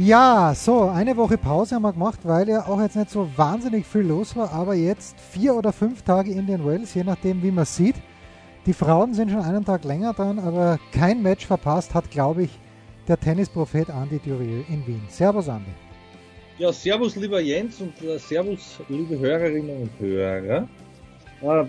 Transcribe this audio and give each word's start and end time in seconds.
Ja, 0.00 0.54
so, 0.54 0.82
eine 0.82 1.16
Woche 1.16 1.36
Pause 1.36 1.74
haben 1.74 1.82
wir 1.82 1.92
gemacht, 1.92 2.20
weil 2.22 2.48
ja 2.48 2.68
auch 2.68 2.80
jetzt 2.80 2.94
nicht 2.94 3.10
so 3.10 3.28
wahnsinnig 3.34 3.84
viel 3.84 4.02
los 4.02 4.36
war, 4.36 4.52
aber 4.52 4.74
jetzt 4.76 5.18
vier 5.18 5.56
oder 5.56 5.72
fünf 5.72 6.02
Tage 6.02 6.30
Indian 6.30 6.64
Wells, 6.64 6.94
je 6.94 7.02
nachdem, 7.02 7.42
wie 7.42 7.50
man 7.50 7.64
sieht. 7.64 7.96
Die 8.64 8.72
Frauen 8.72 9.12
sind 9.12 9.32
schon 9.32 9.40
einen 9.40 9.64
Tag 9.64 9.82
länger 9.82 10.12
dran, 10.14 10.38
aber 10.38 10.78
kein 10.92 11.20
Match 11.20 11.46
verpasst 11.46 11.94
hat, 11.94 12.12
glaube 12.12 12.44
ich, 12.44 12.50
der 13.08 13.18
Tennisprophet 13.18 13.88
Andy 13.88 14.20
Durieux 14.20 14.64
in 14.68 14.86
Wien. 14.86 15.02
Servus, 15.08 15.48
Andy. 15.48 15.72
Ja, 16.58 16.72
servus, 16.72 17.16
lieber 17.16 17.40
Jens 17.40 17.80
und 17.80 18.00
uh, 18.00 18.18
servus, 18.18 18.78
liebe 18.88 19.18
Hörerinnen 19.18 19.82
und 19.82 19.90
Hörer. 19.98 20.68
Uh, 21.42 21.42
ich 21.42 21.48
habe 21.48 21.66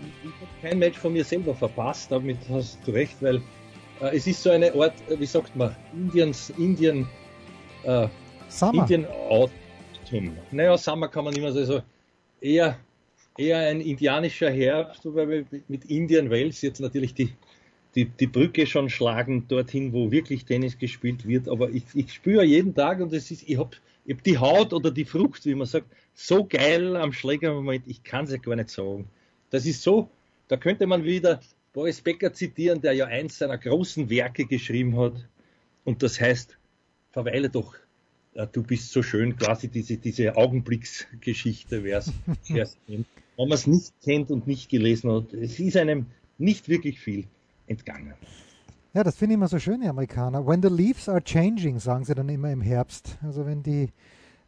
kein 0.62 0.78
Match 0.78 1.00
von 1.00 1.14
mir 1.14 1.26
selber 1.26 1.56
verpasst, 1.56 2.12
damit 2.12 2.38
hast 2.48 2.78
du 2.86 2.92
recht, 2.92 3.16
weil 3.22 3.38
uh, 3.38 4.06
es 4.14 4.28
ist 4.28 4.44
so 4.44 4.52
eine 4.52 4.72
Art, 4.76 4.94
wie 5.18 5.26
sagt 5.26 5.56
man, 5.56 5.76
Indiens, 5.94 6.54
Indien, 6.60 7.08
Summer. 8.50 8.82
Indien 8.82 9.06
Autumn. 9.30 10.38
Naja, 10.52 10.78
Summer 10.78 11.08
kann 11.08 11.26
man 11.26 11.36
immer 11.36 11.52
so, 11.52 11.60
also 11.60 11.82
eher, 12.42 12.78
eher 13.38 13.60
ein 13.60 13.82
indianischer 13.82 14.50
Herbst, 14.50 15.06
wobei 15.06 15.28
wir 15.28 15.46
mit 15.68 15.86
Indian 15.86 16.30
Wells 16.30 16.62
jetzt 16.62 16.80
natürlich 16.80 17.14
die, 17.14 17.34
die, 17.96 18.06
die 18.06 18.28
Brücke 18.28 18.66
schon 18.66 18.90
schlagen 18.90 19.48
dorthin, 19.48 19.94
wo 19.94 20.12
wirklich 20.12 20.46
Tennis 20.46 20.78
gespielt 20.78 21.28
wird. 21.28 21.48
Aber 21.48 21.70
ich, 21.70 21.84
ich 21.94 22.14
spüre 22.14 22.44
jeden 22.44 22.74
Tag 22.76 23.00
und 23.00 23.14
es 23.14 23.32
ist, 23.32 23.48
ich 23.48 23.58
habe 23.58 23.72
ich 24.06 24.16
hab 24.16 24.24
die 24.24 24.38
Haut 24.38 24.74
oder 24.74 24.92
die 24.92 25.06
Frucht, 25.06 25.46
wie 25.46 25.56
man 25.56 25.68
sagt, 25.68 25.88
so 26.16 26.44
geil 26.44 26.96
am 26.96 27.14
Schlägermoment, 27.14 27.84
ich 27.88 28.04
kann 28.04 28.26
es 28.26 28.32
ja 28.32 28.38
gar 28.38 28.56
nicht 28.56 28.70
sagen. 28.70 29.08
Das 29.52 29.66
ist 29.66 29.84
so, 29.84 30.10
da 30.48 30.58
könnte 30.58 30.88
man 30.88 31.04
wieder 31.04 31.40
Boris 31.74 32.02
Becker 32.02 32.34
zitieren, 32.34 32.82
der 32.82 32.94
ja 32.94 33.06
eins 33.06 33.38
seiner 33.38 33.58
großen 33.58 34.10
Werke 34.10 34.46
geschrieben 34.46 34.98
hat. 34.98 35.14
Und 35.86 36.04
das 36.04 36.20
heißt, 36.20 36.59
verweile 37.12 37.50
doch, 37.50 37.76
äh, 38.34 38.48
du 38.52 38.64
bist 38.64 38.92
so 38.92 39.04
schön, 39.04 39.36
quasi 39.36 39.68
diese, 39.68 39.98
diese 39.98 40.36
Augenblicksgeschichte, 40.36 41.84
wer 41.84 42.00
es 42.00 42.12
kennt. 42.48 42.78
Wenn 42.88 43.48
man 43.48 43.52
es 43.52 43.68
nicht 43.68 43.94
kennt 44.04 44.32
und 44.32 44.48
nicht 44.48 44.70
gelesen 44.70 45.12
hat, 45.12 45.34
es 45.34 45.60
ist 45.60 45.78
einem 45.78 46.08
nicht 46.38 46.70
wirklich 46.70 47.00
viel 47.00 47.26
entgangen. 47.68 48.14
Ja, 48.94 49.04
das 49.04 49.16
finde 49.16 49.34
ich 49.34 49.36
immer 49.36 49.48
so 49.48 49.60
schön, 49.60 49.82
die 49.82 49.88
Amerikaner. 49.88 50.46
When 50.46 50.62
the 50.64 50.70
leaves 50.70 51.08
are 51.08 51.24
changing, 51.24 51.80
sagen 51.80 52.06
sie 52.06 52.16
dann 52.16 52.28
immer 52.28 52.52
im 52.52 52.62
Herbst. 52.62 53.18
Also 53.22 53.46
wenn 53.46 53.62
die, 53.62 53.90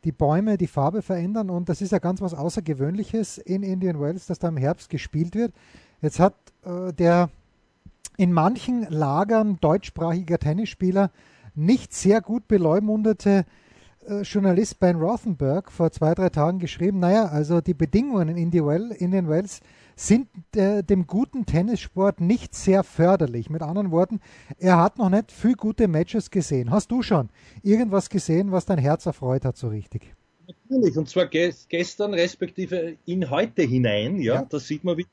die 0.03 0.12
Bäume 0.12 0.58
die 0.58 0.68
Farbe 0.68 1.02
verändern 1.02 1.50
und 1.50 1.70
das 1.70 1.81
ist 1.81 1.92
ja 1.92 2.00
ganz 2.00 2.22
was 2.22 2.34
Außergewöhnliches 2.34 3.38
in 3.38 3.62
Indian 3.62 4.02
Wells, 4.02 4.25
dass 4.25 4.40
da 4.40 4.48
im 4.48 4.58
Herbst 4.58 4.90
gespielt 4.90 5.36
wird. 5.36 5.53
Jetzt 6.02 6.20
hat 6.20 6.34
äh, 6.66 6.92
der 6.92 7.30
in 8.18 8.34
manchen 8.34 8.90
Lagern 8.90 9.59
deutschsprachiger 9.62 10.40
Tennisspieler 10.40 11.12
nicht 11.55 11.94
sehr 11.94 12.21
gut 12.21 12.47
beleumundete 12.47 13.45
äh, 14.07 14.21
Journalist 14.21 14.80
Ben 14.80 14.97
Rothenberg 14.97 15.71
vor 15.71 15.91
zwei, 15.91 16.13
drei 16.13 16.30
Tagen 16.30 16.59
geschrieben, 16.59 16.99
naja, 16.99 17.25
also 17.25 17.61
die 17.61 17.73
Bedingungen 17.73 18.30
in 18.30 18.38
Indian, 18.38 18.66
well, 18.66 18.91
Indian 18.97 19.30
Wells 19.30 19.61
sind 19.95 20.27
äh, 20.55 20.83
dem 20.83 21.05
guten 21.05 21.45
Tennissport 21.45 22.22
nicht 22.22 22.55
sehr 22.55 22.83
förderlich. 22.83 23.50
Mit 23.50 23.61
anderen 23.61 23.91
Worten, 23.91 24.19
er 24.57 24.78
hat 24.78 24.97
noch 24.97 25.09
nicht 25.09 25.31
viel 25.31 25.53
gute 25.53 25.88
Matches 25.88 26.31
gesehen. 26.31 26.72
Hast 26.72 26.91
du 26.91 27.03
schon 27.03 27.29
irgendwas 27.61 28.09
gesehen, 28.09 28.51
was 28.51 28.66
dein 28.66 28.79
Herz 28.79 29.06
erfreut 29.06 29.45
hat 29.45 29.57
so 29.57 29.67
richtig? 29.67 30.16
Natürlich, 30.47 30.97
und 30.97 31.07
zwar 31.07 31.28
gestern 31.28 32.13
respektive 32.13 32.97
in 33.06 33.29
heute 33.29 33.61
hinein, 33.61 34.17
ja, 34.17 34.35
ja. 34.35 34.47
da 34.50 34.59
sieht 34.59 34.84
man, 34.84 34.97
wie 34.97 35.06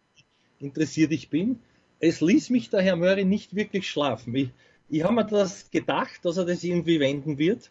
interessiert 0.58 1.12
ich 1.12 1.28
bin. 1.28 1.60
Es 2.00 2.20
ließ 2.20 2.50
mich 2.50 2.70
der 2.70 2.80
Herr 2.80 2.96
Murray 2.96 3.24
nicht 3.24 3.54
wirklich 3.54 3.88
schlafen. 3.88 4.34
Ich, 4.34 4.50
ich 4.88 5.04
habe 5.04 5.14
mir 5.14 5.26
das 5.26 5.70
gedacht, 5.70 6.24
dass 6.24 6.36
er 6.36 6.44
das 6.44 6.64
irgendwie 6.64 7.00
wenden 7.00 7.38
wird. 7.38 7.70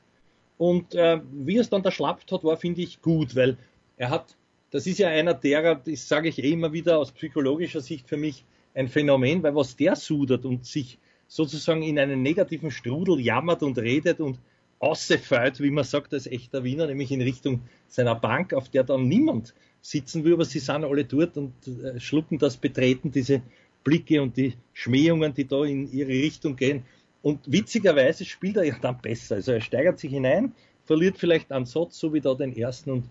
Und 0.57 0.95
äh, 0.95 1.19
wie 1.31 1.57
er 1.57 1.61
es 1.61 1.69
dann 1.69 1.83
da 1.83 1.91
schlappt 1.91 2.31
hat, 2.31 2.43
war, 2.43 2.57
finde 2.57 2.81
ich, 2.81 3.01
gut, 3.01 3.35
weil 3.35 3.57
er 3.95 4.09
hat, 4.09 4.35
das 4.71 4.87
ist 4.87 4.99
ja 4.99 5.09
einer 5.09 5.33
derer, 5.33 5.75
das 5.75 6.07
sage 6.07 6.29
ich 6.29 6.43
eh 6.43 6.51
immer 6.51 6.73
wieder 6.73 6.97
aus 6.97 7.11
psychologischer 7.11 7.81
Sicht 7.81 8.07
für 8.07 8.17
mich 8.17 8.43
ein 8.73 8.87
Phänomen, 8.87 9.43
weil 9.43 9.55
was 9.55 9.75
der 9.75 9.95
sudert 9.95 10.45
und 10.45 10.65
sich 10.65 10.97
sozusagen 11.27 11.83
in 11.83 11.99
einen 11.99 12.21
negativen 12.21 12.71
Strudel 12.71 13.19
jammert 13.19 13.63
und 13.63 13.77
redet 13.77 14.19
und 14.19 14.39
aussefeuert, 14.79 15.59
wie 15.59 15.71
man 15.71 15.83
sagt, 15.83 16.13
als 16.13 16.27
echter 16.27 16.63
Wiener, 16.63 16.87
nämlich 16.87 17.11
in 17.11 17.21
Richtung 17.21 17.61
seiner 17.87 18.15
Bank, 18.15 18.53
auf 18.53 18.69
der 18.69 18.83
dann 18.83 19.07
niemand 19.07 19.53
sitzen 19.81 20.23
will, 20.23 20.33
aber 20.33 20.45
sie 20.45 20.59
sind 20.59 20.83
alle 20.83 21.05
dort 21.05 21.37
und 21.37 21.53
äh, 21.67 21.99
schlucken 21.99 22.37
das 22.37 22.57
Betreten, 22.57 23.11
diese 23.11 23.41
Blicke 23.83 24.21
und 24.21 24.37
die 24.37 24.53
Schmähungen, 24.73 25.33
die 25.33 25.47
da 25.47 25.63
in 25.63 25.91
ihre 25.91 26.09
Richtung 26.09 26.55
gehen. 26.55 26.83
Und 27.27 27.41
witzigerweise 27.45 28.23
spielt 28.23 28.55
er 28.55 28.63
ja 28.63 28.77
dann 28.81 29.01
besser. 29.01 29.35
Also 29.35 29.51
er 29.51 29.59
steigert 29.59 29.99
sich 29.99 30.11
hinein, 30.13 30.53
verliert 30.85 31.17
vielleicht 31.17 31.51
einen 31.51 31.65
Satz, 31.65 31.99
so 31.99 32.13
wie 32.13 32.21
da 32.21 32.33
den 32.33 32.55
ersten 32.55 32.89
und, 32.89 33.09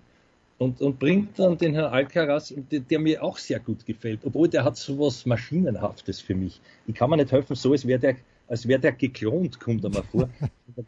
und, 0.56 0.81
und 0.81 0.99
bringt 0.99 1.38
dann 1.38 1.59
den 1.59 1.75
Herrn 1.75 1.93
Alcaraz, 1.93 2.54
der, 2.71 2.81
der, 2.81 2.99
mir 2.99 3.22
auch 3.22 3.37
sehr 3.37 3.60
gut 3.60 3.84
gefällt. 3.84 4.21
Obwohl 4.25 4.49
der 4.49 4.65
hat 4.65 4.78
so 4.78 4.99
was 4.99 5.27
Maschinenhaftes 5.27 6.22
für 6.22 6.34
mich. 6.34 6.62
Ich 6.87 6.94
kann 6.94 7.10
mir 7.10 7.19
nicht 7.19 7.31
helfen, 7.31 7.56
so 7.56 7.72
als 7.72 7.87
wäre 7.87 7.99
der, 7.99 8.16
als 8.49 8.66
wäre 8.66 8.81
der 8.81 8.93
geklont, 8.93 9.60
kommt 9.60 9.84
er 9.84 9.91
mal 9.91 10.03
vor. 10.03 10.31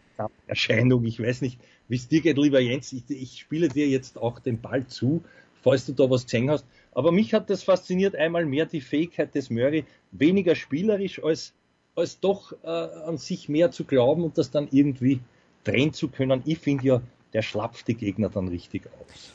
Erscheinung, 0.46 1.04
ich 1.04 1.20
weiß 1.20 1.42
nicht, 1.42 1.60
wie 1.88 1.96
es 1.96 2.08
dir 2.08 2.22
geht, 2.22 2.38
lieber 2.38 2.60
Jens. 2.60 2.94
Ich, 2.94 3.10
ich 3.10 3.40
spiele 3.40 3.68
dir 3.68 3.88
jetzt 3.88 4.16
auch 4.16 4.38
den 4.38 4.58
Ball 4.58 4.86
zu, 4.86 5.22
falls 5.62 5.84
du 5.84 5.92
da 5.92 6.08
was 6.08 6.24
gesehen 6.24 6.50
hast. 6.50 6.64
Aber 6.92 7.12
mich 7.12 7.34
hat 7.34 7.50
das 7.50 7.62
fasziniert 7.62 8.16
einmal 8.16 8.46
mehr 8.46 8.64
die 8.64 8.80
Fähigkeit 8.80 9.34
des 9.34 9.50
Murray, 9.50 9.84
weniger 10.12 10.54
spielerisch 10.54 11.22
als 11.22 11.52
als 11.98 12.20
doch 12.20 12.52
äh, 12.62 12.68
an 12.68 13.18
sich 13.18 13.48
mehr 13.48 13.70
zu 13.70 13.84
glauben 13.84 14.24
und 14.24 14.38
das 14.38 14.50
dann 14.50 14.68
irgendwie 14.70 15.20
drehen 15.64 15.92
zu 15.92 16.08
können. 16.08 16.42
Ich 16.44 16.58
finde 16.58 16.86
ja, 16.86 17.00
der 17.32 17.42
schlapft 17.42 17.88
die 17.88 17.94
Gegner 17.94 18.28
dann 18.28 18.48
richtig 18.48 18.86
aus. 18.86 19.32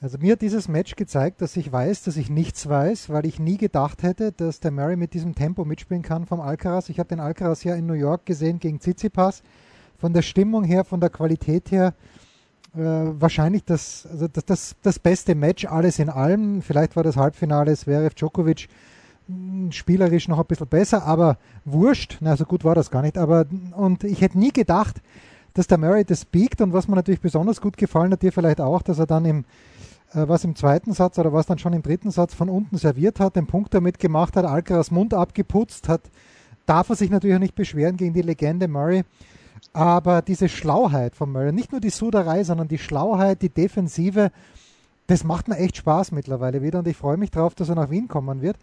Also 0.00 0.16
mir 0.18 0.32
hat 0.32 0.42
dieses 0.42 0.68
Match 0.68 0.94
gezeigt, 0.94 1.42
dass 1.42 1.56
ich 1.56 1.72
weiß, 1.72 2.04
dass 2.04 2.16
ich 2.16 2.30
nichts 2.30 2.68
weiß, 2.68 3.10
weil 3.10 3.26
ich 3.26 3.40
nie 3.40 3.56
gedacht 3.56 4.04
hätte, 4.04 4.30
dass 4.30 4.60
der 4.60 4.70
Murray 4.70 4.96
mit 4.96 5.12
diesem 5.12 5.34
Tempo 5.34 5.64
mitspielen 5.64 6.02
kann 6.02 6.24
vom 6.24 6.40
Alcaraz. 6.40 6.88
Ich 6.88 7.00
habe 7.00 7.08
den 7.08 7.18
Alcaraz 7.18 7.64
ja 7.64 7.74
in 7.74 7.86
New 7.86 7.94
York 7.94 8.24
gesehen 8.24 8.60
gegen 8.60 8.78
Tsitsipas. 8.78 9.42
Von 9.98 10.12
der 10.12 10.22
Stimmung 10.22 10.62
her, 10.62 10.84
von 10.84 11.00
der 11.00 11.10
Qualität 11.10 11.72
her, 11.72 11.94
äh, 12.74 12.80
wahrscheinlich 12.80 13.64
das, 13.64 14.06
also 14.08 14.28
das, 14.28 14.44
das, 14.44 14.76
das 14.82 14.98
beste 15.00 15.34
Match, 15.34 15.64
alles 15.64 15.98
in 15.98 16.10
allem. 16.10 16.62
Vielleicht 16.62 16.94
war 16.94 17.02
das 17.02 17.16
Halbfinale 17.16 17.76
Zverev 17.76 18.14
Djokovic 18.14 18.68
spielerisch 19.70 20.28
noch 20.28 20.38
ein 20.38 20.46
bisschen 20.46 20.68
besser, 20.68 21.04
aber 21.04 21.38
wurscht, 21.64 22.18
na 22.20 22.36
so 22.36 22.44
gut 22.44 22.64
war 22.64 22.74
das 22.74 22.90
gar 22.90 23.02
nicht, 23.02 23.18
aber 23.18 23.46
und 23.76 24.04
ich 24.04 24.20
hätte 24.20 24.38
nie 24.38 24.52
gedacht, 24.52 25.02
dass 25.54 25.66
der 25.66 25.78
Murray 25.78 26.04
das 26.04 26.24
biegt. 26.24 26.60
Und 26.60 26.72
was 26.72 26.88
mir 26.88 26.96
natürlich 26.96 27.20
besonders 27.20 27.60
gut 27.60 27.76
gefallen 27.76 28.12
hat, 28.12 28.22
dir 28.22 28.32
vielleicht 28.32 28.60
auch, 28.60 28.82
dass 28.82 28.98
er 28.98 29.06
dann 29.06 29.24
im 29.24 29.44
äh, 30.14 30.26
was 30.26 30.44
im 30.44 30.56
zweiten 30.56 30.92
Satz 30.92 31.18
oder 31.18 31.32
was 31.32 31.46
dann 31.46 31.58
schon 31.58 31.72
im 31.72 31.82
dritten 31.82 32.10
Satz 32.10 32.34
von 32.34 32.48
unten 32.48 32.78
serviert 32.78 33.20
hat, 33.20 33.36
den 33.36 33.46
Punkt 33.46 33.74
damit 33.74 33.98
gemacht 33.98 34.36
hat, 34.36 34.44
Alcaraz 34.44 34.90
Mund 34.90 35.12
abgeputzt 35.12 35.88
hat, 35.88 36.02
darf 36.66 36.88
er 36.88 36.96
sich 36.96 37.10
natürlich 37.10 37.36
auch 37.36 37.40
nicht 37.40 37.54
beschweren 37.54 37.96
gegen 37.96 38.14
die 38.14 38.22
Legende 38.22 38.68
Murray, 38.68 39.04
aber 39.72 40.22
diese 40.22 40.48
Schlauheit 40.48 41.14
von 41.14 41.30
Murray, 41.30 41.52
nicht 41.52 41.72
nur 41.72 41.80
die 41.80 41.90
Suderei, 41.90 42.44
sondern 42.44 42.68
die 42.68 42.78
Schlauheit, 42.78 43.42
die 43.42 43.50
Defensive, 43.50 44.30
das 45.06 45.24
macht 45.24 45.48
mir 45.48 45.56
echt 45.56 45.76
Spaß 45.76 46.12
mittlerweile 46.12 46.62
wieder. 46.62 46.80
Und 46.80 46.88
ich 46.88 46.96
freue 46.96 47.16
mich 47.16 47.30
drauf, 47.30 47.54
dass 47.54 47.68
er 47.68 47.74
nach 47.74 47.90
Wien 47.90 48.08
kommen 48.08 48.42
wird. 48.42 48.56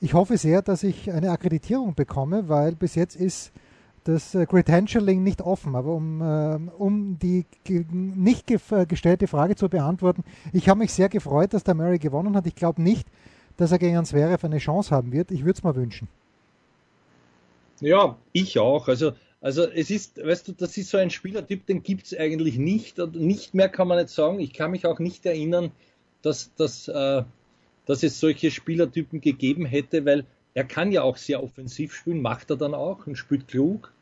Ich 0.00 0.14
hoffe 0.14 0.36
sehr, 0.36 0.62
dass 0.62 0.82
ich 0.82 1.10
eine 1.10 1.30
Akkreditierung 1.30 1.94
bekomme, 1.94 2.48
weil 2.48 2.74
bis 2.74 2.94
jetzt 2.94 3.16
ist 3.16 3.52
das 4.04 4.34
äh, 4.34 4.46
Credentialing 4.46 5.22
nicht 5.22 5.42
offen. 5.42 5.74
Aber 5.74 5.92
um, 5.94 6.20
äh, 6.20 6.58
um 6.78 7.18
die 7.18 7.46
nicht 7.68 8.50
äh, 8.50 8.86
gestellte 8.86 9.26
Frage 9.26 9.56
zu 9.56 9.68
beantworten, 9.68 10.24
ich 10.52 10.68
habe 10.68 10.80
mich 10.80 10.92
sehr 10.92 11.08
gefreut, 11.08 11.54
dass 11.54 11.64
der 11.64 11.74
Murray 11.74 11.98
gewonnen 11.98 12.36
hat. 12.36 12.46
Ich 12.46 12.54
glaube 12.54 12.82
nicht, 12.82 13.08
dass 13.56 13.72
er 13.72 13.78
gegen 13.78 14.04
Zverev 14.04 14.44
eine 14.44 14.58
Chance 14.58 14.94
haben 14.94 15.12
wird. 15.12 15.30
Ich 15.30 15.40
würde 15.40 15.56
es 15.56 15.62
mal 15.62 15.74
wünschen. 15.74 16.08
Ja, 17.80 18.16
ich 18.32 18.58
auch. 18.58 18.88
Also, 18.88 19.12
also 19.40 19.68
es 19.68 19.90
ist, 19.90 20.24
weißt 20.24 20.48
du, 20.48 20.52
das 20.52 20.76
ist 20.76 20.90
so 20.90 20.98
ein 20.98 21.10
Spielertyp, 21.10 21.66
den 21.66 21.82
gibt 21.82 22.06
es 22.06 22.16
eigentlich 22.16 22.58
nicht. 22.58 22.98
Nicht 23.14 23.54
mehr 23.54 23.68
kann 23.68 23.88
man 23.88 23.98
nicht 23.98 24.10
sagen. 24.10 24.38
Ich 24.40 24.52
kann 24.52 24.70
mich 24.70 24.86
auch 24.86 24.98
nicht 24.98 25.26
erinnern, 25.26 25.70
dass, 26.22 26.54
dass 26.56 26.88
äh, 26.88 27.24
dass 27.86 28.02
es 28.02 28.20
solche 28.20 28.50
Spielertypen 28.50 29.20
gegeben 29.20 29.66
hätte, 29.66 30.04
weil 30.04 30.24
er 30.54 30.64
kann 30.64 30.92
ja 30.92 31.02
auch 31.02 31.16
sehr 31.16 31.42
offensiv 31.42 31.94
spielen, 31.94 32.22
macht 32.22 32.50
er 32.50 32.56
dann 32.56 32.74
auch 32.74 33.06
und 33.06 33.16
spielt 33.16 33.48
klug. 33.48 33.92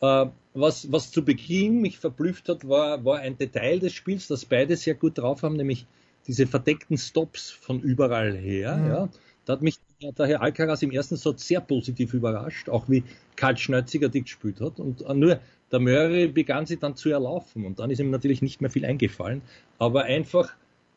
Äh, 0.00 0.26
was, 0.54 0.90
was 0.90 1.10
zu 1.10 1.24
Beginn 1.24 1.80
mich 1.80 1.98
verblüfft 1.98 2.48
hat, 2.48 2.68
war, 2.68 3.04
war 3.04 3.18
ein 3.18 3.36
Detail 3.36 3.78
des 3.78 3.92
Spiels, 3.92 4.28
das 4.28 4.44
beide 4.44 4.76
sehr 4.76 4.94
gut 4.94 5.18
drauf 5.18 5.42
haben, 5.42 5.56
nämlich 5.56 5.86
diese 6.26 6.46
verdeckten 6.46 6.96
Stops 6.96 7.50
von 7.50 7.80
überall 7.80 8.36
her. 8.36 8.76
Mhm. 8.76 8.88
Ja. 8.88 9.08
Da 9.44 9.54
hat 9.54 9.62
mich 9.62 9.78
der 10.00 10.26
Herr 10.26 10.42
Alcaraz 10.42 10.82
im 10.82 10.92
ersten 10.92 11.16
Satz 11.16 11.46
sehr 11.46 11.60
positiv 11.60 12.14
überrascht, 12.14 12.68
auch 12.68 12.88
wie 12.88 13.04
kaltschnäuziger 13.36 14.08
die 14.08 14.22
gespielt 14.22 14.60
hat. 14.60 14.80
Und 14.80 15.06
nur 15.16 15.40
der 15.72 15.80
Murray 15.80 16.28
begann 16.28 16.66
sich 16.66 16.78
dann 16.78 16.96
zu 16.96 17.10
erlaufen 17.10 17.64
und 17.64 17.78
dann 17.78 17.90
ist 17.90 18.00
ihm 18.00 18.10
natürlich 18.10 18.42
nicht 18.42 18.60
mehr 18.60 18.70
viel 18.70 18.84
eingefallen. 18.84 19.42
Aber 19.78 20.04
einfach, 20.04 20.54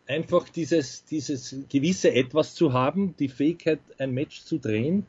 einfach 0.08 0.50
dieses, 0.50 1.06
dieses 1.06 1.56
gewisse 1.70 2.14
Etwas 2.14 2.56
zu 2.56 2.74
haben, 2.74 3.16
die 3.18 3.30
Fähigkeit, 3.30 3.80
ein 3.98 4.14
Match 4.14 4.44
zu 4.44 4.58
drehen, 4.58 5.06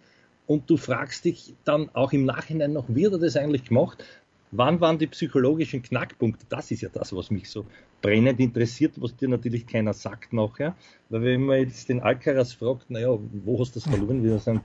und 0.46 0.68
du 0.68 0.76
fragst 0.76 1.24
dich 1.24 1.54
dann 1.64 1.88
auch 1.94 2.12
im 2.12 2.26
Nachhinein 2.26 2.74
noch, 2.74 2.84
wie 2.88 3.06
hat 3.06 3.12
er 3.12 3.18
das 3.18 3.36
eigentlich 3.36 3.64
gemacht? 3.64 4.04
Wann 4.50 4.80
waren 4.80 4.98
die 4.98 5.06
psychologischen 5.06 5.82
Knackpunkte? 5.82 6.44
Das 6.48 6.70
ist 6.70 6.82
ja 6.82 6.88
das, 6.92 7.14
was 7.16 7.30
mich 7.30 7.48
so 7.48 7.64
brennend 8.02 8.38
interessiert, 8.38 8.92
was 8.98 9.16
dir 9.16 9.28
natürlich 9.28 9.66
keiner 9.66 9.94
sagt 9.94 10.32
nachher. 10.32 10.76
Weil 11.08 11.22
wenn 11.22 11.42
man 11.42 11.60
jetzt 11.60 11.88
den 11.88 12.00
Alcaraz 12.00 12.52
fragt, 12.52 12.90
naja, 12.90 13.18
wo 13.44 13.58
hast 13.58 13.74
du 13.74 13.80
das 13.80 13.88
verloren? 13.88 14.22
Das 14.22 14.46
eine 14.46 14.60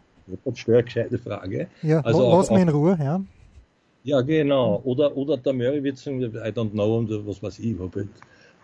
gescheite 0.84 1.18
Frage. 1.18 1.68
Ja, 1.82 2.02
also 2.02 2.30
lass 2.30 2.52
mich 2.52 2.62
in 2.62 2.70
Ruhe, 2.70 2.98
ja. 3.02 3.24
Ja, 4.04 4.22
genau. 4.22 4.82
Oder, 4.84 5.16
oder 5.16 5.38
der 5.38 5.54
Murray 5.54 5.84
wird 5.84 5.98
sagen, 5.98 6.22
I 6.22 6.28
don't 6.28 6.72
know, 6.72 6.98
und 6.98 7.10
was 7.26 7.42
weiß 7.42 7.60
ich, 7.60 7.76
halt, 7.80 8.10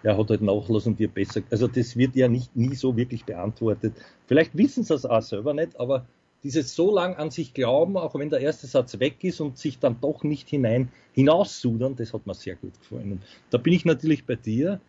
er 0.04 0.18
hat 0.18 0.30
halt 0.30 0.42
nachlassen 0.42 0.96
dir 0.96 1.08
besser. 1.08 1.42
Also 1.50 1.68
das 1.68 1.96
wird 1.96 2.16
ja 2.16 2.28
nicht 2.28 2.56
nie 2.56 2.76
so 2.76 2.96
wirklich 2.96 3.26
beantwortet. 3.26 3.94
Vielleicht 4.28 4.56
wissen 4.58 4.84
sie 4.84 4.94
es 4.94 5.06
auch 5.06 5.22
selber 5.22 5.54
nicht, 5.54 5.80
aber 5.80 6.06
dieses 6.44 6.76
so 6.76 6.94
lang 6.94 7.16
an 7.16 7.32
sich 7.32 7.56
glauben, 7.56 7.98
auch 7.98 8.14
wenn 8.14 8.30
der 8.30 8.40
erste 8.40 8.68
Satz 8.68 9.00
weg 9.00 9.24
ist 9.24 9.42
und 9.42 9.58
sich 9.58 9.80
dann 9.80 10.00
doch 10.00 10.24
nicht 10.24 10.48
hinein 10.48 10.90
hinaussudern, 11.14 11.96
das 11.96 12.14
hat 12.14 12.28
mir 12.28 12.36
sehr 12.36 12.56
gut 12.56 12.80
gefallen. 12.80 13.14
Und 13.14 13.24
da 13.50 13.58
bin 13.58 13.74
ich 13.74 13.84
natürlich 13.84 14.26
bei 14.26 14.36
dir. 14.36 14.80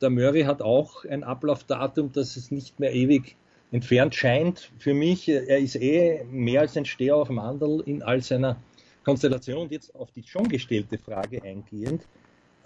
Der 0.00 0.10
Murray 0.10 0.42
hat 0.42 0.62
auch 0.62 1.04
ein 1.04 1.22
Ablaufdatum, 1.22 2.10
das 2.12 2.36
es 2.36 2.50
nicht 2.50 2.80
mehr 2.80 2.92
ewig 2.92 3.36
entfernt 3.70 4.16
scheint. 4.16 4.72
Für 4.78 4.92
mich, 4.92 5.28
er 5.28 5.58
ist 5.58 5.76
eh 5.76 6.24
mehr 6.24 6.62
als 6.62 6.76
ein 6.76 6.84
Steher 6.84 7.16
auf 7.16 7.28
dem 7.28 7.36
Mandel 7.36 7.82
in 7.86 8.02
all 8.02 8.20
seiner 8.20 8.56
Konstellation. 9.04 9.62
Und 9.62 9.70
jetzt 9.70 9.94
auf 9.94 10.10
die 10.10 10.24
schon 10.24 10.48
gestellte 10.48 10.98
Frage 10.98 11.44
eingehend. 11.44 12.02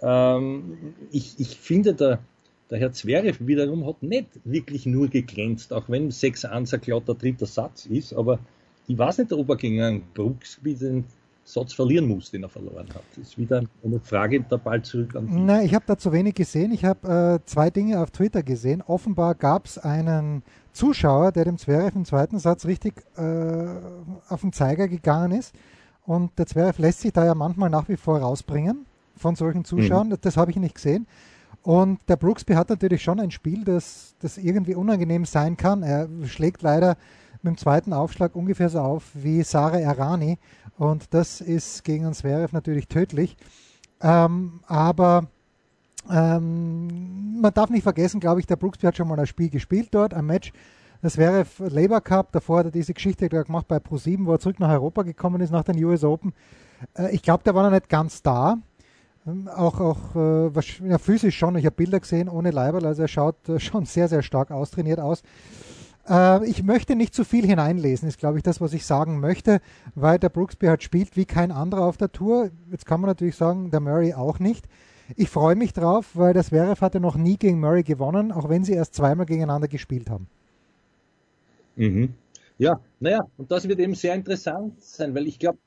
Ähm, 0.01 0.77
ich, 1.11 1.39
ich 1.39 1.57
finde, 1.57 1.93
der, 1.93 2.19
der 2.69 2.79
Herr 2.79 2.91
Zverev 2.91 3.45
wiederum 3.45 3.85
hat 3.85 4.01
nicht 4.01 4.27
wirklich 4.43 4.85
nur 4.85 5.07
geglänzt, 5.07 5.73
auch 5.73 5.89
wenn 5.89 6.09
6-1 6.09 6.73
ein 6.73 6.81
glatter 6.81 7.13
dritter 7.13 7.45
Satz 7.45 7.85
ist, 7.85 8.13
aber 8.13 8.39
ich 8.87 8.97
weiß 8.97 9.19
nicht, 9.19 9.31
ob 9.33 9.49
er 9.49 9.55
gegen 9.57 9.81
einen 9.81 10.03
Brooks 10.13 10.59
den 10.63 11.05
Satz 11.43 11.73
verlieren 11.73 12.07
muss, 12.07 12.31
den 12.31 12.43
er 12.43 12.49
verloren 12.49 12.87
hat. 12.89 13.03
Das 13.15 13.29
ist 13.29 13.37
wieder 13.37 13.63
eine 13.83 13.99
Frage, 13.99 14.41
der 14.41 14.57
Ball 14.57 14.81
zurück 14.81 15.15
an. 15.15 15.45
Nein, 15.45 15.65
ich 15.65 15.73
habe 15.73 15.85
da 15.87 15.97
zu 15.97 16.11
wenig 16.11 16.35
gesehen. 16.35 16.71
Ich 16.71 16.85
habe 16.85 17.39
äh, 17.41 17.45
zwei 17.45 17.69
Dinge 17.69 18.01
auf 18.01 18.11
Twitter 18.11 18.43
gesehen. 18.43 18.81
Offenbar 18.81 19.35
gab 19.35 19.65
es 19.65 19.77
einen 19.77 20.43
Zuschauer, 20.71 21.31
der 21.31 21.45
dem 21.45 21.57
Zverev 21.57 21.95
im 21.95 22.05
zweiten 22.05 22.39
Satz 22.39 22.65
richtig 22.65 23.03
äh, 23.17 23.65
auf 24.29 24.41
den 24.41 24.53
Zeiger 24.53 24.87
gegangen 24.87 25.31
ist. 25.31 25.53
Und 26.05 26.37
der 26.37 26.47
Zverev 26.47 26.79
lässt 26.81 27.01
sich 27.01 27.11
da 27.11 27.25
ja 27.25 27.35
manchmal 27.35 27.69
nach 27.69 27.89
wie 27.89 27.97
vor 27.97 28.19
rausbringen 28.19 28.85
von 29.21 29.35
solchen 29.35 29.63
Zuschauern. 29.63 30.09
Mhm. 30.09 30.17
Das 30.21 30.37
habe 30.37 30.51
ich 30.51 30.57
nicht 30.57 30.75
gesehen. 30.75 31.07
Und 31.63 31.99
der 32.09 32.15
Brooksby 32.15 32.53
hat 32.53 32.69
natürlich 32.69 33.03
schon 33.03 33.19
ein 33.19 33.31
Spiel, 33.31 33.63
das, 33.63 34.15
das 34.19 34.37
irgendwie 34.37 34.75
unangenehm 34.75 35.25
sein 35.25 35.57
kann. 35.57 35.83
Er 35.83 36.09
schlägt 36.25 36.63
leider 36.63 36.97
mit 37.43 37.53
dem 37.53 37.57
zweiten 37.57 37.93
Aufschlag 37.93 38.35
ungefähr 38.35 38.69
so 38.69 38.79
auf 38.79 39.03
wie 39.13 39.43
Sarah 39.43 39.79
Errani. 39.79 40.37
Und 40.77 41.13
das 41.13 41.39
ist 41.39 41.83
gegen 41.83 42.05
einen 42.05 42.13
Zverev 42.13 42.53
natürlich 42.53 42.87
tödlich. 42.87 43.37
Ähm, 44.01 44.61
aber 44.65 45.27
ähm, 46.09 47.39
man 47.39 47.53
darf 47.53 47.69
nicht 47.69 47.83
vergessen, 47.83 48.19
glaube 48.19 48.39
ich, 48.39 48.47
der 48.47 48.55
Brooksby 48.55 48.87
hat 48.87 48.97
schon 48.97 49.07
mal 49.07 49.19
ein 49.19 49.27
Spiel 49.27 49.49
gespielt 49.49 49.89
dort, 49.91 50.13
ein 50.13 50.25
Match. 50.25 50.51
Das 51.03 51.17
wäre 51.17 51.45
Labour 51.57 52.01
Cup, 52.01 52.31
davor 52.31 52.59
hat 52.59 52.65
er 52.65 52.71
diese 52.71 52.93
Geschichte 52.93 53.27
gemacht 53.27 53.67
bei 53.67 53.77
Pro7, 53.77 54.25
wo 54.25 54.33
er 54.33 54.39
zurück 54.39 54.59
nach 54.59 54.69
Europa 54.69 55.01
gekommen 55.03 55.41
ist 55.41 55.51
nach 55.51 55.63
den 55.63 55.83
US 55.83 56.03
Open. 56.03 56.33
Äh, 56.95 57.13
ich 57.13 57.21
glaube, 57.21 57.43
der 57.43 57.55
war 57.55 57.63
noch 57.63 57.71
nicht 57.71 57.89
ganz 57.89 58.21
da. 58.21 58.57
Ähm, 59.27 59.47
auch, 59.47 59.79
auch 59.79 60.15
äh, 60.15 60.89
ja, 60.89 60.97
physisch 60.97 61.37
schon. 61.37 61.55
Ich 61.55 61.65
habe 61.65 61.75
Bilder 61.75 61.99
gesehen 61.99 62.29
ohne 62.29 62.51
Leiberl, 62.51 62.85
also 62.85 63.03
er 63.03 63.07
schaut 63.07 63.49
äh, 63.49 63.59
schon 63.59 63.85
sehr, 63.85 64.07
sehr 64.07 64.23
stark 64.23 64.51
austrainiert 64.51 64.99
aus. 64.99 65.23
Äh, 66.07 66.47
ich 66.47 66.63
möchte 66.63 66.95
nicht 66.95 67.13
zu 67.13 67.23
viel 67.23 67.45
hineinlesen, 67.45 68.07
ist 68.07 68.19
glaube 68.19 68.37
ich 68.37 68.43
das, 68.43 68.61
was 68.61 68.73
ich 68.73 68.85
sagen 68.85 69.19
möchte, 69.19 69.61
weil 69.95 70.17
der 70.17 70.29
Brooksby 70.29 70.67
halt 70.67 70.83
spielt 70.83 71.15
wie 71.15 71.25
kein 71.25 71.51
anderer 71.51 71.85
auf 71.85 71.97
der 71.97 72.11
Tour. 72.11 72.49
Jetzt 72.71 72.85
kann 72.85 73.01
man 73.01 73.09
natürlich 73.09 73.35
sagen, 73.35 73.69
der 73.71 73.79
Murray 73.79 74.13
auch 74.13 74.39
nicht. 74.39 74.65
Ich 75.15 75.29
freue 75.29 75.55
mich 75.55 75.73
drauf, 75.73 76.11
weil 76.13 76.33
das 76.33 76.47
Zverev 76.47 76.81
hatte 76.81 76.99
noch 76.99 77.17
nie 77.17 77.37
gegen 77.37 77.59
Murray 77.59 77.83
gewonnen, 77.83 78.31
auch 78.31 78.49
wenn 78.49 78.63
sie 78.63 78.73
erst 78.73 78.95
zweimal 78.95 79.25
gegeneinander 79.25 79.67
gespielt 79.67 80.09
haben. 80.09 80.27
Mhm. 81.75 82.13
Ja, 82.57 82.79
naja, 82.99 83.27
und 83.37 83.51
das 83.51 83.67
wird 83.67 83.79
eben 83.79 83.95
sehr 83.95 84.13
interessant 84.13 84.81
sein, 84.81 85.13
weil 85.15 85.27
ich 85.27 85.39
glaube, 85.39 85.57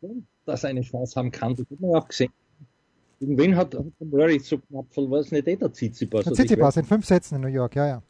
dass 0.47 0.65
er 0.65 0.71
eine 0.71 0.83
Chance 0.83 1.17
haben 1.17 1.31
kann. 1.31 1.55
Das 1.57 1.67
hat 1.71 1.81
man 1.81 1.91
ja 1.91 1.99
auch 1.99 2.09
gesehen 2.09 2.33
gegen 3.25 3.39
wen 3.39 3.57
hat, 3.57 3.77
Murray 4.01 4.39
so 4.39 4.59
knapp 4.59 4.87
verloren? 4.93 5.13
War 5.13 5.21
es 5.21 5.33
nicht 5.33 5.49
eh 5.49 5.57
der 5.57 5.73
Tsitsipas? 5.73 6.25
Der 6.25 6.33
Tsitsipas 6.33 6.77
in 6.77 6.85
fünf 6.85 7.07
Sätzen 7.07 7.37
in 7.37 7.41
New 7.43 7.49
York, 7.49 7.77
ja, 7.77 7.87
ja. 7.87 8.03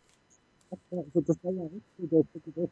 Also 0.91 1.21
das 1.21 1.37
war 1.43 1.53
ja 1.53 1.63
du 1.99 2.07
gedacht, 2.07 2.71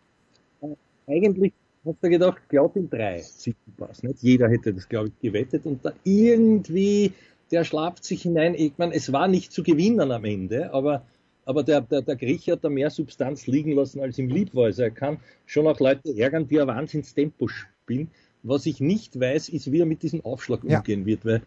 äh, 0.63 0.67
eigentlich 1.07 1.53
hast 1.85 1.97
du 2.03 2.09
gedacht, 2.09 2.43
glaub 2.49 2.77
in 2.77 2.91
drei 2.91 3.21
Tsitsipas. 3.21 4.03
Nicht 4.03 4.23
jeder 4.23 4.49
hätte 4.49 4.75
das, 4.75 4.89
glaube 4.89 5.09
ich, 5.09 5.21
gewettet 5.21 5.67
und 5.67 5.85
da 5.85 5.93
irgendwie, 6.05 7.13
der 7.51 7.65
schlaft 7.65 8.05
sich 8.05 8.23
hinein. 8.23 8.55
Ich 8.55 8.73
meine, 8.77 8.95
es 8.95 9.13
war 9.13 9.29
nicht 9.29 9.53
zu 9.53 9.63
gewinnen 9.63 10.11
am 10.11 10.25
Ende, 10.25 10.73
aber 10.75 11.05
aber 11.45 11.63
der, 11.63 11.81
der, 11.81 12.03
der 12.03 12.17
Grieche 12.17 12.53
hat 12.53 12.65
da 12.65 12.69
mehr 12.69 12.91
Substanz 12.91 13.47
liegen 13.47 13.73
lassen, 13.73 14.01
als 14.01 14.19
ihm 14.19 14.29
lieb 14.29 14.55
war. 14.55 14.67
Also 14.67 14.83
er 14.83 14.91
kann 14.91 15.19
schon 15.47 15.67
auch 15.67 15.81
Leute 15.81 16.17
ärgern, 16.17 16.47
die 16.47 16.61
ein 16.61 16.69
Wahnsinnstempo 16.69 17.49
spielen. 17.49 18.11
Was 18.45 18.67
ich 18.67 18.81
nicht 18.81 19.19
weiß, 19.19 19.49
ist, 19.49 19.71
wie 19.71 19.81
er 19.81 19.87
mit 19.87 20.03
diesem 20.03 20.25
Aufschlag 20.25 20.61
ja. 20.65 20.79
umgehen 20.79 21.07
wird, 21.07 21.25
weil 21.25 21.43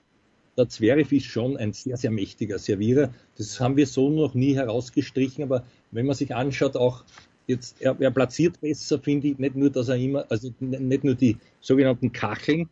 der 0.57 0.69
Zverev 0.69 1.11
ist 1.15 1.25
schon 1.25 1.57
ein 1.57 1.73
sehr, 1.73 1.97
sehr 1.97 2.11
mächtiger 2.11 2.59
Servierer. 2.59 3.13
Das 3.37 3.59
haben 3.59 3.75
wir 3.75 3.87
so 3.87 4.09
noch 4.09 4.33
nie 4.33 4.55
herausgestrichen, 4.55 5.43
aber 5.43 5.63
wenn 5.91 6.05
man 6.05 6.15
sich 6.15 6.33
anschaut, 6.33 6.75
auch 6.77 7.03
jetzt, 7.47 7.81
er, 7.81 7.95
er 7.99 8.11
platziert 8.11 8.59
besser, 8.61 8.99
finde 8.99 9.27
ich, 9.27 9.37
nicht 9.37 9.55
nur, 9.55 9.69
dass 9.69 9.89
er 9.89 9.95
immer, 9.95 10.25
also 10.29 10.53
nicht 10.59 11.03
nur 11.03 11.15
die 11.15 11.37
sogenannten 11.61 12.11
Kacheln, 12.11 12.69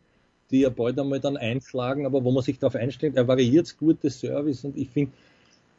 die 0.50 0.60
ja 0.60 0.70
bald 0.70 0.98
einmal 0.98 1.20
dann 1.20 1.36
einschlagen, 1.36 2.06
aber 2.06 2.24
wo 2.24 2.30
man 2.30 2.42
sich 2.42 2.58
darauf 2.58 2.74
einstellt, 2.74 3.16
er 3.16 3.28
variiert 3.28 3.76
gute 3.78 4.10
Service 4.10 4.64
und 4.64 4.76
ich 4.76 4.88
finde, 4.90 5.12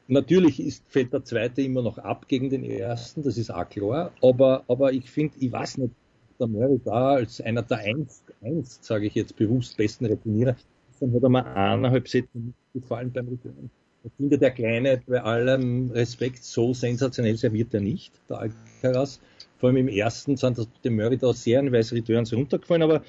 natürlich 0.08 0.60
ist, 0.60 0.84
fällt 0.88 1.14
der 1.14 1.24
zweite 1.24 1.62
immer 1.62 1.82
noch 1.82 1.98
ab 1.98 2.28
gegen 2.28 2.50
den 2.50 2.64
ersten, 2.64 3.24
das 3.24 3.38
ist 3.38 3.52
auch 3.52 3.68
klar, 3.68 4.12
aber, 4.22 4.64
aber 4.68 4.94
ich 4.94 5.10
finde, 5.10 5.36
ich 5.40 5.52
weiß 5.52 5.78
nicht, 5.80 5.94
der 6.40 6.48
Murray 6.48 6.80
da 6.84 7.14
als 7.14 7.40
einer 7.42 7.62
der 7.62 7.78
eins, 7.78 8.24
eins 8.42 8.80
sage 8.82 9.08
ich 9.08 9.16
jetzt 9.16 9.36
bewusst 9.38 9.78
besten 9.78 10.06
Returnierer, 10.06 10.56
dann 11.00 11.14
hat 11.14 11.24
er 11.24 11.30
mal 11.30 11.44
eineinhalb 11.44 12.08
Sätze 12.08 12.30
gefallen 12.74 13.12
beim 13.12 13.28
Return. 13.28 13.70
Ich 14.04 14.12
finde, 14.18 14.38
der 14.38 14.52
Kleine, 14.52 15.02
bei 15.08 15.22
allem 15.22 15.90
Respekt, 15.92 16.44
so 16.44 16.74
sensationell 16.74 17.38
serviert 17.38 17.74
er 17.74 17.82
nicht, 17.82 18.14
der 18.30 18.38
Alcaraz. 18.84 19.20
Vor 19.58 19.70
allem 19.70 19.78
im 19.78 19.88
ersten 19.88 20.38
sind 20.38 20.68
dem 20.84 20.96
Murray 20.96 21.18
da 21.18 21.34
serienweise 21.34 21.96
Returns 21.96 22.32
runtergefallen, 22.32 22.84
aber 22.84 23.04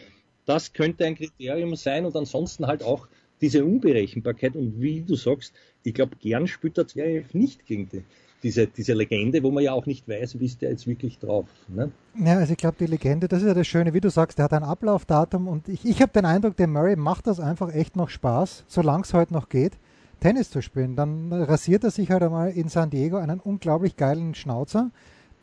das 0.46 0.72
könnte 0.72 1.04
ein 1.04 1.16
Kriterium 1.16 1.76
sein 1.76 2.06
und 2.06 2.16
ansonsten 2.16 2.66
halt 2.66 2.82
auch 2.82 3.08
diese 3.40 3.64
Unberechenbarkeit 3.64 4.56
und 4.56 4.80
wie 4.80 5.02
du 5.02 5.16
sagst, 5.16 5.52
ich 5.82 5.92
glaube, 5.92 6.16
gern 6.16 6.46
spielt 6.46 6.78
der 6.78 6.86
Zverev 6.86 7.36
nicht 7.36 7.66
gegen 7.66 7.88
die, 7.88 8.02
diese, 8.42 8.66
diese 8.66 8.94
Legende, 8.94 9.42
wo 9.42 9.50
man 9.50 9.64
ja 9.64 9.72
auch 9.72 9.86
nicht 9.86 10.08
weiß, 10.08 10.38
wie 10.38 10.46
ist 10.46 10.62
der 10.62 10.70
jetzt 10.70 10.86
wirklich 10.86 11.18
drauf. 11.18 11.46
Ne? 11.68 11.90
Ja, 12.18 12.38
also 12.38 12.52
ich 12.52 12.58
glaube, 12.58 12.76
die 12.78 12.86
Legende, 12.86 13.28
das 13.28 13.42
ist 13.42 13.48
ja 13.48 13.54
das 13.54 13.66
Schöne, 13.66 13.94
wie 13.94 14.00
du 14.00 14.10
sagst, 14.10 14.38
der 14.38 14.44
hat 14.44 14.52
ein 14.52 14.62
Ablaufdatum 14.62 15.48
und 15.48 15.68
ich, 15.68 15.84
ich 15.84 16.02
habe 16.02 16.12
den 16.12 16.24
Eindruck, 16.24 16.56
der 16.56 16.66
Murray 16.66 16.96
macht 16.96 17.26
das 17.26 17.40
einfach 17.40 17.72
echt 17.74 17.96
noch 17.96 18.08
Spaß, 18.08 18.64
solange 18.68 19.04
es 19.04 19.14
heute 19.14 19.32
noch 19.32 19.48
geht, 19.48 19.72
Tennis 20.20 20.50
zu 20.50 20.62
spielen. 20.62 20.96
Dann 20.96 21.32
rasiert 21.32 21.84
er 21.84 21.90
sich 21.90 22.10
halt 22.10 22.22
einmal 22.22 22.50
in 22.50 22.68
San 22.68 22.90
Diego 22.90 23.16
einen 23.16 23.40
unglaublich 23.40 23.96
geilen 23.96 24.34
Schnauzer, 24.34 24.90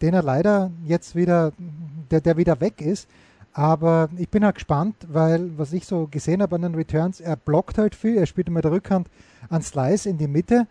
den 0.02 0.14
er 0.14 0.24
leider 0.24 0.72
jetzt 0.86 1.16
wieder, 1.16 1.54
der, 2.12 2.22
der 2.22 2.38
wieder 2.38 2.60
weg 2.62 2.82
ist. 2.82 3.08
Aber 3.54 4.10
ich 4.18 4.30
bin 4.30 4.44
halt 4.44 4.56
gespannt, 4.56 4.96
weil 5.08 5.58
was 5.58 5.74
ich 5.74 5.86
so 5.86 6.08
gesehen 6.08 6.42
habe 6.42 6.56
an 6.56 6.64
den 6.64 6.76
Returns, 6.76 7.20
er 7.20 7.36
blockt 7.36 7.78
halt 7.78 7.94
viel, 7.94 8.18
er 8.18 8.26
spielt 8.26 8.50
mit 8.50 8.64
der 8.64 8.72
Rückhand 8.72 9.08
an 9.50 9.62
Slice 9.62 10.10
in 10.10 10.18
die 10.18 10.28
Mitte 10.28 10.68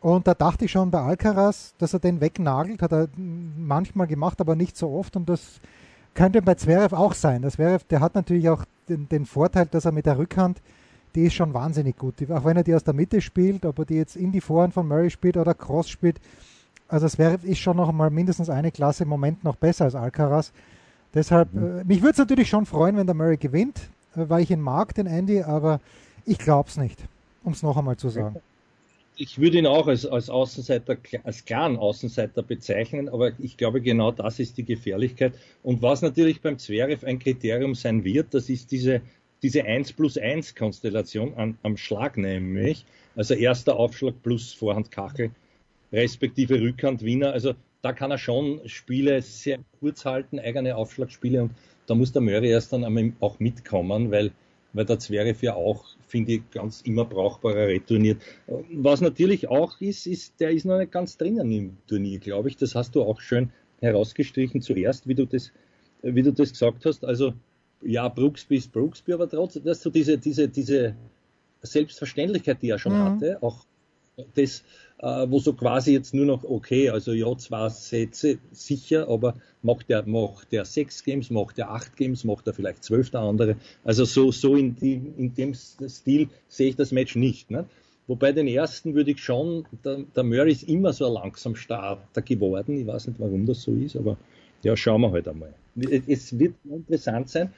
und 0.00 0.26
da 0.26 0.34
dachte 0.34 0.64
ich 0.64 0.70
schon 0.70 0.90
bei 0.90 1.00
Alcaraz, 1.00 1.74
dass 1.78 1.92
er 1.92 2.00
den 2.00 2.20
wegnagelt, 2.20 2.80
hat 2.80 2.92
er 2.92 3.08
manchmal 3.16 4.06
gemacht, 4.06 4.40
aber 4.40 4.56
nicht 4.56 4.76
so 4.76 4.90
oft. 4.90 5.14
Und 5.14 5.28
das 5.28 5.60
könnte 6.14 6.40
bei 6.40 6.54
Zverev 6.54 6.96
auch 6.96 7.12
sein. 7.12 7.42
Das 7.42 7.54
Zverev, 7.54 7.84
der 7.84 8.00
hat 8.00 8.14
natürlich 8.14 8.48
auch 8.48 8.64
den, 8.88 9.08
den, 9.10 9.26
Vorteil, 9.26 9.66
dass 9.66 9.84
er 9.84 9.92
mit 9.92 10.06
der 10.06 10.16
Rückhand, 10.16 10.62
die 11.14 11.26
ist 11.26 11.34
schon 11.34 11.52
wahnsinnig 11.52 11.98
gut. 11.98 12.14
Auch 12.30 12.44
wenn 12.46 12.56
er 12.56 12.64
die 12.64 12.74
aus 12.74 12.84
der 12.84 12.94
Mitte 12.94 13.20
spielt, 13.20 13.66
ob 13.66 13.78
er 13.80 13.84
die 13.84 13.96
jetzt 13.96 14.16
in 14.16 14.32
die 14.32 14.40
Vorhand 14.40 14.72
von 14.72 14.88
Murray 14.88 15.10
spielt 15.10 15.36
oder 15.36 15.52
Cross 15.52 15.90
spielt. 15.90 16.18
Also 16.88 17.06
Zverev 17.06 17.46
ist 17.46 17.58
schon 17.58 17.76
noch 17.76 17.92
mal 17.92 18.10
mindestens 18.10 18.48
eine 18.48 18.70
Klasse 18.70 19.02
im 19.02 19.10
Moment 19.10 19.44
noch 19.44 19.56
besser 19.56 19.84
als 19.84 19.94
Alcaraz. 19.94 20.50
Deshalb, 21.12 21.52
mhm. 21.52 21.80
äh, 21.80 21.84
mich 21.84 22.00
würde 22.00 22.12
es 22.12 22.18
natürlich 22.18 22.48
schon 22.48 22.64
freuen, 22.64 22.96
wenn 22.96 23.06
der 23.06 23.14
Murray 23.14 23.36
gewinnt, 23.36 23.90
äh, 24.16 24.24
weil 24.28 24.42
ich 24.42 24.50
ihn 24.50 24.62
mag, 24.62 24.94
den 24.94 25.06
Andy, 25.06 25.42
aber 25.42 25.78
ich 26.24 26.38
glaube 26.38 26.70
es 26.70 26.78
nicht, 26.78 27.04
um 27.44 27.52
es 27.52 27.62
noch 27.62 27.76
einmal 27.76 27.96
zu 27.96 28.08
sagen 28.08 28.40
ich 29.20 29.38
würde 29.38 29.58
ihn 29.58 29.66
auch 29.66 29.86
als, 29.86 30.06
als 30.06 30.30
Außenseiter, 30.30 30.96
als 31.24 31.44
klaren 31.44 31.76
Außenseiter 31.76 32.42
bezeichnen, 32.42 33.10
aber 33.10 33.32
ich 33.38 33.58
glaube, 33.58 33.82
genau 33.82 34.12
das 34.12 34.38
ist 34.38 34.56
die 34.56 34.64
Gefährlichkeit. 34.64 35.34
Und 35.62 35.82
was 35.82 36.00
natürlich 36.00 36.40
beim 36.40 36.58
Zverev 36.58 37.04
ein 37.04 37.18
Kriterium 37.18 37.74
sein 37.74 38.02
wird, 38.02 38.32
das 38.32 38.48
ist 38.48 38.72
diese, 38.72 39.02
diese 39.42 39.62
1 39.62 39.92
plus 39.92 40.16
1 40.16 40.54
Konstellation 40.54 41.34
am, 41.36 41.58
am 41.62 41.76
Schlag 41.76 42.16
nämlich. 42.16 42.86
Also 43.14 43.34
erster 43.34 43.76
Aufschlag 43.76 44.14
plus 44.22 44.54
Vorhand 44.54 44.90
Kachel, 44.90 45.32
respektive 45.92 46.58
Rückhand 46.58 47.04
Wiener. 47.04 47.32
Also 47.32 47.52
da 47.82 47.92
kann 47.92 48.10
er 48.10 48.18
schon 48.18 48.62
Spiele 48.64 49.20
sehr 49.20 49.58
kurz 49.80 50.06
halten, 50.06 50.38
eigene 50.38 50.76
Aufschlagspiele 50.76 51.42
und 51.42 51.50
da 51.86 51.94
muss 51.94 52.12
der 52.12 52.22
Murray 52.22 52.48
erst 52.48 52.72
dann 52.72 53.14
auch 53.20 53.38
mitkommen, 53.38 54.10
weil, 54.10 54.30
weil 54.72 54.84
der 54.84 54.98
Zverev 54.98 55.44
ja 55.44 55.54
auch, 55.54 55.84
finde 56.06 56.32
ich, 56.32 56.50
ganz 56.50 56.82
immer 56.82 57.04
brauchbarer 57.04 57.68
retourniert. 57.68 58.22
Was 58.72 59.00
natürlich 59.00 59.48
auch 59.48 59.80
ist, 59.80 60.06
ist, 60.06 60.40
der 60.40 60.50
ist 60.50 60.64
noch 60.64 60.78
nicht 60.78 60.92
ganz 60.92 61.16
drinnen 61.16 61.50
im 61.50 61.76
Turnier, 61.86 62.18
glaube 62.18 62.48
ich. 62.48 62.56
Das 62.56 62.74
hast 62.74 62.94
du 62.94 63.02
auch 63.02 63.20
schön 63.20 63.50
herausgestrichen 63.80 64.60
zuerst, 64.60 65.08
wie 65.08 65.14
du 65.14 65.26
das, 65.26 65.52
wie 66.02 66.22
du 66.22 66.32
das 66.32 66.52
gesagt 66.52 66.84
hast. 66.84 67.04
Also, 67.04 67.32
ja, 67.82 68.08
Brooksby 68.08 68.56
ist 68.56 68.72
Brooksby, 68.72 69.12
aber 69.12 69.28
trotzdem, 69.28 69.64
dass 69.64 69.80
du 69.80 69.90
diese, 69.90 70.18
diese, 70.18 70.48
diese 70.48 70.94
Selbstverständlichkeit, 71.62 72.62
die 72.62 72.70
er 72.70 72.78
schon 72.78 72.92
mhm. 72.92 73.04
hatte, 73.04 73.42
auch 73.42 73.64
das, 74.34 74.62
äh, 74.98 75.26
wo 75.28 75.38
so 75.38 75.52
quasi 75.52 75.92
jetzt 75.92 76.14
nur 76.14 76.26
noch, 76.26 76.44
okay, 76.44 76.90
also 76.90 77.12
ja, 77.12 77.36
zwei 77.36 77.68
Sätze 77.68 78.38
sicher, 78.52 79.08
aber 79.08 79.36
macht 79.62 79.90
er, 79.90 80.06
macht 80.06 80.52
er 80.52 80.64
sechs 80.64 81.04
Games, 81.04 81.30
macht 81.30 81.58
er 81.58 81.70
acht 81.70 81.96
Games, 81.96 82.24
macht 82.24 82.46
er 82.46 82.54
vielleicht 82.54 82.84
zwölf 82.84 83.10
der 83.10 83.20
andere. 83.20 83.56
Also 83.84 84.04
so, 84.04 84.30
so 84.30 84.56
in, 84.56 84.76
die, 84.76 85.00
in 85.16 85.34
dem 85.34 85.54
Stil 85.54 86.28
sehe 86.48 86.70
ich 86.70 86.76
das 86.76 86.92
Match 86.92 87.16
nicht. 87.16 87.50
Ne? 87.50 87.64
Wobei 88.06 88.32
den 88.32 88.48
ersten 88.48 88.94
würde 88.94 89.12
ich 89.12 89.22
schon, 89.22 89.66
der, 89.84 89.98
der 90.16 90.24
Murray 90.24 90.52
ist 90.52 90.68
immer 90.68 90.92
so 90.92 91.06
ein 91.06 91.12
langsam 91.12 91.54
Starter 91.54 92.22
geworden. 92.22 92.76
Ich 92.76 92.86
weiß 92.86 93.08
nicht, 93.08 93.20
warum 93.20 93.46
das 93.46 93.62
so 93.62 93.72
ist, 93.72 93.96
aber 93.96 94.16
ja, 94.62 94.76
schauen 94.76 95.00
wir 95.02 95.12
halt 95.12 95.28
einmal. 95.28 95.54
Es 96.06 96.38
wird 96.38 96.54
interessant 96.64 97.30
sein. 97.30 97.52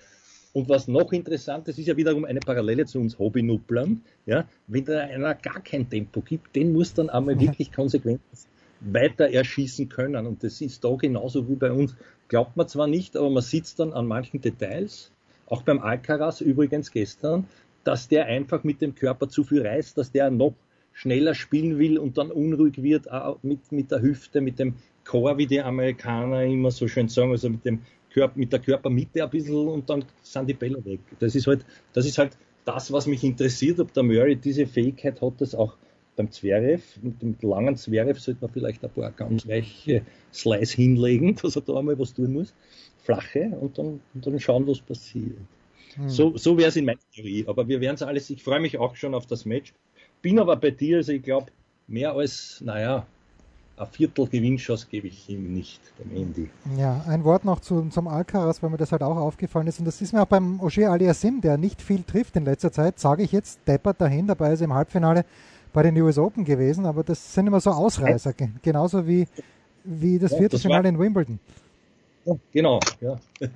Und 0.53 0.69
was 0.69 0.87
noch 0.87 1.13
interessant 1.13 1.69
ist, 1.69 1.79
ist 1.79 1.87
ja 1.87 1.97
wiederum 1.97 2.25
eine 2.25 2.41
Parallele 2.41 2.85
zu 2.85 2.99
uns 3.01 3.19
Hobbynupplern. 3.19 4.03
Ja, 4.27 4.47
wenn 4.67 4.85
da 4.85 5.01
einer 5.01 5.35
gar 5.35 5.63
kein 5.63 5.89
Tempo 5.89 6.21
gibt, 6.21 6.55
den 6.55 6.73
muss 6.73 6.93
dann 6.93 7.09
einmal 7.09 7.41
wirklich 7.41 7.73
konsequent 7.73 8.21
weiter 8.81 9.31
erschießen 9.31 9.89
können. 9.89 10.27
Und 10.27 10.45
das 10.45 10.61
ist 10.61 10.85
da 10.85 10.95
genauso 10.97 11.49
wie 11.49 11.55
bei 11.55 11.73
uns. 11.73 11.95
Glaubt 12.29 12.57
man 12.57 12.69
zwar 12.69 12.87
nicht, 12.87 13.17
aber 13.17 13.31
man 13.31 13.43
sieht 13.43 13.79
dann 13.79 13.93
an 13.93 14.07
manchen 14.07 14.41
Details, 14.41 15.11
auch 15.47 15.63
beim 15.63 15.81
Alcaraz 15.81 16.41
übrigens 16.41 16.91
gestern, 16.91 17.47
dass 17.85 18.09
der 18.09 18.27
einfach 18.27 18.65
mit 18.65 18.81
dem 18.81 18.95
Körper 18.95 19.29
zu 19.29 19.45
viel 19.45 19.67
reißt, 19.67 19.99
dass 19.99 20.13
der 20.13 20.31
noch 20.31 20.55
schneller 20.93 21.35
spielen 21.35 21.79
will 21.79 21.99
und 21.99 22.19
dann 22.19 22.31
unruhig 22.31 22.83
wird 22.83 23.07
mit, 23.43 23.73
mit 23.73 23.91
der 23.91 24.03
Hüfte, 24.03 24.41
mit 24.41 24.59
dem 24.59 24.75
Chor, 25.05 25.37
wie 25.39 25.47
die 25.47 25.61
Amerikaner 25.61 26.45
immer 26.45 26.71
so 26.71 26.87
schön 26.87 27.09
sagen, 27.09 27.33
also 27.33 27.49
mit 27.49 27.65
dem 27.65 27.81
Körper, 28.13 28.39
mit 28.39 28.53
der 28.53 28.61
Körpermitte 28.61 29.23
ein 29.23 29.31
bisschen 29.31 29.69
und 29.69 29.89
dann 29.89 30.05
sind 30.23 30.49
die 30.49 30.55
Bälle 30.55 30.85
weg. 30.85 31.01
Das 31.19 31.35
ist 31.35 31.47
halt, 31.47 31.65
das 31.93 32.07
ist 32.07 32.19
halt 32.19 32.37
das, 32.65 32.93
was 32.93 33.07
mich 33.07 33.25
interessiert, 33.25 33.81
ob 33.81 33.93
der 33.93 34.03
Murray 34.03 34.37
diese 34.37 34.67
Fähigkeit 34.67 35.21
hat, 35.21 35.35
das 35.39 35.55
auch 35.55 35.77
beim 36.17 36.31
Zverev, 36.31 36.83
mit 37.01 37.23
dem 37.23 37.37
langen 37.41 37.77
Zverev 37.77 38.19
sollte 38.21 38.43
man 38.43 38.51
vielleicht 38.51 38.85
ein 38.85 38.91
paar 38.91 39.11
ganz 39.13 39.49
weiche 39.49 40.03
Slice 40.33 40.77
hinlegen, 40.77 41.35
dass 41.43 41.57
er 41.57 41.63
da 41.63 41.77
einmal 41.77 41.99
was 41.99 42.15
tun 42.15 42.33
muss. 42.35 42.55
Flache 43.03 43.57
und 43.61 43.79
dann, 43.79 44.01
und 44.15 44.27
dann 44.27 44.39
schauen, 44.39 44.67
was 44.67 44.81
passiert. 44.81 45.39
Hm. 45.95 46.09
So, 46.09 46.37
so 46.37 46.57
wäre 46.57 46.69
es 46.69 46.77
in 46.77 46.85
meiner 46.85 47.01
Theorie. 47.15 47.45
Aber 47.47 47.67
wir 47.67 47.81
werden 47.81 47.95
es 47.95 48.03
alles, 48.03 48.31
ich 48.31 48.43
freue 48.43 48.61
mich 48.61 48.79
auch 48.79 48.95
schon 48.97 49.15
auf 49.15 49.27
das 49.27 49.45
Match. 49.45 49.73
Bin 50.21 50.39
aber 50.39 50.57
bei 50.57 50.71
dir, 50.71 50.99
also 50.99 51.13
ich 51.13 51.23
glaube, 51.23 51.47
mehr 51.89 52.13
als, 52.13 52.61
naja, 52.65 53.07
ein 53.77 53.87
Viertel 53.87 54.27
Gewinnchance 54.27 54.87
gebe 54.91 55.09
ich 55.09 55.29
ihm 55.29 55.53
nicht, 55.53 55.81
dem 55.99 56.15
Andy. 56.17 56.51
Ja, 56.77 57.05
ein 57.09 57.25
Wort 57.25 57.45
noch 57.45 57.61
zu, 57.61 57.89
zum 57.89 58.09
Alcaraz, 58.09 58.63
weil 58.63 58.71
mir 58.71 58.77
das 58.77 58.93
halt 58.93 59.03
auch 59.03 59.17
aufgefallen 59.17 59.67
ist. 59.67 59.79
Und 59.79 59.87
das 59.87 60.01
ist 60.01 60.13
mir 60.13 60.23
auch 60.23 60.27
beim 60.27 60.61
Ogier 60.61 60.91
Aliassim, 60.91 61.41
der 61.41 61.57
nicht 61.57 61.81
viel 61.81 62.03
trifft 62.03 62.37
in 62.37 62.45
letzter 62.45 62.71
Zeit, 62.71 62.99
sage 62.99 63.23
ich 63.23 63.33
jetzt, 63.33 63.61
deppert 63.67 64.01
dahin, 64.01 64.27
dabei 64.27 64.53
ist 64.53 64.61
er 64.61 64.67
im 64.67 64.75
Halbfinale 64.75 65.25
bei 65.73 65.83
den 65.83 66.01
US 66.03 66.19
Open 66.19 66.45
gewesen, 66.45 66.85
aber 66.85 67.03
das 67.03 67.35
sind 67.35 67.47
immer 67.47 67.61
so 67.61 67.71
Ausreißer, 67.71 68.35
genauso 68.61 69.07
wie, 69.07 69.27
wie 69.85 70.19
das 70.19 70.33
ja, 70.33 70.39
Viertelfinale 70.39 70.89
in 70.89 70.99
Wimbledon. 70.99 71.39
Ja, 72.25 72.35
genau, 72.53 72.79
ja. 73.01 73.19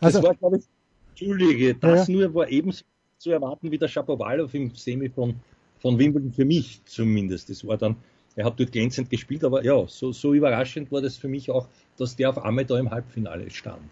Das 0.00 0.14
also, 0.16 0.22
war, 0.22 0.34
glaube 0.34 0.58
ich, 0.58 0.64
Entschuldige, 1.10 1.74
das 1.74 2.08
ja, 2.08 2.14
nur 2.14 2.34
war 2.34 2.48
ebenso 2.48 2.84
zu 3.18 3.30
erwarten 3.30 3.70
wie 3.70 3.78
der 3.78 3.86
Shapovalov 3.86 4.52
im 4.54 4.74
Semi 4.74 5.08
von, 5.08 5.34
von 5.78 5.98
Wimbledon, 5.98 6.32
für 6.32 6.44
mich 6.44 6.80
zumindest. 6.86 7.50
Das 7.50 7.64
war 7.66 7.76
dann 7.76 7.96
er 8.36 8.44
hat 8.46 8.58
dort 8.58 8.72
glänzend 8.72 9.10
gespielt, 9.10 9.44
aber 9.44 9.64
ja, 9.64 9.86
so, 9.86 10.12
so 10.12 10.34
überraschend 10.34 10.90
war 10.90 11.00
das 11.00 11.16
für 11.16 11.28
mich 11.28 11.50
auch, 11.50 11.68
dass 11.98 12.16
der 12.16 12.30
auf 12.30 12.44
einmal 12.44 12.64
da 12.64 12.78
im 12.78 12.90
Halbfinale 12.90 13.50
stand. 13.50 13.82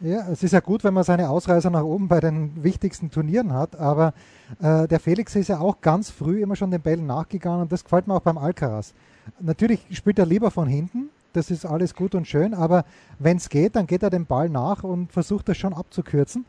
Ja, 0.00 0.28
es 0.30 0.42
ist 0.42 0.52
ja 0.52 0.60
gut, 0.60 0.82
wenn 0.82 0.94
man 0.94 1.04
seine 1.04 1.28
Ausreißer 1.28 1.68
nach 1.68 1.82
oben 1.82 2.08
bei 2.08 2.20
den 2.20 2.64
wichtigsten 2.64 3.10
Turnieren 3.10 3.52
hat, 3.52 3.76
aber 3.76 4.14
äh, 4.62 4.88
der 4.88 4.98
Felix 4.98 5.36
ist 5.36 5.48
ja 5.48 5.60
auch 5.60 5.80
ganz 5.82 6.10
früh 6.10 6.42
immer 6.42 6.56
schon 6.56 6.70
den 6.70 6.80
Bällen 6.80 7.06
nachgegangen 7.06 7.62
und 7.62 7.72
das 7.72 7.84
gefällt 7.84 8.06
mir 8.06 8.14
auch 8.14 8.22
beim 8.22 8.38
Alcaraz. 8.38 8.94
Natürlich 9.40 9.86
spielt 9.92 10.18
er 10.18 10.24
lieber 10.24 10.50
von 10.50 10.68
hinten, 10.68 11.10
das 11.34 11.50
ist 11.50 11.66
alles 11.66 11.94
gut 11.94 12.14
und 12.14 12.26
schön, 12.26 12.54
aber 12.54 12.84
wenn 13.18 13.36
es 13.36 13.50
geht, 13.50 13.76
dann 13.76 13.86
geht 13.86 14.02
er 14.02 14.10
den 14.10 14.26
Ball 14.26 14.48
nach 14.48 14.84
und 14.84 15.12
versucht 15.12 15.48
das 15.48 15.58
schon 15.58 15.74
abzukürzen. 15.74 16.46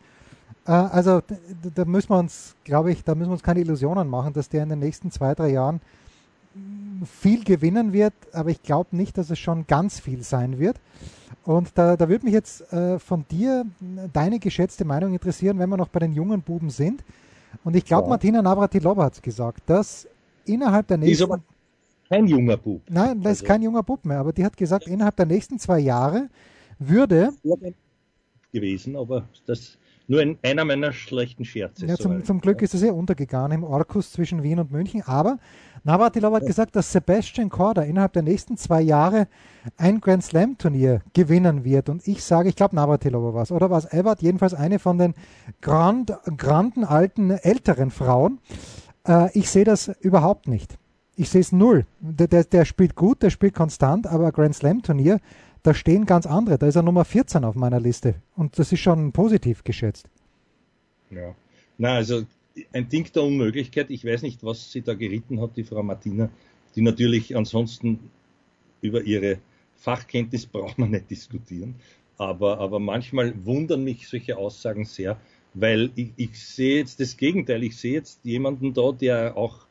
Äh, 0.66 0.72
also 0.72 1.22
da, 1.22 1.36
da 1.76 1.86
müssen 1.86 2.10
wir 2.10 2.20
uns, 2.20 2.56
glaube 2.64 2.92
ich, 2.92 3.04
da 3.04 3.16
müssen 3.16 3.30
wir 3.30 3.34
uns 3.34 3.44
keine 3.44 3.60
Illusionen 3.60 4.08
machen, 4.08 4.34
dass 4.34 4.48
der 4.48 4.64
in 4.64 4.70
den 4.70 4.80
nächsten 4.80 5.12
zwei, 5.12 5.36
drei 5.36 5.50
Jahren 5.50 5.82
viel 7.06 7.44
gewinnen 7.44 7.94
wird, 7.94 8.14
aber 8.34 8.50
ich 8.50 8.62
glaube 8.62 8.96
nicht, 8.96 9.18
dass 9.18 9.30
es 9.30 9.40
schon 9.40 9.66
ganz 9.68 10.00
viel 10.00 10.24
sein 10.24 10.60
wird. 10.60 10.78
Und 11.44 11.70
da, 11.76 11.98
da 11.98 12.08
würde 12.10 12.26
mich 12.26 12.34
jetzt 12.34 12.72
äh, 12.72 13.00
von 13.00 13.26
dir 13.30 13.66
deine 14.14 14.40
geschätzte 14.40 14.86
Meinung 14.86 15.14
interessieren, 15.14 15.58
wenn 15.60 15.70
wir 15.70 15.78
noch 15.78 15.88
bei 15.88 16.00
den 16.00 16.14
jungen 16.14 16.42
Buben 16.42 16.70
sind. 16.70 17.04
Und 17.64 17.76
ich 17.76 17.86
glaube, 17.86 18.04
ja. 18.04 18.10
Martina 18.10 18.42
Navratilova 18.42 19.06
hat 19.06 19.14
es 19.14 19.22
gesagt, 19.22 19.64
dass 19.66 20.08
innerhalb 20.46 20.88
der 20.88 20.98
nächsten. 20.98 21.14
Ist 21.14 21.22
aber 21.22 21.42
kein 22.08 22.28
junger 22.28 22.58
Bub. 22.58 22.82
Nein, 22.90 23.20
das 23.20 23.28
also. 23.28 23.44
ist 23.44 23.48
kein 23.48 23.62
junger 23.62 23.84
Bub 23.84 24.06
mehr, 24.06 24.20
aber 24.20 24.34
die 24.34 24.44
hat 24.44 24.56
gesagt, 24.58 24.88
innerhalb 24.88 25.16
der 25.16 25.26
nächsten 25.26 25.58
zwei 25.58 25.80
Jahre 25.80 26.30
würde. 26.78 27.32
gewesen, 28.52 28.96
aber 28.96 29.28
das 29.46 29.78
nur 30.08 30.22
ein, 30.22 30.38
einer 30.44 30.66
meiner 30.66 30.92
schlechten 30.94 31.46
Scherze. 31.46 31.86
Ja, 31.86 31.96
zum, 31.96 32.24
zum 32.24 32.42
Glück 32.42 32.62
ist 32.62 32.74
es 32.74 32.82
ja 32.82 32.92
untergegangen 32.92 33.52
im 33.60 33.64
Orkus 33.64 34.12
zwischen 34.12 34.44
Wien 34.44 34.60
und 34.60 34.72
München. 34.72 35.04
Aber 35.06 35.38
Navratilova 35.84 36.38
hat 36.38 36.46
gesagt, 36.46 36.76
dass 36.76 36.92
Sebastian 36.92 37.50
Korda 37.50 37.82
innerhalb 37.82 38.14
der 38.14 38.22
nächsten 38.22 38.58
zwei 38.58 38.82
Jahre 38.82 39.28
ein 39.78 40.00
Grand 40.02 40.24
Slam 40.24 40.58
Turnier 40.58 41.02
gewinnen 41.14 41.64
wird. 41.64 41.90
Und 41.90 42.08
ich 42.08 42.24
sage, 42.24 42.50
ich 42.50 42.56
glaube 42.56 42.76
Navratilova 42.76 43.34
war 43.34 43.44
es. 43.44 43.52
Oder 43.52 43.70
war 43.70 43.80
es 43.80 43.92
Ebert? 43.92 44.22
Jedenfalls 44.22 44.54
eine 44.54 44.80
von 44.80 44.98
den 44.98 45.14
grand, 45.62 46.14
granden, 46.38 46.84
alten, 46.84 47.32
älteren 47.32 47.90
Frauen. 47.90 48.40
Äh, 49.08 49.30
ich 49.38 49.50
sehe 49.50 49.66
das 49.66 49.88
überhaupt 50.02 50.48
nicht. 50.48 50.78
Ich 51.16 51.30
sehe 51.30 51.42
es 51.42 51.52
null. 51.52 51.86
Der, 52.00 52.28
der, 52.28 52.44
der, 52.44 52.66
spielt 52.66 52.96
gut, 52.96 53.22
der 53.22 53.30
spielt 53.30 53.54
konstant, 53.54 54.08
aber 54.08 54.32
Grand 54.32 54.56
Slam 54.56 54.82
Turnier 54.82 55.20
da 55.64 55.74
stehen 55.74 56.06
ganz 56.06 56.26
andere. 56.26 56.58
Da 56.58 56.68
ist 56.68 56.76
er 56.76 56.84
Nummer 56.84 57.06
14 57.06 57.44
auf 57.44 57.56
meiner 57.56 57.80
Liste. 57.80 58.16
Und 58.36 58.58
das 58.58 58.72
ist 58.72 58.80
schon 58.80 59.12
positiv 59.12 59.64
geschätzt. 59.64 60.10
Ja. 61.10 61.36
Na, 61.78 61.96
also 61.96 62.24
ein 62.74 62.90
Ding 62.90 63.12
der 63.14 63.24
Unmöglichkeit. 63.24 63.90
Ich 63.90 64.06
weiß 64.06 64.22
nicht, 64.24 64.44
was 64.44 64.72
sie 64.72 64.82
da 64.82 64.94
geritten 64.94 65.42
hat, 65.42 65.56
die 65.56 65.64
Frau 65.64 65.84
Martina, 65.84 66.30
die 66.76 66.82
natürlich 66.82 67.36
ansonsten 67.36 68.12
über 68.82 69.04
ihre 69.04 69.38
Fachkenntnis 69.76 70.46
braucht 70.46 70.78
man 70.78 70.92
nicht 70.92 71.10
diskutieren. 71.10 71.76
Aber, 72.18 72.60
aber 72.60 72.80
manchmal 72.80 73.34
wundern 73.46 73.84
mich 73.84 74.08
solche 74.08 74.38
Aussagen 74.38 74.86
sehr, 74.86 75.18
weil 75.54 75.92
ich, 75.96 76.12
ich 76.18 76.40
sehe 76.40 76.78
jetzt 76.78 77.00
das 77.00 77.18
Gegenteil. 77.18 77.64
Ich 77.64 77.78
sehe 77.78 77.94
jetzt 77.94 78.24
jemanden 78.24 78.74
da, 78.74 78.92
der 78.92 79.38
auch, 79.38 79.66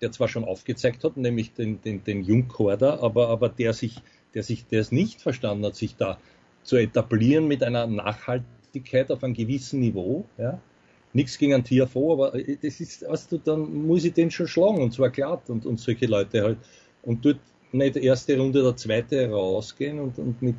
der 0.00 0.12
zwar 0.12 0.28
schon 0.28 0.44
aufgezeigt 0.44 1.04
hat, 1.04 1.16
nämlich 1.16 1.52
den, 1.52 1.80
den, 1.80 2.04
den 2.04 2.22
Jungkorder, 2.22 3.02
aber, 3.02 3.28
aber 3.28 3.48
der 3.48 3.72
sich 3.72 4.02
der 4.34 4.42
sich, 4.42 4.66
der 4.66 4.80
es 4.80 4.92
nicht 4.92 5.20
verstanden 5.20 5.64
hat, 5.64 5.76
sich 5.76 5.96
da 5.96 6.18
zu 6.62 6.76
etablieren 6.76 7.46
mit 7.46 7.62
einer 7.62 7.86
Nachhaltigkeit 7.86 9.10
auf 9.10 9.22
einem 9.24 9.34
gewissen 9.34 9.80
Niveau, 9.80 10.24
ja. 10.38 10.60
Nichts 11.12 11.38
gegen 11.38 11.54
ein 11.54 11.64
TFO, 11.64 12.12
aber 12.12 12.34
äh, 12.34 12.58
das 12.60 12.80
ist, 12.80 13.08
weißt 13.08 13.32
du, 13.32 13.38
dann 13.38 13.86
muss 13.86 14.04
ich 14.04 14.12
den 14.12 14.30
schon 14.30 14.48
schlagen 14.48 14.82
und 14.82 14.92
zwar 14.92 15.08
glatt 15.08 15.48
und, 15.48 15.64
und 15.64 15.80
solche 15.80 16.06
Leute 16.06 16.42
halt. 16.42 16.58
Und 17.02 17.24
dort 17.24 17.38
nicht 17.72 17.96
erste 17.96 18.38
Runde 18.38 18.60
oder 18.60 18.76
zweite 18.76 19.30
rausgehen 19.30 19.98
und, 19.98 20.18
und 20.18 20.42
mit 20.42 20.56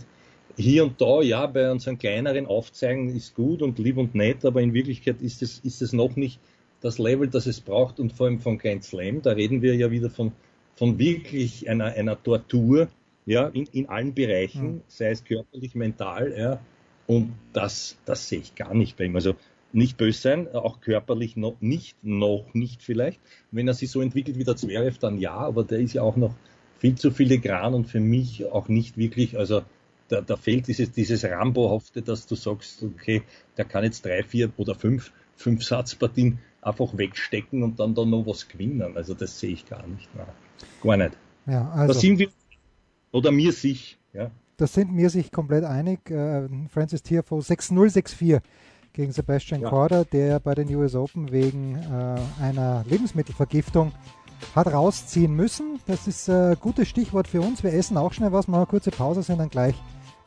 hier 0.56 0.84
und 0.84 1.00
da, 1.00 1.22
ja, 1.22 1.46
bei 1.46 1.72
unseren 1.72 2.00
kleineren 2.00 2.48
Aufzeigen 2.48 3.16
ist 3.16 3.36
gut 3.36 3.62
und 3.62 3.78
lieb 3.78 3.98
und 3.98 4.16
nett, 4.16 4.44
aber 4.44 4.62
in 4.62 4.74
Wirklichkeit 4.74 5.22
ist 5.22 5.44
es, 5.44 5.60
ist 5.60 5.82
es 5.82 5.94
noch 5.94 6.16
nicht 6.16 6.40
das 6.82 6.98
Level, 6.98 7.28
das 7.28 7.46
es 7.46 7.62
braucht 7.62 8.00
und 8.00 8.14
vor 8.14 8.28
allem 8.28 8.40
von 8.40 8.58
Grand 8.58 8.84
Slam, 8.84 9.22
da 9.22 9.32
reden 9.32 9.62
wir 9.62 9.76
ja 9.76 9.92
wieder 9.92 10.10
von, 10.10 10.32
von 10.76 10.98
wirklich 10.98 11.70
einer, 11.70 11.86
einer 11.86 12.22
Tortur, 12.22 12.88
ja, 13.28 13.48
in, 13.50 13.68
in 13.74 13.90
allen 13.90 14.14
Bereichen, 14.16 14.76
mhm. 14.76 14.82
sei 14.88 15.12
es 15.12 15.24
körperlich, 15.24 15.76
mental, 15.76 16.34
ja, 16.36 16.60
und 17.06 17.34
das, 17.54 17.98
das 18.06 18.28
sehe 18.28 18.40
ich 18.40 18.56
gar 18.56 18.74
nicht 18.74 18.98
bei 18.98 19.04
ihm. 19.04 19.16
Also 19.16 19.36
nicht 19.74 19.98
böse 19.98 20.20
sein, 20.20 20.48
auch 20.56 20.82
körperlich 20.82 21.36
noch 21.36 21.58
nicht, 21.60 21.98
noch 22.04 22.54
nicht 22.54 22.82
vielleicht. 22.82 23.20
Wenn 23.52 23.68
er 23.68 23.74
sich 23.74 23.92
so 23.92 24.02
entwickelt 24.02 24.40
wie 24.40 24.44
der 24.44 24.56
Zverev, 24.56 24.98
dann 25.00 25.20
ja, 25.20 25.36
aber 25.36 25.64
der 25.64 25.80
ist 25.80 25.94
ja 25.94 26.02
auch 26.02 26.16
noch 26.16 26.34
viel 26.80 26.96
zu 26.96 27.12
filigran 27.12 27.74
und 27.74 27.86
für 27.86 28.00
mich 28.00 28.46
auch 28.46 28.70
nicht 28.70 28.98
wirklich, 28.98 29.38
also 29.38 29.62
da, 30.08 30.22
da 30.22 30.38
fehlt 30.38 30.68
dieses, 30.68 30.92
dieses 30.92 31.26
Rambo-hafte, 31.26 32.02
dass 32.02 32.28
du 32.28 32.36
sagst, 32.36 32.82
okay, 32.82 33.24
der 33.58 33.66
kann 33.66 33.84
jetzt 33.84 34.06
drei, 34.06 34.24
vier 34.24 34.52
oder 34.56 34.74
fünf, 34.74 35.12
fünf 35.36 35.64
Satzpartien 35.64 36.40
einfach 36.62 36.98
wegstecken 36.98 37.62
und 37.62 37.80
dann 37.80 37.94
da 37.94 38.06
noch 38.06 38.26
was 38.26 38.48
gewinnen. 38.48 38.96
Also 38.96 39.14
das 39.14 39.40
sehe 39.40 39.52
ich 39.52 39.66
gar 39.66 39.86
nicht. 39.86 40.10
Nein, 40.16 40.28
gar 40.82 40.98
nicht. 40.98 41.18
Ja, 41.46 41.70
also. 41.72 41.94
Da 41.94 42.00
sind 42.00 42.20
wir, 42.20 42.30
oder 43.12 43.32
mir 43.32 43.52
sich, 43.52 43.98
ja. 44.14 44.32
Das 44.58 44.74
sind 44.74 44.92
mir 44.92 45.12
sich 45.12 45.32
komplett 45.32 45.64
einig. 45.64 46.10
Äh, 46.10 46.48
Francis 46.70 47.04
Tiafoe 47.04 47.42
6-0-6-4 47.42 48.42
gegen 48.92 49.12
Sebastian 49.12 49.62
ja. 49.62 49.70
Korda, 49.70 50.04
der 50.04 50.40
bei 50.40 50.56
den 50.56 50.74
US 50.76 50.96
Open 50.96 51.32
wegen 51.32 51.76
äh, 51.76 52.44
einer 52.44 52.84
Lebensmittelvergiftung 52.90 53.92
hat 54.56 54.68
rausziehen 54.68 55.34
müssen. 55.34 55.80
Das 55.86 56.08
ist 56.08 56.28
ein 56.30 56.54
äh, 56.54 56.56
gutes 56.60 56.88
Stichwort 56.88 57.28
für 57.28 57.42
uns. 57.42 57.64
Wir 57.64 57.74
essen 57.74 57.98
auch 57.98 58.14
schnell 58.14 58.32
was, 58.32 58.48
machen 58.48 58.62
eine 58.62 58.68
kurze 58.68 58.90
Pause, 58.90 59.22
sind 59.22 59.38
dann 59.38 59.50
gleich 59.50 59.76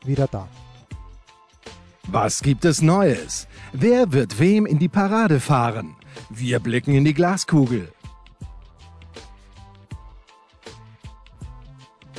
wieder 0.05 0.27
da. 0.27 0.47
Was 2.07 2.41
gibt 2.41 2.63
es 2.63 2.81
Neues? 2.81 3.47
Wer 3.73 4.13
wird 4.13 4.39
wem 4.39 4.65
in 4.65 4.79
die 4.79 4.89
Parade 4.89 5.41
fahren? 5.41 5.95
Wir 6.29 6.59
blicken 6.59 6.93
in 6.93 7.05
die 7.05 7.13
Glaskugel. 7.13 7.91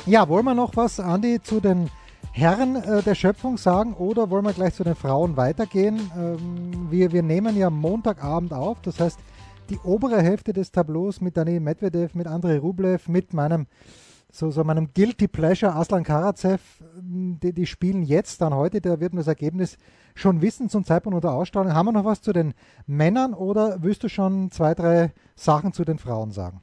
Ja, 0.05 0.27
wollen 0.27 0.43
wir 0.43 0.53
noch 0.53 0.75
was, 0.75 0.99
Andi, 0.99 1.41
zu 1.41 1.61
den 1.61 1.89
Herren 2.33 2.75
äh, 2.75 3.01
der 3.03 3.15
Schöpfung 3.15 3.57
sagen 3.57 3.93
oder 3.93 4.29
wollen 4.29 4.43
wir 4.43 4.51
gleich 4.51 4.73
zu 4.73 4.83
den 4.83 4.95
Frauen 4.95 5.37
weitergehen? 5.37 6.11
Ähm, 6.17 6.91
wir, 6.91 7.13
wir 7.13 7.23
nehmen 7.23 7.55
ja 7.55 7.69
Montagabend 7.69 8.51
auf, 8.51 8.81
das 8.81 8.99
heißt, 8.99 9.17
die 9.69 9.79
obere 9.79 10.21
Hälfte 10.21 10.51
des 10.51 10.73
Tableaus 10.73 11.21
mit 11.21 11.37
Daniel 11.37 11.61
Medvedev, 11.61 12.15
mit 12.15 12.27
Andrei 12.27 12.57
Rublev, 12.57 13.07
mit 13.07 13.33
meinem 13.33 13.65
so, 14.29 14.51
so 14.51 14.65
meinem 14.65 14.89
Guilty 14.93 15.29
Pleasure 15.29 15.73
Aslan 15.73 16.03
Karatsev, 16.03 16.59
die, 16.99 17.53
die 17.53 17.65
spielen 17.65 18.03
jetzt, 18.03 18.41
dann 18.41 18.53
heute, 18.53 18.81
da 18.81 18.99
wird 18.99 19.13
man 19.13 19.19
das 19.19 19.27
Ergebnis 19.27 19.77
schon 20.15 20.41
wissen 20.41 20.67
zum 20.67 20.83
Zeitpunkt 20.83 21.23
der 21.23 21.31
Ausstrahlung. 21.31 21.73
Haben 21.73 21.85
wir 21.85 21.91
noch 21.93 22.03
was 22.03 22.21
zu 22.21 22.33
den 22.33 22.55
Männern 22.87 23.33
oder 23.33 23.83
willst 23.83 24.03
du 24.03 24.09
schon 24.09 24.51
zwei, 24.51 24.73
drei 24.73 25.13
Sachen 25.35 25.71
zu 25.71 25.85
den 25.85 25.97
Frauen 25.97 26.31
sagen? 26.31 26.61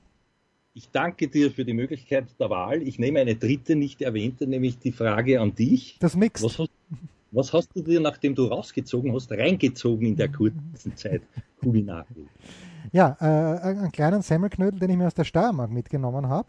Ich 0.75 0.91
danke 0.91 1.29
dir 1.29 1.51
für 1.51 1.65
die 1.65 1.75
Möglichkeit 1.75 2.27
der 2.39 2.51
Wahl. 2.51 2.83
Ich 2.83 2.99
nehme 2.99 3.21
eine 3.21 3.35
dritte 3.35 3.75
nicht 3.75 4.03
erwähnte, 4.03 4.47
nämlich 4.47 4.79
die 4.79 4.93
Frage 4.93 5.41
an 5.41 5.55
dich. 5.55 5.97
Das 6.01 6.17
Mix. 6.17 6.43
Was 6.43 6.59
hast, 6.59 6.71
was 7.33 7.53
hast 7.53 7.71
du 7.75 7.83
dir, 7.83 8.01
nachdem 8.01 8.35
du 8.35 8.45
rausgezogen 8.45 9.13
hast, 9.13 9.33
reingezogen 9.33 10.07
in 10.07 10.17
der 10.17 10.29
kurzen 10.29 10.97
Zeit 10.97 11.23
kulinarisch? 11.61 12.09
Ja, 12.93 13.17
äh, 13.21 13.61
einen 13.61 13.93
kleinen 13.93 14.23
Semmelknödel, 14.23 14.79
den 14.79 14.91
ich 14.91 14.97
mir 14.97 15.07
aus 15.07 15.15
der 15.15 15.25
Steiermark 15.25 15.71
mitgenommen 15.71 16.29
habe 16.29 16.49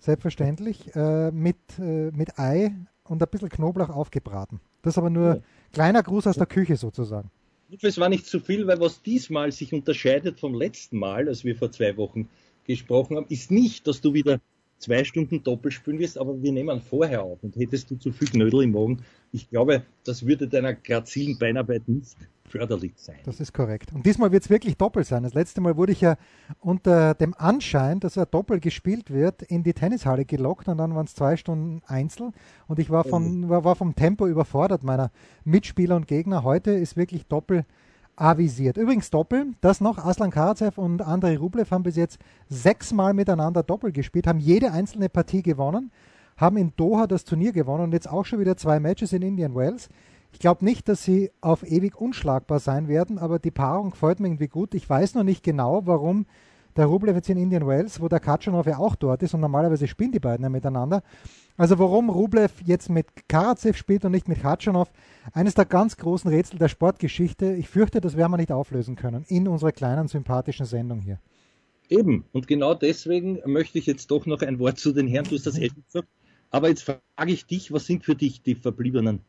selbstverständlich, 0.00 0.94
äh, 0.94 1.30
mit, 1.30 1.56
äh, 1.78 2.10
mit 2.12 2.38
Ei 2.38 2.74
und 3.04 3.22
ein 3.22 3.28
bisschen 3.30 3.48
Knoblauch 3.48 3.90
aufgebraten. 3.90 4.60
Das 4.82 4.98
aber 4.98 5.10
nur 5.10 5.36
ja. 5.36 5.40
kleiner 5.72 6.02
Gruß 6.02 6.26
aus 6.26 6.36
der 6.36 6.46
Küche 6.46 6.76
sozusagen. 6.76 7.30
Es 7.82 7.98
war 7.98 8.08
nicht 8.08 8.26
zu 8.26 8.40
viel, 8.40 8.66
weil 8.66 8.80
was 8.80 9.02
diesmal 9.02 9.52
sich 9.52 9.74
unterscheidet 9.74 10.40
vom 10.40 10.54
letzten 10.54 10.98
Mal, 10.98 11.28
als 11.28 11.44
wir 11.44 11.54
vor 11.54 11.70
zwei 11.70 11.96
Wochen 11.98 12.28
gesprochen 12.68 13.16
haben, 13.16 13.26
ist 13.28 13.50
nicht, 13.50 13.86
dass 13.88 14.00
du 14.00 14.14
wieder 14.14 14.40
zwei 14.78 15.02
Stunden 15.02 15.42
doppelt 15.42 15.74
spielen 15.74 15.98
wirst, 15.98 16.18
aber 16.18 16.40
wir 16.40 16.52
nehmen 16.52 16.80
vorher 16.80 17.22
auf. 17.22 17.42
Und 17.42 17.56
hättest 17.56 17.90
du 17.90 17.96
zu 17.96 18.12
viel 18.12 18.28
Knödel 18.28 18.62
im 18.62 18.70
Morgen, 18.70 19.02
ich 19.32 19.50
glaube, 19.50 19.82
das 20.04 20.24
würde 20.24 20.46
deiner 20.46 20.74
grazilen 20.74 21.36
Beinarbeit 21.38 21.88
nicht 21.88 22.16
förderlich 22.44 22.92
sein. 22.96 23.18
Das 23.24 23.40
ist 23.40 23.52
korrekt. 23.52 23.92
Und 23.92 24.06
diesmal 24.06 24.32
wird 24.32 24.44
es 24.44 24.50
wirklich 24.50 24.76
doppelt 24.76 25.06
sein. 25.06 25.22
Das 25.22 25.34
letzte 25.34 25.60
Mal 25.60 25.76
wurde 25.76 25.92
ich 25.92 26.00
ja 26.00 26.16
unter 26.60 27.14
dem 27.14 27.34
Anschein, 27.34 28.00
dass 28.00 28.16
er 28.16 28.24
doppelt 28.24 28.62
gespielt 28.62 29.10
wird, 29.10 29.42
in 29.42 29.64
die 29.64 29.74
Tennishalle 29.74 30.24
gelockt 30.24 30.68
und 30.68 30.78
dann 30.78 30.94
waren 30.94 31.04
es 31.04 31.14
zwei 31.14 31.36
Stunden 31.36 31.82
Einzel 31.86 32.32
und 32.66 32.78
ich 32.78 32.88
war, 32.88 33.04
von, 33.04 33.48
war, 33.48 33.64
war 33.64 33.76
vom 33.76 33.94
Tempo 33.94 34.26
überfordert 34.26 34.82
meiner 34.82 35.10
Mitspieler 35.44 35.96
und 35.96 36.06
Gegner. 36.06 36.42
Heute 36.42 36.70
ist 36.70 36.96
wirklich 36.96 37.26
doppelt 37.26 37.66
avisiert. 38.20 38.76
Übrigens 38.76 39.10
Doppel, 39.10 39.52
das 39.60 39.80
noch, 39.80 39.98
Aslan 39.98 40.30
Karatsev 40.30 40.78
und 40.78 41.02
Andrei 41.02 41.36
Rublev 41.36 41.70
haben 41.70 41.82
bis 41.82 41.96
jetzt 41.96 42.18
sechsmal 42.48 43.14
miteinander 43.14 43.62
Doppel 43.62 43.92
gespielt, 43.92 44.26
haben 44.26 44.40
jede 44.40 44.72
einzelne 44.72 45.08
Partie 45.08 45.42
gewonnen, 45.42 45.90
haben 46.36 46.56
in 46.56 46.72
Doha 46.76 47.06
das 47.06 47.24
Turnier 47.24 47.52
gewonnen 47.52 47.84
und 47.84 47.92
jetzt 47.92 48.08
auch 48.08 48.24
schon 48.24 48.40
wieder 48.40 48.56
zwei 48.56 48.80
Matches 48.80 49.12
in 49.12 49.22
Indian 49.22 49.54
Wells. 49.54 49.88
Ich 50.32 50.40
glaube 50.40 50.64
nicht, 50.64 50.88
dass 50.88 51.02
sie 51.02 51.30
auf 51.40 51.62
ewig 51.62 52.00
unschlagbar 52.00 52.60
sein 52.60 52.88
werden, 52.88 53.18
aber 53.18 53.38
die 53.38 53.50
Paarung 53.50 53.90
gefällt 53.90 54.20
mir 54.20 54.28
irgendwie 54.28 54.48
gut. 54.48 54.74
Ich 54.74 54.88
weiß 54.88 55.14
noch 55.14 55.24
nicht 55.24 55.42
genau, 55.42 55.86
warum 55.86 56.26
der 56.76 56.86
Rublev 56.86 57.16
jetzt 57.16 57.30
in 57.30 57.38
Indian 57.38 57.66
Wells, 57.66 58.00
wo 58.00 58.08
der 58.08 58.20
Katschanov 58.20 58.66
ja 58.66 58.78
auch 58.78 58.94
dort 58.94 59.22
ist 59.22 59.34
und 59.34 59.40
normalerweise 59.40 59.88
spielen 59.88 60.12
die 60.12 60.20
beiden 60.20 60.44
ja 60.44 60.48
miteinander. 60.48 61.02
Also 61.58 61.80
warum 61.80 62.08
Rublev 62.08 62.52
jetzt 62.64 62.88
mit 62.88 63.06
Karatsev 63.28 63.76
spielt 63.76 64.04
und 64.04 64.12
nicht 64.12 64.28
mit 64.28 64.40
Katschanov, 64.40 64.92
eines 65.32 65.54
der 65.54 65.64
ganz 65.64 65.96
großen 65.96 66.30
Rätsel 66.30 66.56
der 66.56 66.68
Sportgeschichte. 66.68 67.52
Ich 67.52 67.68
fürchte, 67.68 68.00
das 68.00 68.16
werden 68.16 68.30
wir 68.30 68.36
nicht 68.36 68.52
auflösen 68.52 68.94
können 68.94 69.24
in 69.26 69.48
unserer 69.48 69.72
kleinen 69.72 70.06
sympathischen 70.06 70.66
Sendung 70.66 71.00
hier. 71.00 71.18
Eben, 71.88 72.24
und 72.32 72.46
genau 72.46 72.74
deswegen 72.74 73.40
möchte 73.44 73.78
ich 73.78 73.86
jetzt 73.86 74.12
doch 74.12 74.24
noch 74.24 74.40
ein 74.42 74.60
Wort 74.60 74.78
zu 74.78 74.92
den 74.92 75.08
Herren, 75.08 75.24
du 75.24 75.34
hast 75.34 75.48
das 75.48 75.58
eh 75.58 75.68
gesagt. 75.68 76.06
Aber 76.50 76.68
jetzt 76.68 76.84
frage 76.84 77.32
ich 77.32 77.44
dich, 77.44 77.72
was 77.72 77.86
sind 77.86 78.04
für 78.04 78.14
dich 78.14 78.40
die 78.40 78.54
verbliebenen 78.54 79.20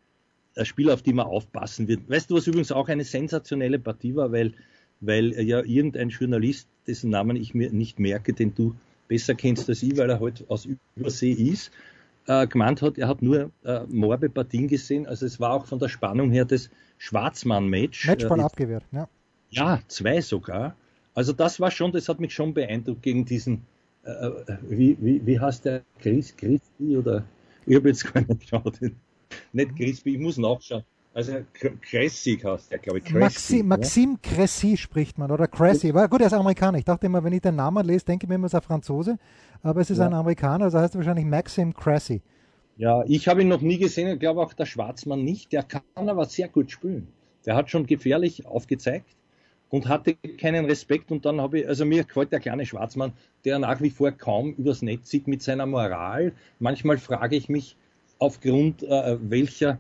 Spieler, 0.62 0.94
auf 0.94 1.02
die 1.02 1.14
man 1.14 1.26
aufpassen 1.26 1.88
wird. 1.88 2.08
Weißt 2.08 2.30
du, 2.30 2.36
was 2.36 2.46
übrigens 2.46 2.72
auch 2.72 2.90
eine 2.90 3.06
sensationelle 3.06 3.80
Partie 3.80 4.16
war, 4.16 4.32
weil, 4.32 4.54
weil 5.00 5.34
ja 5.42 5.64
irgendein 5.64 6.10
Journalist, 6.10 6.68
dessen 6.86 7.10
Namen 7.10 7.38
ich 7.38 7.56
mir 7.56 7.72
nicht 7.72 7.98
merke, 7.98 8.34
den 8.34 8.54
du 8.54 8.76
besser 9.08 9.34
kennst 9.34 9.68
als 9.68 9.82
ich, 9.82 9.98
weil 9.98 10.12
er 10.12 10.20
heute 10.20 10.42
halt 10.42 10.52
aus 10.52 10.68
Übersee 10.96 11.32
ist, 11.32 11.72
äh, 12.30 12.46
gemeint 12.46 12.84
hat, 12.84 13.00
er 13.00 13.08
hat 13.08 13.24
nur 13.24 13.52
äh, 13.64 13.82
Morbe-Partien 13.88 14.68
gesehen. 14.68 15.08
Also 15.08 15.26
es 15.26 15.40
war 15.40 15.54
auch 15.54 15.66
von 15.66 15.80
der 15.80 15.90
Spannung 15.90 16.30
her 16.30 16.46
das 16.46 16.70
Schwarzmann-Match. 17.00 18.08
Matchball 18.08 18.40
äh, 18.40 18.44
abgewehrt, 18.44 18.84
ja. 18.92 19.10
Ja, 19.50 19.80
zwei 19.88 20.22
sogar. 20.22 20.76
Also 21.16 21.34
das 21.34 21.60
war 21.60 21.72
schon, 21.72 21.92
das 21.92 22.08
hat 22.08 22.20
mich 22.20 22.32
schon 22.32 22.54
beeindruckt 22.54 23.02
gegen 23.02 23.26
diesen, 23.26 23.66
äh, 24.06 24.12
äh 24.12 24.58
wie, 24.62 24.96
wie, 25.02 25.26
wie 25.26 25.40
heißt 25.40 25.66
der, 25.66 25.82
Chris, 25.98 26.38
Christi 26.38 26.96
oder, 26.96 27.26
ich 27.66 27.76
habe 27.76 27.90
jetzt 27.90 28.14
gar 28.14 28.22
nicht 28.22 28.42
geschaut, 28.42 28.80
nicht 29.52 29.76
Crispy, 29.76 30.14
ich 30.14 30.20
muss 30.20 30.38
nachschauen. 30.38 30.84
Also 31.14 31.34
Cressy 31.82 32.38
heißt 32.38 32.72
der, 32.72 32.80
glaube 32.80 33.00
ich. 33.00 33.06
Cressy, 33.06 33.64
Maxi, 33.64 33.64
Maxim 33.64 34.20
ja? 34.24 34.36
Cressy 34.36 34.78
spricht 34.78 35.18
man, 35.18 35.32
oder 35.32 35.48
Cressy. 35.48 35.94
War 35.94 36.08
gut, 36.08 36.22
er 36.22 36.28
ist 36.28 36.34
Amerikaner. 36.34 36.78
Ich 36.78 36.86
dachte 36.86 37.08
immer, 37.08 37.24
wenn 37.24 37.34
ich 37.34 37.42
den 37.42 37.56
Namen 37.56 37.86
lese, 37.86 38.06
denke 38.06 38.26
ich 38.26 38.30
mir 38.30 38.36
immer, 38.36 38.46
es 38.46 38.54
ist 38.54 38.60
ein 38.60 38.64
Franzose. 38.64 39.18
Aber 39.64 39.82
es 39.82 39.90
ist 39.90 39.98
ja. 39.98 40.06
ein 40.06 40.14
Amerikaner, 40.14 40.66
also 40.66 40.80
heißt 40.80 40.96
er 40.96 41.00
wahrscheinlich 41.00 41.26
Maxim 41.26 41.74
Cressy. 41.74 42.22
Ja, 42.78 43.04
ich 43.06 43.28
habe 43.28 43.42
ihn 43.42 43.50
noch 43.50 43.62
nie 43.62 43.78
gesehen, 43.78 44.08
ich 44.08 44.20
glaube 44.20 44.42
auch 44.42 44.54
der 44.54 44.66
Schwarzmann 44.66 45.24
nicht. 45.24 45.52
Der 45.52 45.64
kann 45.64 45.82
aber 45.96 46.26
sehr 46.26 46.48
gut 46.48 46.72
spielen. 46.72 47.08
Der 47.46 47.56
hat 47.56 47.70
schon 47.70 47.86
gefährlich 47.86 48.46
aufgezeigt 48.46 49.10
und 49.70 49.88
hatte 49.88 50.16
keinen 50.38 50.66
Respekt. 50.66 51.12
Und 51.12 51.26
dann 51.26 51.42
habe 51.42 51.60
ich, 51.60 51.68
also 51.68 51.86
mir 51.86 52.04
gefällt 52.04 52.32
der 52.32 52.40
kleine 52.40 52.66
Schwarzmann, 52.66 53.14
der 53.46 53.60
nach 53.60 53.82
wie 53.82 53.90
vor 53.90 54.12
kaum 54.12 54.54
übers 54.54 54.82
Netz 54.82 55.10
sieht 55.10 55.28
mit 55.28 55.42
seiner 55.42 55.66
Moral. 55.66 56.34
Manchmal 56.60 56.98
frage 56.98 57.36
ich 57.36 57.50
mich, 57.50 57.76
aufgrund 58.18 58.84
äh, 58.84 59.18
welcher, 59.22 59.78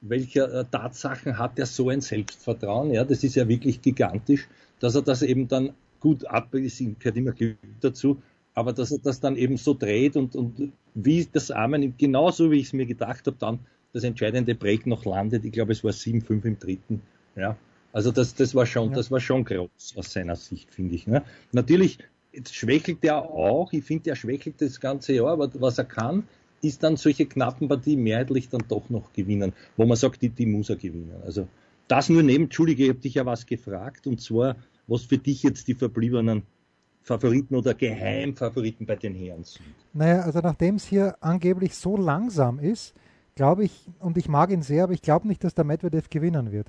welcher 0.00 0.52
äh, 0.52 0.64
Tatsachen 0.70 1.38
hat 1.38 1.58
er 1.58 1.66
so 1.66 1.88
ein 1.88 2.00
Selbstvertrauen. 2.00 2.92
Ja, 2.92 3.04
das 3.04 3.24
ist 3.24 3.34
ja 3.34 3.48
wirklich 3.48 3.82
gigantisch, 3.82 4.48
dass 4.80 4.94
er 4.94 5.02
das 5.02 5.22
eben 5.22 5.48
dann 5.48 5.70
gut 6.00 6.24
ab, 6.26 6.54
es 6.54 6.78
gehört 6.78 7.16
immer 7.16 7.32
Glück 7.32 7.56
dazu, 7.80 8.22
aber 8.54 8.72
dass 8.72 8.92
er 8.92 8.98
das 8.98 9.20
dann 9.20 9.36
eben 9.36 9.56
so 9.56 9.74
dreht 9.74 10.16
und, 10.16 10.36
und 10.36 10.72
wie 10.94 11.26
das 11.32 11.50
Amen, 11.50 11.94
genauso 11.96 12.50
wie 12.50 12.60
ich 12.60 12.66
es 12.66 12.72
mir 12.72 12.86
gedacht 12.86 13.26
habe, 13.26 13.36
dann 13.38 13.60
das 13.92 14.04
entscheidende 14.04 14.54
Break 14.54 14.86
noch 14.86 15.04
landet. 15.04 15.44
Ich 15.44 15.52
glaube, 15.52 15.72
es 15.72 15.82
war 15.82 15.90
7-5 15.92 16.44
im 16.44 16.58
dritten. 16.58 17.02
Ja, 17.36 17.56
also 17.92 18.10
das, 18.10 18.34
das 18.34 18.54
war 18.54 18.66
schon, 18.66 18.90
ja. 18.90 18.96
das 18.96 19.10
war 19.10 19.20
schon 19.20 19.44
groß 19.44 19.94
aus 19.96 20.12
seiner 20.12 20.36
Sicht, 20.36 20.72
finde 20.72 20.94
ich. 20.94 21.06
Ne? 21.06 21.22
Natürlich 21.52 21.98
jetzt 22.32 22.54
schwächelt 22.54 23.04
er 23.04 23.22
auch. 23.22 23.72
Ich 23.72 23.84
finde, 23.84 24.10
er 24.10 24.16
schwächelt 24.16 24.60
das 24.60 24.80
ganze 24.80 25.14
Jahr, 25.14 25.38
was 25.38 25.78
er 25.78 25.84
kann, 25.84 26.24
ist 26.62 26.82
dann 26.82 26.96
solche 26.96 27.26
knappen 27.26 27.68
Partien 27.68 28.02
mehrheitlich 28.02 28.48
dann 28.48 28.64
doch 28.68 28.90
noch 28.90 29.12
gewinnen, 29.12 29.52
wo 29.76 29.86
man 29.86 29.96
sagt, 29.96 30.22
die, 30.22 30.28
die 30.28 30.46
muss 30.46 30.70
er 30.70 30.76
gewinnen. 30.76 31.22
Also 31.24 31.48
das 31.86 32.08
nur 32.08 32.22
neben, 32.22 32.44
Entschuldige, 32.44 32.84
ich 32.84 32.88
habe 32.90 33.00
dich 33.00 33.14
ja 33.14 33.26
was 33.26 33.46
gefragt, 33.46 34.06
und 34.06 34.20
zwar, 34.20 34.56
was 34.86 35.02
für 35.02 35.18
dich 35.18 35.42
jetzt 35.42 35.68
die 35.68 35.74
verbliebenen 35.74 36.42
Favoriten 37.02 37.54
oder 37.54 37.74
Geheimfavoriten 37.74 38.86
bei 38.86 38.96
den 38.96 39.14
Herren 39.14 39.44
sind. 39.44 39.64
Naja, 39.94 40.20
also 40.22 40.40
nachdem 40.40 40.74
es 40.74 40.84
hier 40.84 41.16
angeblich 41.20 41.74
so 41.74 41.96
langsam 41.96 42.58
ist, 42.58 42.94
glaube 43.34 43.64
ich, 43.64 43.86
und 44.00 44.18
ich 44.18 44.28
mag 44.28 44.50
ihn 44.50 44.62
sehr, 44.62 44.84
aber 44.84 44.92
ich 44.92 45.02
glaube 45.02 45.26
nicht, 45.26 45.42
dass 45.44 45.54
der 45.54 45.64
Medvedev 45.64 46.10
gewinnen 46.10 46.52
wird. 46.52 46.68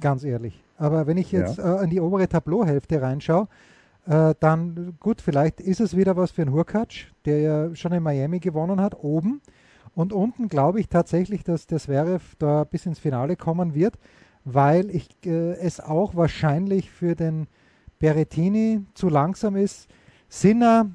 Ganz 0.00 0.22
ehrlich. 0.22 0.62
Aber 0.76 1.06
wenn 1.06 1.16
ich 1.16 1.32
jetzt 1.32 1.58
ja. 1.58 1.80
äh, 1.80 1.84
in 1.84 1.90
die 1.90 2.00
obere 2.00 2.28
Tableauhälfte 2.28 3.00
reinschaue, 3.00 3.48
äh, 4.06 4.34
dann 4.40 4.96
gut, 5.00 5.20
vielleicht 5.20 5.60
ist 5.60 5.80
es 5.80 5.96
wieder 5.96 6.16
was 6.16 6.30
für 6.30 6.42
einen 6.42 6.52
Hurkacz, 6.52 7.06
der 7.24 7.40
ja 7.40 7.74
schon 7.74 7.92
in 7.92 8.02
Miami 8.02 8.40
gewonnen 8.40 8.80
hat, 8.80 8.94
oben. 9.02 9.40
Und 9.94 10.12
unten 10.12 10.48
glaube 10.48 10.80
ich 10.80 10.88
tatsächlich, 10.88 11.44
dass 11.44 11.66
der 11.66 11.78
Zverev 11.78 12.34
da 12.38 12.64
bis 12.64 12.84
ins 12.86 12.98
Finale 12.98 13.36
kommen 13.36 13.74
wird, 13.74 13.98
weil 14.44 14.90
ich, 14.90 15.08
äh, 15.24 15.54
es 15.54 15.80
auch 15.80 16.14
wahrscheinlich 16.14 16.90
für 16.90 17.14
den 17.14 17.46
Berettini 17.98 18.84
zu 18.94 19.08
langsam 19.08 19.56
ist. 19.56 19.88
Sinner, 20.28 20.90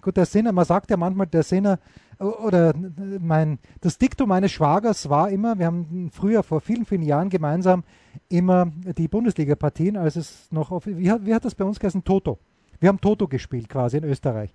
gut, 0.00 0.16
der 0.16 0.26
Sinner, 0.26 0.52
man 0.52 0.64
sagt 0.64 0.90
ja 0.90 0.96
manchmal, 0.96 1.26
der 1.26 1.42
Sinner 1.42 1.78
oder 2.18 2.74
mein, 3.20 3.58
das 3.80 3.98
Diktum 3.98 4.28
meines 4.28 4.52
Schwagers 4.52 5.08
war 5.10 5.30
immer, 5.30 5.58
wir 5.58 5.66
haben 5.66 6.10
früher 6.12 6.42
vor 6.42 6.60
vielen, 6.60 6.86
vielen 6.86 7.02
Jahren 7.02 7.28
gemeinsam 7.28 7.84
immer 8.28 8.66
die 8.96 9.08
Bundesliga-Partien, 9.08 9.96
als 9.96 10.16
es 10.16 10.50
noch 10.50 10.70
auf, 10.70 10.86
wie 10.86 11.10
hat, 11.10 11.26
wie 11.26 11.34
hat 11.34 11.44
das 11.44 11.54
bei 11.54 11.64
uns 11.64 11.78
geheißen? 11.78 12.04
Toto. 12.04 12.38
Wir 12.78 12.88
haben 12.88 13.00
Toto 13.00 13.26
gespielt 13.26 13.68
quasi 13.68 13.96
in 13.96 14.04
Österreich. 14.04 14.52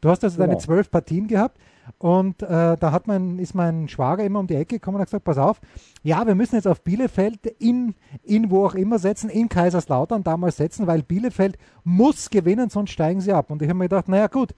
Du 0.00 0.08
hast 0.08 0.22
also 0.22 0.38
deine 0.38 0.52
genau. 0.52 0.60
zwölf 0.60 0.90
Partien 0.90 1.26
gehabt 1.26 1.58
und 1.98 2.42
äh, 2.42 2.76
da 2.76 2.92
hat 2.92 3.06
mein, 3.06 3.38
ist 3.38 3.54
mein 3.54 3.88
Schwager 3.88 4.24
immer 4.24 4.38
um 4.38 4.46
die 4.46 4.54
Ecke 4.54 4.76
gekommen 4.76 4.96
und 4.96 5.00
hat 5.02 5.08
gesagt, 5.08 5.24
pass 5.24 5.38
auf, 5.38 5.60
ja, 6.02 6.26
wir 6.26 6.34
müssen 6.34 6.54
jetzt 6.54 6.68
auf 6.68 6.82
Bielefeld 6.82 7.46
in, 7.58 7.94
in 8.22 8.50
wo 8.50 8.64
auch 8.64 8.74
immer 8.74 8.98
setzen, 8.98 9.28
in 9.28 9.48
Kaiserslautern 9.48 10.22
damals 10.22 10.56
setzen, 10.56 10.86
weil 10.86 11.02
Bielefeld 11.02 11.58
muss 11.82 12.30
gewinnen, 12.30 12.70
sonst 12.70 12.90
steigen 12.90 13.20
sie 13.20 13.32
ab. 13.32 13.50
Und 13.50 13.60
ich 13.62 13.68
habe 13.68 13.78
mir 13.78 13.84
gedacht, 13.84 14.08
naja 14.08 14.28
gut, 14.28 14.54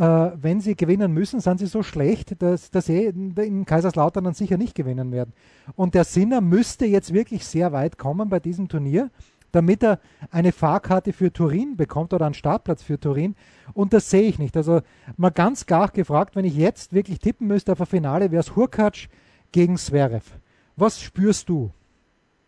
wenn 0.00 0.60
sie 0.60 0.76
gewinnen 0.76 1.12
müssen, 1.12 1.40
sind 1.40 1.58
sie 1.58 1.66
so 1.66 1.82
schlecht, 1.82 2.40
dass, 2.42 2.70
dass 2.70 2.86
sie 2.86 3.04
in 3.04 3.64
Kaiserslautern 3.66 4.24
dann 4.24 4.34
sicher 4.34 4.56
nicht 4.56 4.74
gewinnen 4.74 5.12
werden. 5.12 5.34
Und 5.76 5.94
der 5.94 6.04
Sinner 6.04 6.40
müsste 6.40 6.86
jetzt 6.86 7.12
wirklich 7.12 7.44
sehr 7.44 7.72
weit 7.72 7.98
kommen 7.98 8.28
bei 8.28 8.40
diesem 8.40 8.68
Turnier 8.68 9.10
damit 9.52 9.82
er 9.82 10.00
eine 10.30 10.52
Fahrkarte 10.52 11.12
für 11.12 11.32
Turin 11.32 11.76
bekommt 11.76 12.12
oder 12.12 12.26
einen 12.26 12.34
Startplatz 12.34 12.82
für 12.82 12.98
Turin. 12.98 13.34
Und 13.74 13.92
das 13.92 14.10
sehe 14.10 14.22
ich 14.22 14.38
nicht. 14.38 14.56
Also 14.56 14.80
mal 15.16 15.30
ganz 15.30 15.66
gar 15.66 15.88
gefragt, 15.88 16.36
wenn 16.36 16.44
ich 16.44 16.56
jetzt 16.56 16.92
wirklich 16.92 17.18
tippen 17.18 17.46
müsste 17.46 17.72
auf 17.72 17.80
ein 17.80 17.86
Finale, 17.86 18.30
wäre 18.30 18.40
es 18.40 18.54
Hurkacz 18.56 19.08
gegen 19.52 19.76
Zverev. 19.76 20.24
Was 20.76 21.00
spürst 21.00 21.48
du? 21.48 21.70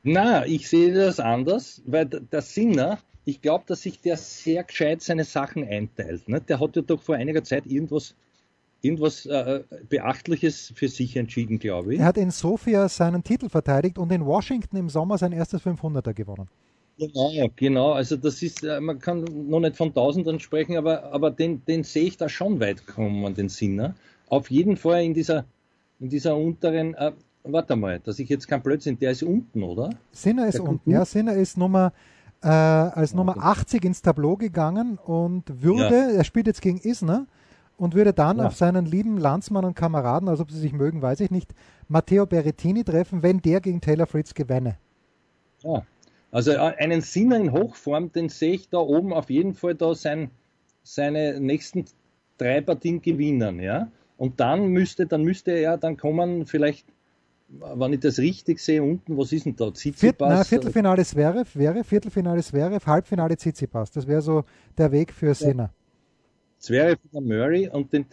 Na, 0.03 0.47
ich 0.47 0.69
sehe 0.69 0.93
das 0.93 1.21
anders, 1.21 1.83
weil 1.87 2.07
der 2.07 2.43
Sinner, 2.43 2.99
ich 3.25 3.41
glaube, 3.41 3.65
dass 3.67 3.83
sich 3.83 4.01
der 4.01 4.17
sehr 4.17 4.65
gescheit 4.65 5.03
seine 5.03 5.25
Sachen 5.25 5.65
einteilt. 5.65 6.29
Ne? 6.29 6.41
Der 6.41 6.61
hat 6.61 6.77
ja 6.77 6.83
doch 6.83 7.03
vor 7.03 7.15
einiger 7.15 7.45
Zeit 7.45 7.67
irgendwas 7.67 8.15
irgendwas 8.83 9.27
äh, 9.27 9.63
Beachtliches 9.89 10.73
für 10.75 10.89
sich 10.89 11.17
entschieden, 11.17 11.59
glaube 11.59 11.95
ich. 11.95 12.01
Er 12.01 12.07
hat 12.07 12.19
in 12.19 12.31
Sofia 12.31 12.89
seinen 12.89 13.23
Titel 13.23 13.49
verteidigt 13.49 13.97
und 13.97 14.11
in 14.13 14.27
Washington 14.27 14.77
im 14.77 14.89
Sommer 14.89 15.19
sein 15.19 15.33
erstes 15.33 15.63
500er 15.63 16.13
gewonnen. 16.13 16.49
Genau, 16.99 17.31
genau. 17.57 17.93
Also 17.93 18.17
das 18.17 18.43
ist, 18.43 18.63
äh, 18.65 18.81
man 18.81 18.99
kann 18.99 19.25
noch 19.49 19.61
nicht 19.61 19.77
von 19.77 19.95
Tausenden 19.95 20.41
sprechen, 20.41 20.77
aber, 20.77 21.05
aber 21.13 21.31
den, 21.31 21.65
den 21.65 21.85
sehe 21.85 22.05
ich 22.05 22.17
da 22.17 22.29
schon 22.29 22.61
weit 22.61 22.87
kommen, 22.87 23.35
den 23.35 23.49
Sinner. 23.49 23.95
Auf 24.29 24.51
jeden 24.51 24.77
Fall 24.77 25.05
in 25.05 25.15
dieser, 25.15 25.45
in 26.01 26.09
dieser 26.09 26.37
unteren, 26.37 26.95
äh, 26.95 27.13
warte 27.45 27.77
mal, 27.77 28.01
dass 28.01 28.19
ich 28.19 28.29
jetzt 28.29 28.47
kein 28.47 28.63
Blödsinn, 28.63 28.99
der 28.99 29.13
ist 29.13 29.23
unten, 29.23 29.63
oder? 29.63 29.91
Sinner 30.11 30.49
ist 30.49 30.61
unten, 30.61 30.91
ja, 30.91 31.05
Sinner 31.05 31.35
ist 31.35 31.57
Nummer, 31.57 31.93
äh, 32.43 32.49
als 32.49 33.15
Nummer 33.15 33.37
80 33.39 33.85
ins 33.85 34.03
Tableau 34.03 34.37
gegangen 34.37 34.99
und 34.99 35.63
würde, 35.63 35.95
ja. 35.95 36.11
er 36.11 36.25
spielt 36.25 36.47
jetzt 36.47 36.63
gegen 36.63 36.79
Isner 36.79 37.27
und 37.77 37.95
würde 37.95 38.13
dann 38.13 38.39
ja. 38.39 38.47
auf 38.47 38.57
seinen 38.57 38.87
lieben 38.87 39.19
Landsmann 39.19 39.65
und 39.65 39.75
Kameraden, 39.75 40.29
also 40.29 40.43
ob 40.43 40.51
sie 40.51 40.59
sich 40.59 40.73
mögen, 40.73 41.03
weiß 41.03 41.21
ich 41.21 41.31
nicht, 41.31 41.55
Matteo 41.89 42.27
Berrettini 42.27 42.85
treffen, 42.85 43.23
wenn 43.23 43.41
der 43.41 43.61
gegen 43.61 43.81
Taylor 43.81 44.07
Fritz 44.07 44.35
gewänne. 44.35 44.77
Ja, 45.63 45.83
also 46.31 46.53
äh, 46.53 46.57
einen 46.57 47.01
Sinner 47.01 47.37
in 47.37 47.53
Hochform, 47.53 48.13
den 48.13 48.29
sehe 48.29 48.55
ich 48.55 48.69
da 48.69 48.79
oben 48.79 49.13
auf 49.13 49.31
jeden 49.31 49.55
Fall 49.55 49.75
da 49.75 49.95
sein, 49.95 50.31
seine 50.83 51.41
nächsten 51.41 51.85
drei 52.39 52.61
Partien 52.61 53.03
gewinnen, 53.03 53.61
ja. 53.61 53.89
Und 54.17 54.41
dann 54.41 54.69
müsste, 54.69 55.07
dann 55.07 55.23
müsste 55.23 55.53
er 55.53 55.79
dann 55.79 55.97
kommen, 55.97 56.47
vielleicht, 56.47 56.87
wenn 57.61 57.93
ich 57.93 58.01
das 58.01 58.19
richtig 58.19 58.59
sehe, 58.59 58.83
unten, 58.83 59.17
was 59.17 59.33
ist 59.33 59.47
denn 59.47 59.57
da? 59.57 59.71
Tsitsipas? 59.71 60.49
Viert, 60.49 60.63
Viertelfinale 60.63 61.05
wäre, 61.15 61.45
wäre, 61.55 61.85
Viertelfinale 61.85 62.43
wäre, 62.53 62.79
Halbfinale 62.85 63.37
Tsitsipas. 63.37 63.91
Das 63.91 64.07
wäre 64.07 64.23
so 64.23 64.45
der 64.79 64.91
Weg 64.93 65.13
für 65.13 65.35
Sinner. 65.35 65.71
Zverev 66.59 66.99
und 67.13 67.27
Murray 67.27 67.69
und 67.69 67.93
den, 67.93 68.07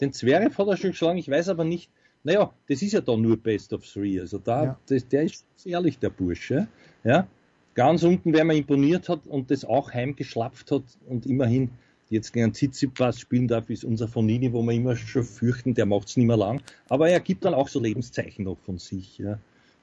den 0.00 0.12
Zverev 0.12 0.56
hat 0.56 0.68
er 0.68 0.76
schon 0.76 0.90
geschlagen, 0.90 1.18
ich 1.18 1.28
weiß 1.28 1.48
aber 1.48 1.64
nicht, 1.64 1.90
naja, 2.22 2.52
das 2.68 2.82
ist 2.82 2.92
ja 2.92 3.00
da 3.00 3.16
nur 3.16 3.36
Best 3.36 3.72
of 3.72 3.84
Three, 3.84 4.18
also 4.20 4.38
da, 4.38 4.64
ja. 4.64 4.78
das, 4.86 5.06
der 5.08 5.24
ist 5.24 5.44
ehrlich, 5.64 5.98
der 5.98 6.10
Bursche, 6.10 6.68
ja. 7.04 7.26
Ganz 7.74 8.02
unten, 8.04 8.32
wer 8.32 8.44
mir 8.44 8.54
imponiert 8.54 9.08
hat 9.10 9.26
und 9.26 9.50
das 9.50 9.64
auch 9.64 9.92
heimgeschlapft 9.92 10.70
hat 10.70 10.84
und 11.06 11.26
immerhin 11.26 11.70
jetzt 12.08 12.32
gegen 12.32 12.52
Tsitsipas 12.52 13.20
spielen 13.20 13.48
darf, 13.48 13.70
ist 13.70 13.84
unser 13.84 14.08
Fonini, 14.08 14.52
wo 14.52 14.62
wir 14.62 14.72
immer 14.72 14.96
schon 14.96 15.24
fürchten, 15.24 15.74
der 15.74 15.86
macht 15.86 16.08
es 16.08 16.16
nicht 16.16 16.26
mehr 16.26 16.36
lang. 16.36 16.60
Aber 16.88 17.08
er 17.08 17.20
gibt 17.20 17.44
dann 17.44 17.54
auch 17.54 17.68
so 17.68 17.80
Lebenszeichen 17.80 18.44
noch 18.44 18.58
von 18.58 18.78
sich. 18.78 19.18
Ja. 19.18 19.38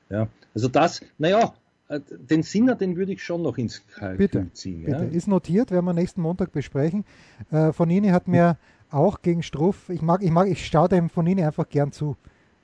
Ja. 0.09 0.27
Also 0.53 0.67
das, 0.67 1.01
naja, 1.17 1.53
äh, 1.89 1.99
den 2.09 2.43
Sinner, 2.43 2.75
den 2.75 2.95
würde 2.95 3.13
ich 3.13 3.23
schon 3.23 3.41
noch 3.41 3.57
ins 3.57 3.85
Kalkül 3.87 4.51
ziehen. 4.53 4.85
Bitte. 4.85 5.03
Ja. 5.03 5.09
Ist 5.09 5.27
notiert, 5.27 5.71
werden 5.71 5.85
wir 5.85 5.93
nächsten 5.93 6.21
Montag 6.21 6.51
besprechen. 6.51 7.05
Äh, 7.51 7.71
Fonini 7.73 8.09
hat 8.09 8.27
mir 8.27 8.57
auch 8.89 9.21
gegen 9.21 9.41
Struff, 9.41 9.89
ich 9.89 10.01
mag, 10.01 10.21
ich 10.21 10.31
mag, 10.31 10.47
ich 10.47 10.65
schaue 10.67 10.87
dem 10.87 11.09
Fonini 11.09 11.43
einfach 11.43 11.67
gern 11.67 11.91
zu, 11.91 12.15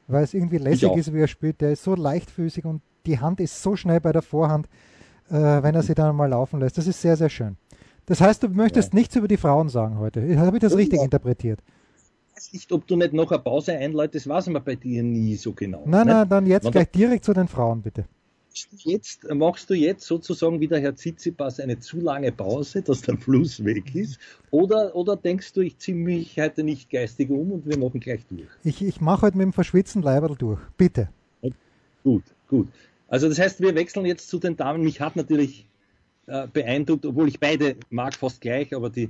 weil 0.07 0.23
es 0.23 0.33
irgendwie 0.33 0.57
lässig 0.57 0.95
ist, 0.95 1.13
wie 1.13 1.19
er 1.19 1.27
spielt. 1.27 1.59
Der 1.61 1.71
ist 1.71 1.83
so 1.83 1.95
leichtfüßig 1.95 2.65
und 2.65 2.81
die 3.05 3.19
Hand 3.19 3.39
ist 3.39 3.63
so 3.63 3.75
schnell 3.75 3.99
bei 3.99 4.11
der 4.11 4.21
Vorhand 4.21 4.67
äh, 5.29 5.63
wenn 5.63 5.75
er 5.75 5.83
sie 5.83 5.95
dann 5.95 6.15
mal 6.15 6.29
laufen 6.29 6.59
lässt. 6.59 6.77
Das 6.77 6.87
ist 6.87 7.01
sehr, 7.01 7.15
sehr 7.15 7.29
schön. 7.29 7.57
Das 8.09 8.21
heißt, 8.21 8.41
du 8.41 8.49
möchtest 8.49 8.91
ja. 8.91 8.99
nichts 8.99 9.15
über 9.15 9.27
die 9.27 9.37
Frauen 9.37 9.69
sagen 9.69 9.99
heute. 9.99 10.37
Habe 10.39 10.57
ich 10.57 10.61
das 10.61 10.75
richtig 10.75 10.97
ja. 10.97 11.05
interpretiert? 11.05 11.59
Ich 12.31 12.35
weiß 12.35 12.53
nicht, 12.53 12.71
ob 12.71 12.87
du 12.87 12.95
nicht 12.95 13.13
noch 13.13 13.31
eine 13.31 13.39
Pause 13.39 13.73
einläutest, 13.77 14.27
weiß 14.27 14.47
man 14.47 14.63
bei 14.63 14.75
dir 14.75 15.03
nie 15.03 15.35
so 15.35 15.53
genau. 15.53 15.83
Nein, 15.85 16.07
nein, 16.07 16.27
dann 16.27 16.47
jetzt 16.47 16.65
Wenn 16.65 16.71
gleich 16.71 16.89
direkt 16.89 17.23
zu 17.23 17.33
den 17.33 17.47
Frauen, 17.47 17.83
bitte. 17.83 18.05
Jetzt, 18.77 19.31
machst 19.31 19.69
du 19.69 19.75
jetzt 19.75 20.07
sozusagen 20.07 20.59
wie 20.59 20.67
der 20.67 20.79
Herr 20.79 20.95
Zizipas 20.95 21.59
eine 21.59 21.79
zu 21.79 21.99
lange 21.99 22.31
Pause, 22.31 22.81
dass 22.81 23.01
der 23.01 23.15
Fluss 23.17 23.63
weg 23.63 23.93
ist? 23.93 24.19
Oder, 24.49 24.95
oder 24.95 25.15
denkst 25.15 25.53
du, 25.53 25.61
ich 25.61 25.77
ziehe 25.77 25.95
mich 25.95 26.39
heute 26.39 26.63
nicht 26.63 26.89
geistig 26.89 27.29
um 27.29 27.51
und 27.51 27.67
wir 27.67 27.77
machen 27.77 27.99
gleich 27.99 28.25
durch? 28.25 28.47
Ich, 28.63 28.81
ich 28.81 29.01
mache 29.01 29.27
heute 29.27 29.37
mit 29.37 29.45
dem 29.45 29.53
verschwitzten 29.53 30.01
Leiberl 30.01 30.35
durch. 30.35 30.59
Bitte. 30.77 31.09
Gut, 32.03 32.23
gut. 32.47 32.69
Also 33.07 33.29
das 33.29 33.37
heißt, 33.37 33.61
wir 33.61 33.75
wechseln 33.75 34.05
jetzt 34.05 34.29
zu 34.29 34.39
den 34.39 34.57
Damen. 34.57 34.83
Mich 34.83 34.99
hat 34.99 35.15
natürlich 35.15 35.68
äh, 36.29 36.47
beeindruckt, 36.51 37.05
obwohl 37.05 37.27
ich 37.27 37.39
beide 37.39 37.75
mag 37.89 38.15
fast 38.15 38.41
gleich, 38.41 38.75
aber 38.75 38.89
die, 38.89 39.09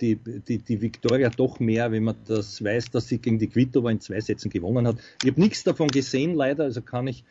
die, 0.00 0.16
die, 0.16 0.58
die 0.58 0.80
Victoria 0.80 1.30
doch 1.30 1.60
mehr, 1.60 1.90
wenn 1.90 2.04
man 2.04 2.16
das 2.26 2.62
weiß, 2.62 2.90
dass 2.90 3.08
sie 3.08 3.18
gegen 3.18 3.38
die 3.38 3.48
Kvitova 3.48 3.90
in 3.90 4.00
zwei 4.00 4.20
Sätzen 4.20 4.50
gewonnen 4.50 4.86
hat. 4.86 4.96
Ich 5.22 5.30
habe 5.30 5.40
nichts 5.40 5.64
davon 5.64 5.88
gesehen, 5.88 6.34
leider, 6.34 6.64
also 6.64 6.82
kann 6.82 7.06
ich 7.06 7.24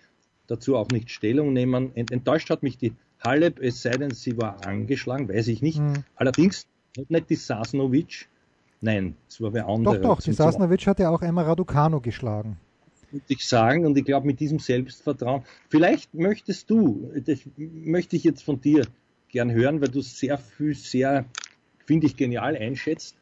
dazu 0.48 0.76
auch 0.76 0.90
nicht 0.90 1.12
Stellung 1.12 1.54
nehmen. 1.54 1.96
Enttäuscht 1.96 2.50
hat 2.50 2.64
mich 2.64 2.78
die 2.78 2.94
Halep, 3.24 3.60
es 3.60 3.82
sei 3.82 3.92
denn, 3.92 4.12
sie 4.12 4.38
war 4.38 4.66
angeschlagen, 4.66 5.30
weiß 5.30 5.48
ich 5.48 5.62
nicht. 5.62 5.80
Mhm. 5.80 6.04
Allerdings 6.16 6.68
hat 6.98 7.10
nicht 7.10 7.30
die 7.30 7.36
Sasnovic, 7.36 8.28
nein, 8.82 9.16
es 9.30 9.42
war 9.42 9.54
wer 9.54 9.68
anderer. 9.68 9.98
Doch, 9.98 10.16
doch, 10.16 10.22
die 10.22 10.34
Sasnovic 10.34 10.86
hat 10.88 11.00
ja 11.00 11.10
auch 11.10 11.22
Emma 11.22 11.44
Raducano 11.44 12.02
geschlagen 12.02 12.58
würde 13.12 13.26
ich 13.30 13.48
sagen. 13.48 13.86
Und 13.86 13.98
ich 13.98 14.06
glaube, 14.06 14.28
mit 14.28 14.40
diesem 14.40 14.60
Selbstvertrauen, 14.60 15.44
vielleicht 15.70 16.14
möchtest 16.14 16.70
du, 16.70 17.10
das 17.26 17.40
möchte 17.56 18.16
ich 18.16 18.24
jetzt 18.24 18.44
von 18.44 18.60
dir 18.60 18.86
gern 19.30 19.52
hören, 19.52 19.82
weil 19.82 19.90
du 19.90 20.02
sehr 20.02 20.38
viel, 20.38 20.76
sehr, 20.76 21.26
finde 21.86 22.08
ich, 22.08 22.16
genial 22.16 22.56
einschätzt. 22.56 23.16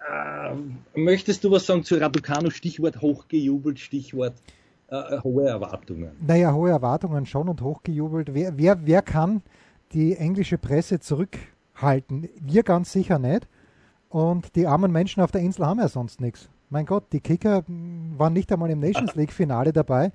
Äh, 0.00 0.54
möchtest 0.98 1.44
du 1.44 1.50
was 1.50 1.66
sagen 1.66 1.84
zu 1.84 1.96
Raducano? 1.96 2.50
Stichwort 2.50 3.00
hochgejubelt, 3.00 3.78
Stichwort 3.78 4.34
äh, 4.88 5.18
hohe 5.22 5.46
Erwartungen. 5.46 6.12
Naja, 6.26 6.52
hohe 6.52 6.70
Erwartungen 6.70 7.26
schon 7.26 7.48
und 7.48 7.60
hochgejubelt. 7.60 8.34
Wer, 8.34 8.58
wer, 8.58 8.86
wer 8.86 9.02
kann 9.02 9.42
die 9.92 10.16
englische 10.16 10.58
Presse 10.58 11.00
zurückhalten? 11.00 12.28
Wir 12.40 12.62
ganz 12.62 12.92
sicher 12.92 13.18
nicht. 13.18 13.48
Und 14.08 14.54
die 14.54 14.66
armen 14.66 14.92
Menschen 14.92 15.22
auf 15.22 15.32
der 15.32 15.40
Insel 15.40 15.66
haben 15.66 15.80
ja 15.80 15.88
sonst 15.88 16.20
nichts 16.20 16.48
mein 16.74 16.86
Gott, 16.86 17.04
die 17.12 17.20
Kicker 17.20 17.62
waren 17.66 18.32
nicht 18.32 18.52
einmal 18.52 18.68
im 18.70 18.80
Nations 18.80 19.14
League-Finale 19.14 19.72
dabei. 19.72 20.12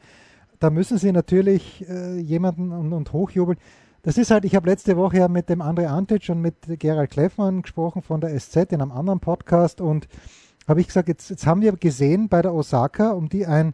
Da 0.59 0.69
müssen 0.69 0.97
sie 0.97 1.11
natürlich 1.11 1.87
äh, 1.89 2.19
jemanden 2.19 2.71
und, 2.71 2.91
und, 2.91 3.13
hochjubeln. 3.13 3.57
Das 4.01 4.17
ist 4.17 4.31
halt, 4.31 4.45
ich 4.45 4.55
habe 4.55 4.69
letzte 4.69 4.95
Woche 4.95 5.17
ja 5.17 5.27
mit 5.27 5.49
dem 5.49 5.61
André 5.61 5.87
Antic 5.87 6.29
und 6.29 6.41
mit 6.41 6.55
Gerald 6.79 7.11
Kleffmann 7.11 7.61
gesprochen 7.61 8.01
von 8.01 8.21
der 8.21 8.37
SZ 8.39 8.71
in 8.71 8.81
einem 8.81 8.91
anderen 8.91 9.19
Podcast 9.19 9.81
und 9.81 10.07
habe 10.67 10.81
ich 10.81 10.87
gesagt, 10.87 11.07
jetzt, 11.07 11.29
jetzt 11.29 11.45
haben 11.45 11.61
wir 11.61 11.73
gesehen 11.73 12.29
bei 12.29 12.41
der 12.41 12.53
Osaka, 12.53 13.11
um 13.11 13.27
die 13.27 13.45
ein, 13.45 13.73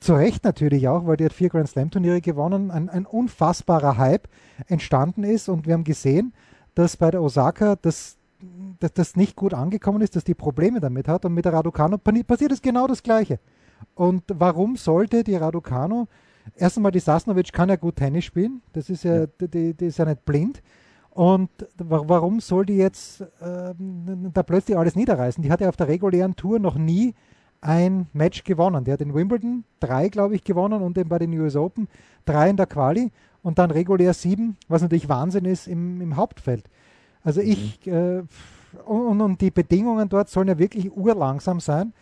zu 0.00 0.14
Recht 0.14 0.44
natürlich 0.44 0.88
auch, 0.88 1.06
weil 1.06 1.16
die 1.16 1.24
hat 1.24 1.32
vier 1.32 1.48
Grand 1.48 1.68
Slam 1.68 1.90
Turniere 1.90 2.20
gewonnen, 2.20 2.70
ein, 2.70 2.88
ein 2.88 3.06
unfassbarer 3.06 3.96
Hype 3.96 4.28
entstanden 4.66 5.24
ist 5.24 5.48
und 5.48 5.66
wir 5.66 5.74
haben 5.74 5.84
gesehen, 5.84 6.32
dass 6.74 6.96
bei 6.96 7.10
der 7.10 7.22
Osaka 7.22 7.76
das 7.76 8.16
dass 8.80 8.92
das 8.92 9.16
nicht 9.16 9.36
gut 9.36 9.54
angekommen 9.54 10.02
ist, 10.02 10.16
dass 10.16 10.24
die 10.24 10.34
Probleme 10.34 10.80
damit 10.80 11.08
hat. 11.08 11.24
Und 11.24 11.34
mit 11.34 11.44
der 11.44 11.52
Raducano 11.52 11.98
passiert 11.98 12.52
es 12.52 12.62
genau 12.62 12.86
das 12.86 13.02
Gleiche. 13.02 13.38
Und 13.94 14.24
warum 14.28 14.76
sollte 14.76 15.24
die 15.24 15.36
Raducano, 15.36 16.08
erst 16.54 16.76
einmal 16.76 16.92
die 16.92 17.00
Sasnovic 17.00 17.52
kann 17.52 17.68
ja 17.68 17.76
gut 17.76 17.96
Tennis 17.96 18.24
spielen, 18.24 18.62
das 18.72 18.90
ist 18.90 19.04
ja, 19.04 19.20
ja. 19.20 19.26
Die, 19.40 19.74
die, 19.74 19.86
ist 19.86 19.98
ja 19.98 20.04
nicht 20.04 20.24
blind. 20.24 20.62
Und 21.10 21.48
warum 21.78 22.40
soll 22.40 22.66
die 22.66 22.76
jetzt 22.76 23.22
äh, 23.22 23.74
da 24.34 24.42
plötzlich 24.42 24.76
alles 24.76 24.96
niederreißen? 24.96 25.42
Die 25.42 25.50
hat 25.50 25.62
ja 25.62 25.68
auf 25.70 25.76
der 25.76 25.88
regulären 25.88 26.36
Tour 26.36 26.58
noch 26.58 26.76
nie 26.76 27.14
ein 27.62 28.06
Match 28.12 28.44
gewonnen. 28.44 28.84
Die 28.84 28.92
hat 28.92 29.00
in 29.00 29.14
Wimbledon 29.14 29.64
drei, 29.80 30.08
glaube 30.08 30.34
ich, 30.34 30.44
gewonnen 30.44 30.82
und 30.82 30.98
eben 30.98 31.08
bei 31.08 31.18
den 31.18 31.32
US 31.38 31.56
Open 31.56 31.88
drei 32.26 32.50
in 32.50 32.56
der 32.56 32.66
Quali. 32.66 33.10
und 33.42 33.58
dann 33.58 33.70
regulär 33.70 34.12
sieben, 34.12 34.56
was 34.68 34.82
natürlich 34.82 35.08
Wahnsinn 35.08 35.46
ist 35.46 35.68
im, 35.68 36.00
im 36.00 36.16
Hauptfeld. 36.16 36.68
Also 37.22 37.40
ich, 37.40 37.80
mhm. 37.86 37.92
äh, 37.92 38.22
und, 38.84 39.20
und, 39.20 39.40
die 39.40 39.50
Bedingungen 39.50 40.08
dort 40.08 40.28
sollen 40.28 40.48
ja 40.48 40.58
wirklich 40.58 40.94
urlangsam 40.94 41.60
sein. 41.60 41.92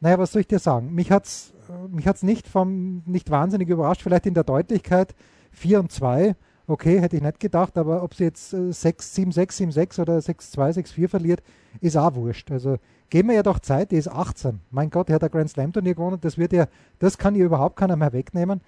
Naja, 0.00 0.18
was 0.18 0.32
soll 0.32 0.40
ich 0.40 0.48
dir 0.48 0.58
sagen? 0.58 0.94
Mich 0.94 1.10
hat 1.10 1.26
es 1.26 1.52
mich 1.88 2.06
hat's 2.06 2.22
nicht, 2.22 2.48
vom, 2.48 3.02
nicht 3.06 3.30
wahnsinnig 3.30 3.68
überrascht, 3.68 4.02
vielleicht 4.02 4.26
in 4.26 4.34
der 4.34 4.44
Deutlichkeit 4.44 5.14
4 5.52 5.80
und 5.80 5.92
2. 5.92 6.34
Okay, 6.66 7.00
hätte 7.00 7.16
ich 7.16 7.22
nicht 7.22 7.40
gedacht, 7.40 7.76
aber 7.76 8.02
ob 8.02 8.14
sie 8.14 8.24
jetzt 8.24 8.52
äh, 8.54 8.72
6, 8.72 9.14
7, 9.14 9.32
6, 9.32 9.56
7, 9.56 9.72
6 9.72 9.98
oder 9.98 10.20
6, 10.20 10.50
2, 10.52 10.72
6, 10.72 10.92
4 10.92 11.08
verliert, 11.08 11.42
ist 11.80 11.96
auch 11.96 12.14
wurscht. 12.14 12.50
Also 12.50 12.76
geben 13.10 13.28
wir 13.28 13.36
ja 13.36 13.42
doch 13.42 13.58
Zeit, 13.58 13.90
die 13.90 13.96
ist 13.96 14.08
18. 14.08 14.60
Mein 14.70 14.90
Gott, 14.90 15.08
die 15.08 15.14
hat 15.14 15.24
ein 15.24 15.30
Grand 15.30 15.50
Slam 15.50 15.72
Turnier 15.72 15.94
gewonnen, 15.94 16.18
das 16.20 16.38
wird 16.38 16.52
ja, 16.52 16.66
das 16.98 17.18
kann 17.18 17.34
ihr 17.34 17.44
überhaupt 17.44 17.76
keiner 17.76 17.96
mehr 17.96 18.12
wegnehmen. 18.12 18.60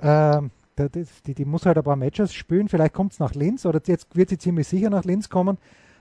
Ähm, 0.00 0.50
die, 1.26 1.34
die, 1.34 1.44
muss 1.46 1.64
halt 1.64 1.78
ein 1.78 1.84
paar 1.84 1.96
Matches 1.96 2.34
spielen, 2.34 2.68
vielleicht 2.68 2.92
kommt 2.92 3.12
es 3.12 3.18
nach 3.18 3.34
Linz 3.34 3.64
oder 3.64 3.80
jetzt 3.86 4.14
wird 4.14 4.28
sie 4.28 4.36
ziemlich 4.36 4.68
sicher 4.68 4.90
nach 4.90 5.04
Linz 5.04 5.30
kommen 5.30 5.56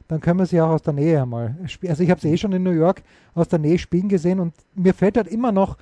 dann 0.07 0.21
können 0.21 0.39
wir 0.39 0.45
sie 0.45 0.61
auch 0.61 0.69
aus 0.69 0.83
der 0.83 0.93
Nähe 0.93 1.21
einmal 1.21 1.55
spielen. 1.67 1.91
Also 1.91 2.03
ich 2.03 2.11
habe 2.11 2.21
sie 2.21 2.29
eh 2.31 2.37
schon 2.37 2.53
in 2.53 2.63
New 2.63 2.71
York 2.71 3.01
aus 3.33 3.47
der 3.47 3.59
Nähe 3.59 3.77
spielen 3.77 4.09
gesehen 4.09 4.39
und 4.39 4.53
mir 4.75 4.93
fällt 4.93 5.17
halt 5.17 5.27
immer 5.27 5.51
noch, 5.51 5.77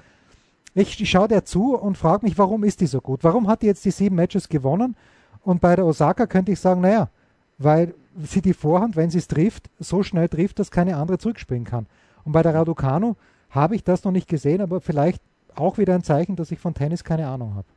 ich, 0.75 0.99
ich 0.99 1.09
schaue 1.09 1.27
der 1.27 1.45
zu 1.45 1.75
und 1.75 1.97
frage 1.97 2.25
mich, 2.25 2.38
warum 2.38 2.63
ist 2.63 2.81
die 2.81 2.88
so 2.88 3.01
gut? 3.01 3.23
Warum 3.23 3.47
hat 3.47 3.62
die 3.62 3.67
jetzt 3.67 3.86
die 3.86 3.91
sieben 3.91 4.15
Matches 4.15 4.49
gewonnen? 4.49 4.95
Und 5.43 5.62
bei 5.62 5.75
der 5.75 5.86
Osaka 5.86 6.25
könnte 6.25 6.51
ich 6.51 6.59
sagen, 6.59 6.81
naja, 6.81 7.09
weil 7.57 7.93
sie 8.23 8.41
die 8.41 8.53
Vorhand, 8.53 8.95
wenn 8.95 9.09
sie 9.09 9.19
es 9.19 9.27
trifft, 9.27 9.69
so 9.79 10.03
schnell 10.03 10.29
trifft, 10.29 10.59
dass 10.59 10.71
keine 10.71 10.97
andere 10.97 11.17
zurückspielen 11.17 11.63
kann. 11.63 11.86
Und 12.23 12.31
bei 12.31 12.41
der 12.41 12.53
Raducanu 12.53 13.15
habe 13.49 13.75
ich 13.75 13.83
das 13.83 14.03
noch 14.03 14.12
nicht 14.12 14.27
gesehen, 14.27 14.62
aber 14.62 14.81
vielleicht 14.81 15.21
auch 15.55 15.77
wieder 15.77 15.93
ein 15.93 16.03
Zeichen, 16.03 16.36
dass 16.36 16.51
ich 16.51 16.59
von 16.59 16.73
Tennis 16.73 17.03
keine 17.03 17.27
Ahnung 17.27 17.55
habe. 17.55 17.67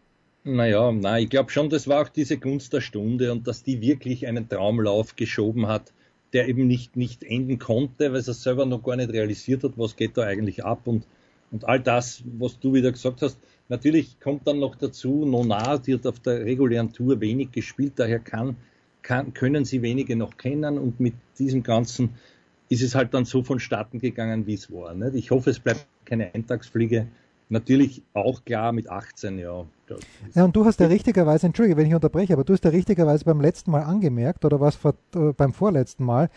Naja, 0.44 0.92
nein, 0.92 1.24
ich 1.24 1.30
glaube 1.30 1.50
schon, 1.50 1.68
das 1.68 1.88
war 1.88 2.02
auch 2.02 2.09
diese 2.09 2.38
Gunst 2.38 2.72
der 2.72 2.80
Stunde 2.80 3.32
und 3.32 3.46
dass 3.48 3.62
die 3.62 3.80
wirklich 3.80 4.26
einen 4.26 4.48
Traumlauf 4.48 5.16
geschoben 5.16 5.66
hat 5.66 5.92
der 6.32 6.48
eben 6.48 6.66
nicht, 6.66 6.96
nicht 6.96 7.22
enden 7.22 7.59
konnte, 7.59 8.12
weil 8.12 8.20
er 8.20 8.35
selber 8.35 8.66
noch 8.66 8.82
gar 8.82 8.96
nicht 8.96 9.11
realisiert 9.11 9.64
hat, 9.64 9.72
was 9.76 9.96
geht 9.96 10.16
da 10.16 10.24
eigentlich 10.24 10.64
ab 10.64 10.80
und, 10.85 11.06
und 11.57 11.69
all 11.69 11.81
das, 11.81 12.23
was 12.38 12.59
du 12.59 12.73
wieder 12.75 12.92
gesagt 12.92 13.23
hast. 13.23 13.38
Natürlich 13.69 14.21
kommt 14.21 14.47
dann 14.47 14.61
noch 14.61 14.77
dazu, 14.77 15.25
Nona, 15.25 15.79
die 15.79 15.95
hat 15.95 16.07
auf 16.07 16.21
der 16.21 16.45
regulären 16.45 16.92
Tour 16.92 17.21
wenig 17.21 17.51
gespielt, 17.51 17.95
daher 17.97 18.21
kann, 18.21 18.57
kann, 19.03 19.35
können 19.35 19.64
sie 19.64 19.83
wenige 19.83 20.16
noch 20.16 20.37
kennen 20.37 20.79
und 20.79 21.01
mit 21.01 21.14
diesem 21.38 21.62
Ganzen 21.62 22.11
ist 22.69 22.83
es 22.83 22.95
halt 22.95 23.14
dann 23.14 23.25
so 23.25 23.42
vonstatten 23.42 23.99
gegangen, 23.99 24.47
wie 24.47 24.55
es 24.55 24.73
war. 24.73 24.95
Nicht? 24.95 25.14
Ich 25.14 25.31
hoffe, 25.31 25.51
es 25.51 25.59
bleibt 25.59 25.87
keine 26.05 26.33
Eintagsfliege 26.35 27.09
Natürlich 27.49 28.03
auch 28.12 28.45
klar 28.45 28.73
mit 28.73 28.88
18, 28.90 29.38
ja. 29.38 29.64
Ja, 30.35 30.45
und 30.45 30.57
du 30.57 30.64
hast 30.64 30.81
ja 30.81 30.88
richtigerweise, 30.88 31.47
entschuldige, 31.47 31.77
wenn 31.77 31.87
ich 31.87 31.95
unterbreche, 31.95 32.33
aber 32.33 32.42
du 32.42 32.53
hast 32.53 32.64
ja 32.64 32.71
richtigerweise 32.71 33.25
beim 33.25 33.40
letzten 33.40 33.71
Mal 33.71 33.83
angemerkt, 33.83 34.45
oder 34.45 34.59
was 34.59 34.75
vor, 34.75 34.95
äh, 35.14 35.33
beim 35.33 35.53
vorletzten 35.53 36.05
Mal, 36.05 36.29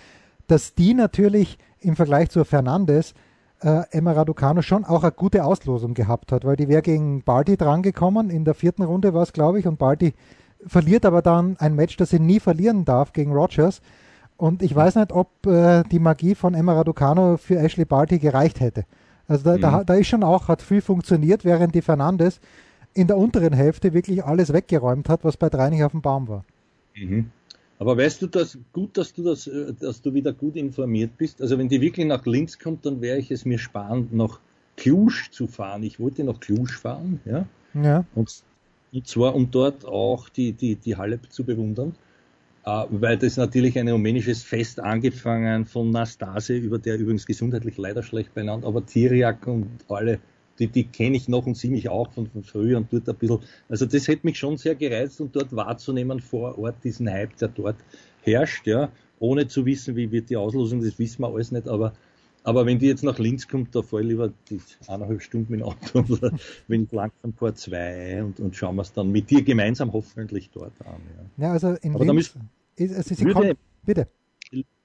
dass 0.45 0.75
die 0.75 0.93
natürlich 0.93 1.57
im 1.79 1.95
Vergleich 1.95 2.29
zu 2.29 2.43
Fernandes 2.43 3.15
äh, 3.61 3.83
Emma 3.91 4.11
Raducano 4.11 4.61
schon 4.61 4.85
auch 4.85 5.03
eine 5.03 5.11
gute 5.11 5.43
Auslosung 5.43 5.93
gehabt 5.93 6.31
hat, 6.31 6.45
weil 6.45 6.55
die 6.55 6.67
wäre 6.67 6.81
gegen 6.81 7.23
Barty 7.23 7.57
drangekommen, 7.57 8.29
in 8.29 8.45
der 8.45 8.53
vierten 8.53 8.83
Runde 8.83 9.13
war 9.13 9.23
es, 9.23 9.33
glaube 9.33 9.59
ich, 9.59 9.67
und 9.67 9.77
Barty 9.77 10.13
verliert 10.65 11.05
aber 11.05 11.21
dann 11.21 11.57
ein 11.59 11.75
Match, 11.75 11.97
das 11.97 12.09
sie 12.09 12.19
nie 12.19 12.39
verlieren 12.39 12.85
darf 12.85 13.13
gegen 13.13 13.31
Rogers. 13.31 13.81
Und 14.37 14.61
ich 14.61 14.73
weiß 14.73 14.95
nicht, 14.95 15.11
ob 15.11 15.45
äh, 15.45 15.83
die 15.83 15.99
Magie 15.99 16.35
von 16.35 16.53
Emma 16.53 16.73
Raducano 16.73 17.37
für 17.37 17.57
Ashley 17.57 17.85
Barty 17.85 18.19
gereicht 18.19 18.59
hätte. 18.59 18.85
Also 19.27 19.43
da, 19.43 19.57
mhm. 19.57 19.61
da, 19.61 19.83
da 19.83 19.93
ist 19.95 20.07
schon 20.07 20.23
auch, 20.23 20.47
hat 20.47 20.61
viel 20.61 20.81
funktioniert, 20.81 21.45
während 21.45 21.75
die 21.75 21.81
Fernandes 21.81 22.39
in 22.93 23.07
der 23.07 23.17
unteren 23.17 23.53
Hälfte 23.53 23.93
wirklich 23.93 24.23
alles 24.23 24.51
weggeräumt 24.53 25.09
hat, 25.09 25.23
was 25.23 25.37
bei 25.37 25.49
drei 25.49 25.69
nicht 25.69 25.83
auf 25.83 25.91
dem 25.91 26.01
Baum 26.01 26.27
war. 26.27 26.43
Mhm. 26.95 27.31
Aber 27.79 27.97
weißt 27.97 28.21
du 28.21 28.27
das 28.27 28.57
gut, 28.73 28.97
dass 28.97 29.13
du 29.13 29.23
das, 29.23 29.47
äh, 29.47 29.73
dass 29.79 30.01
du 30.01 30.13
wieder 30.13 30.33
gut 30.33 30.55
informiert 30.55 31.17
bist? 31.17 31.41
Also 31.41 31.57
wenn 31.57 31.69
die 31.69 31.81
wirklich 31.81 32.05
nach 32.05 32.25
Linz 32.25 32.59
kommt, 32.59 32.85
dann 32.85 33.01
wäre 33.01 33.17
ich 33.17 33.31
es 33.31 33.45
mir 33.45 33.57
sparen, 33.57 34.09
nach 34.11 34.39
Klusch 34.75 35.31
zu 35.31 35.47
fahren. 35.47 35.83
Ich 35.83 35.99
wollte 35.99 36.23
nach 36.23 36.39
Klusch 36.39 36.77
fahren, 36.77 37.19
ja. 37.25 37.45
ja. 37.73 38.05
Und, 38.15 38.43
und 38.91 39.07
zwar 39.07 39.33
um 39.33 39.49
dort 39.49 39.85
auch 39.85 40.29
die, 40.29 40.51
die, 40.51 40.75
die 40.75 40.95
Halle 40.97 41.19
zu 41.29 41.43
bewundern. 41.43 41.95
Äh, 42.65 42.85
weil 42.89 43.17
das 43.17 43.37
natürlich 43.37 43.79
ein 43.79 43.87
rumänisches 43.87 44.43
Fest 44.43 44.81
angefangen 44.81 45.65
von 45.65 45.89
Nastase, 45.89 46.57
über 46.57 46.79
der 46.79 46.97
übrigens 46.97 47.25
gesundheitlich 47.25 47.77
leider 47.77 48.03
schlecht 48.03 48.33
benannt, 48.33 48.65
aber 48.65 48.85
Tiriak 48.85 49.47
und 49.47 49.69
alle, 49.87 50.19
die, 50.59 50.67
die 50.67 50.83
kenne 50.83 51.17
ich 51.17 51.27
noch 51.27 51.45
und 51.45 51.57
sie 51.57 51.69
mich 51.69 51.89
auch 51.89 52.11
von, 52.11 52.27
von 52.27 52.43
früher 52.43 52.77
und 52.77 52.91
dort 52.91 53.07
ein 53.09 53.15
bisschen. 53.15 53.39
Also 53.69 53.85
das 53.85 54.07
hätte 54.07 54.27
mich 54.27 54.37
schon 54.37 54.57
sehr 54.57 54.75
gereizt 54.75 55.21
und 55.21 55.35
dort 55.35 55.55
wahrzunehmen 55.55 56.19
vor 56.19 56.57
Ort 56.59 56.83
diesen 56.83 57.09
Hype, 57.09 57.35
der 57.37 57.47
dort 57.49 57.77
herrscht, 58.21 58.67
ja, 58.67 58.91
ohne 59.19 59.47
zu 59.47 59.65
wissen, 59.65 59.95
wie 59.95 60.11
wird 60.11 60.29
die 60.29 60.37
Auslosung, 60.37 60.81
das 60.81 60.99
wissen 60.99 61.21
wir 61.21 61.29
alles 61.29 61.51
nicht, 61.51 61.67
aber 61.67 61.93
aber 62.43 62.65
wenn 62.65 62.79
die 62.79 62.87
jetzt 62.87 63.03
nach 63.03 63.19
Linz 63.19 63.47
kommt, 63.47 63.75
da 63.75 63.81
fahre 63.81 64.01
ich 64.01 64.07
lieber 64.09 64.31
die 64.49 64.61
eineinhalb 64.87 65.21
Stunden 65.21 65.51
mit 65.51 65.59
dem 65.59 65.67
Auto 65.67 66.05
oder 66.13 66.31
wenn 66.67 66.83
ich 66.83 66.91
langsam 66.91 67.33
vor 67.33 67.53
zwei 67.53 68.23
und, 68.23 68.39
und 68.39 68.55
schauen 68.55 68.75
wir 68.75 68.83
es 68.83 68.93
dann 68.93 69.11
mit 69.11 69.29
dir 69.29 69.43
gemeinsam 69.43 69.91
hoffentlich 69.91 70.49
dort 70.53 70.71
an. 70.85 71.01
Ja, 71.37 71.47
ja 71.47 71.51
also 71.51 71.73
in 71.81 71.95
Aber 71.95 72.05
Linz, 72.05 72.33
ist, 72.75 72.95
also 72.95 73.13
Sie 73.13 73.25
würde, 73.25 73.57
bitte. 73.85 74.07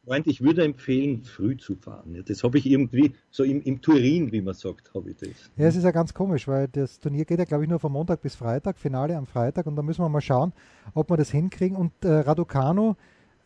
Freund, 0.05 0.27
ich 0.27 0.43
würde 0.43 0.65
empfehlen, 0.65 1.23
früh 1.23 1.57
zu 1.57 1.77
fahren. 1.77 2.23
Das 2.27 2.45
habe 2.45 2.59
ich 2.59 2.67
irgendwie 2.67 3.15
so 3.31 3.43
im, 3.43 3.63
im, 3.63 3.81
Turin, 3.81 4.33
wie 4.33 4.43
man 4.43 4.55
sagt, 4.55 4.93
habe 4.95 5.11
ich 5.11 5.17
das. 5.17 5.51
Ja, 5.57 5.67
es 5.67 5.77
ist 5.77 5.85
ja 5.85 5.93
ganz 5.93 6.13
komisch, 6.13 6.47
weil 6.47 6.69
das 6.69 7.01
Turnier 7.01 7.25
geht 7.25 7.39
ja, 7.39 7.45
glaube 7.45 7.65
ich, 7.65 7.71
nur 7.71 7.79
von 7.79 7.93
Montag 7.93 8.21
bis 8.21 8.35
Freitag, 8.35 8.79
Finale 8.79 9.17
am 9.17 9.27
Freitag 9.27 9.67
und 9.67 9.77
da 9.77 9.83
müssen 9.83 10.03
wir 10.03 10.09
mal 10.09 10.21
schauen, 10.21 10.53
ob 10.93 11.11
wir 11.11 11.17
das 11.17 11.31
hinkriegen. 11.31 11.77
Und 11.77 11.93
äh, 12.05 12.09
Raducano 12.09 12.97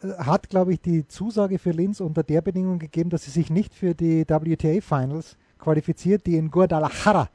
äh, 0.02 0.08
hat, 0.14 0.48
glaube 0.48 0.72
ich, 0.72 0.80
die 0.80 1.06
Zusage 1.06 1.58
für 1.58 1.70
Linz 1.70 2.00
unter 2.00 2.24
der 2.24 2.40
Bedingung 2.40 2.78
gegeben, 2.78 3.10
dass 3.10 3.24
sie 3.24 3.30
sich 3.30 3.50
nicht 3.50 3.72
für 3.74 3.94
die 3.94 4.24
WTA 4.28 4.80
Finals 4.80 5.36
qualifiziert, 5.58 6.26
die 6.26 6.36
in 6.36 6.50
Guadalajara, 6.50 7.28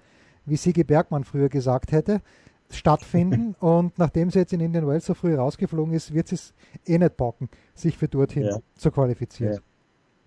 wie 0.46 0.58
Sigi 0.58 0.84
Bergmann 0.84 1.24
früher 1.24 1.48
gesagt 1.48 1.92
hätte, 1.94 2.22
stattfinden. 2.70 3.56
und 3.60 3.98
nachdem 3.98 4.30
sie 4.30 4.40
jetzt 4.40 4.54
in 4.54 4.60
Indian 4.60 4.88
Wells 4.88 5.06
so 5.06 5.14
früh 5.14 5.36
rausgeflogen 5.36 5.94
ist, 5.94 6.14
wird 6.14 6.28
sie 6.28 6.36
es 6.36 6.54
eh 6.86 6.98
nicht 6.98 7.18
bocken, 7.18 7.50
sich 7.74 7.98
für 7.98 8.08
dorthin 8.08 8.44
ja. 8.44 8.60
zu 8.76 8.92
qualifizieren. 8.92 9.56
Ja. 9.56 9.60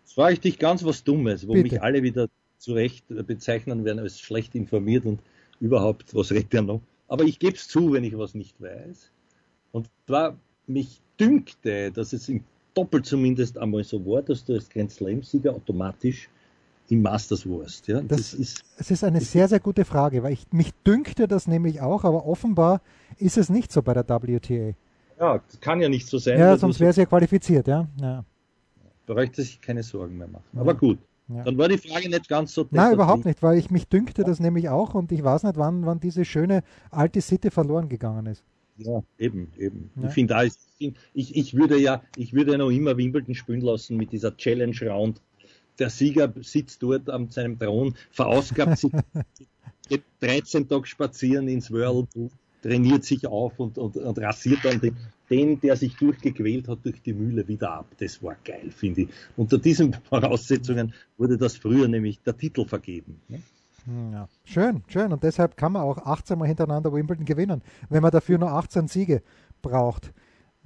Jetzt 0.03 0.15
frage 0.15 0.35
ich 0.35 0.41
dich 0.41 0.59
ganz 0.59 0.85
was 0.85 1.03
Dummes, 1.03 1.47
wo 1.49 1.53
Bitte. 1.53 1.75
mich 1.75 1.83
alle 1.83 2.03
wieder 2.03 2.29
zu 2.59 2.75
Recht 2.75 3.05
bezeichnen 3.09 3.85
werden 3.85 3.99
als 3.99 4.21
schlecht 4.21 4.55
informiert 4.55 5.05
und 5.05 5.21
überhaupt, 5.61 6.15
was 6.15 6.31
redet 6.31 6.55
er 6.55 6.63
noch? 6.63 6.81
Aber 7.09 7.25
ich 7.25 7.39
gebe 7.39 7.57
es 7.57 7.69
zu, 7.69 7.93
wenn 7.93 8.05
ich 8.05 8.17
was 8.17 8.35
nicht 8.35 8.61
weiß. 8.61 9.11
Und 9.73 9.89
zwar, 10.07 10.37
mich 10.67 11.01
dünkte, 11.21 11.93
dass 11.93 12.13
es 12.13 12.29
im 12.29 12.43
Doppel 12.75 13.03
zumindest 13.03 13.59
einmal 13.59 13.85
so 13.85 14.05
war, 14.05 14.23
dass 14.23 14.45
du 14.45 14.55
als 14.55 14.69
Grand 14.69 14.91
Slam-Sieger 14.91 15.55
automatisch 15.55 16.29
im 16.89 17.03
Masters 17.03 17.47
Wurst. 17.47 17.89
Ja? 17.89 18.01
Das, 18.01 18.31
das 18.31 18.35
ist, 18.35 18.65
es 18.79 18.91
ist 18.91 19.05
eine 19.05 19.21
sehr, 19.21 19.49
sehr 19.49 19.61
gute 19.61 19.85
Frage, 19.85 20.23
weil 20.23 20.33
ich, 20.33 20.47
mich 20.53 20.73
dünkte 20.87 21.29
das 21.29 21.47
nämlich 21.47 21.81
auch, 21.81 22.05
aber 22.05 22.27
offenbar 22.27 22.81
ist 23.19 23.37
es 23.37 23.49
nicht 23.49 23.73
so 23.73 23.83
bei 23.83 23.95
der 23.95 24.05
WTA. 24.09 24.75
Ja, 25.19 25.39
das 25.39 25.61
kann 25.61 25.81
ja 25.81 25.89
nicht 25.89 26.07
so 26.07 26.19
sein. 26.19 26.39
Ja, 26.39 26.57
sonst 26.57 26.81
wäre 26.81 26.91
es 26.91 26.97
ja 26.97 27.07
qualifiziert, 27.07 27.67
ja. 27.67 27.89
ja. 28.01 28.25
Bräuchte 29.07 29.43
sich 29.43 29.61
keine 29.61 29.83
Sorgen 29.83 30.19
mehr 30.19 30.29
machen. 30.29 30.45
Aber 30.55 30.73
ja. 30.73 30.79
gut. 30.79 30.99
Ja. 31.29 31.43
Dann 31.43 31.59
war 31.59 31.69
die 31.69 31.79
Frage 31.79 32.09
nicht 32.09 32.29
ganz 32.29 32.55
so. 32.55 32.67
Nein, 32.71 32.93
überhaupt 32.93 33.25
nicht, 33.25 33.43
weil 33.43 33.59
ich 33.59 33.71
mich 33.71 33.89
dünkte 33.89 34.23
das 34.23 34.39
nämlich 34.39 34.69
auch 34.69 34.95
und 34.95 35.11
ich 35.11 35.25
weiß 35.25 35.43
nicht, 35.43 35.57
wann, 35.57 35.85
wann 35.85 35.99
diese 35.99 36.25
schöne 36.25 36.63
alte 36.91 37.21
Sitte 37.21 37.51
verloren 37.51 37.89
gegangen 37.89 38.27
ist. 38.27 38.45
Ja, 38.79 39.03
eben, 39.19 39.51
eben. 39.57 39.91
Ich 40.05 40.13
finde, 40.13 40.51
ich, 40.79 41.37
ich 41.37 41.55
würde 41.55 41.79
ja, 41.79 42.03
ich 42.17 42.33
würde 42.35 42.53
ja 42.53 42.59
noch 42.59 42.71
immer 42.71 42.97
Wimbledon 42.97 43.35
spielen 43.35 43.63
lassen 43.63 43.97
mit 43.97 44.13
dieser 44.13 44.37
Challenge 44.37 44.77
Round 44.83 45.21
der 45.79 45.91
Sieger 45.91 46.33
sitzt 46.41 46.83
dort 46.83 47.11
an 47.11 47.31
seinem 47.31 47.59
Thron, 47.59 47.95
verausgabt 48.11 48.79
sich, 48.79 48.93
geht 49.89 50.03
13 50.21 50.69
Tage 50.69 50.87
spazieren 50.87 51.49
ins 51.49 51.71
World, 51.71 52.09
trainiert 52.63 53.05
sich 53.05 53.27
auf 53.27 53.59
und, 53.59 53.79
und, 53.79 53.97
und 53.97 54.19
rasiert 54.19 54.65
dann 54.65 54.81
den, 54.81 54.97
den, 55.31 55.61
der 55.61 55.77
sich 55.77 55.97
durchgequält 55.97 56.69
hat, 56.69 56.79
durch 56.85 57.01
die 57.03 57.13
Mühle 57.13 57.47
wieder 57.49 57.73
ab. 57.73 57.87
Das 57.99 58.23
war 58.23 58.37
geil, 58.45 58.71
finde 58.71 59.03
ich. 59.03 59.09
Unter 59.37 59.59
diesen 59.59 59.95
Voraussetzungen 60.09 60.95
wurde 61.19 61.37
das 61.37 61.57
früher 61.57 61.89
nämlich 61.89 62.21
der 62.23 62.37
Titel 62.37 62.65
vergeben. 62.65 63.21
Ne? 63.29 63.41
Ja. 64.13 64.29
Schön, 64.45 64.83
schön. 64.89 65.13
Und 65.13 65.23
deshalb 65.23 65.57
kann 65.57 65.73
man 65.73 65.83
auch 65.83 65.99
18 65.99 66.39
Mal 66.39 66.49
hintereinander 66.49 66.93
Wimbledon 66.93 67.25
gewinnen, 67.25 67.63
wenn 67.89 68.03
man 68.03 68.11
dafür 68.11 68.39
nur 68.39 68.51
18 68.51 68.89
Siege 68.89 69.23
braucht 69.63 70.13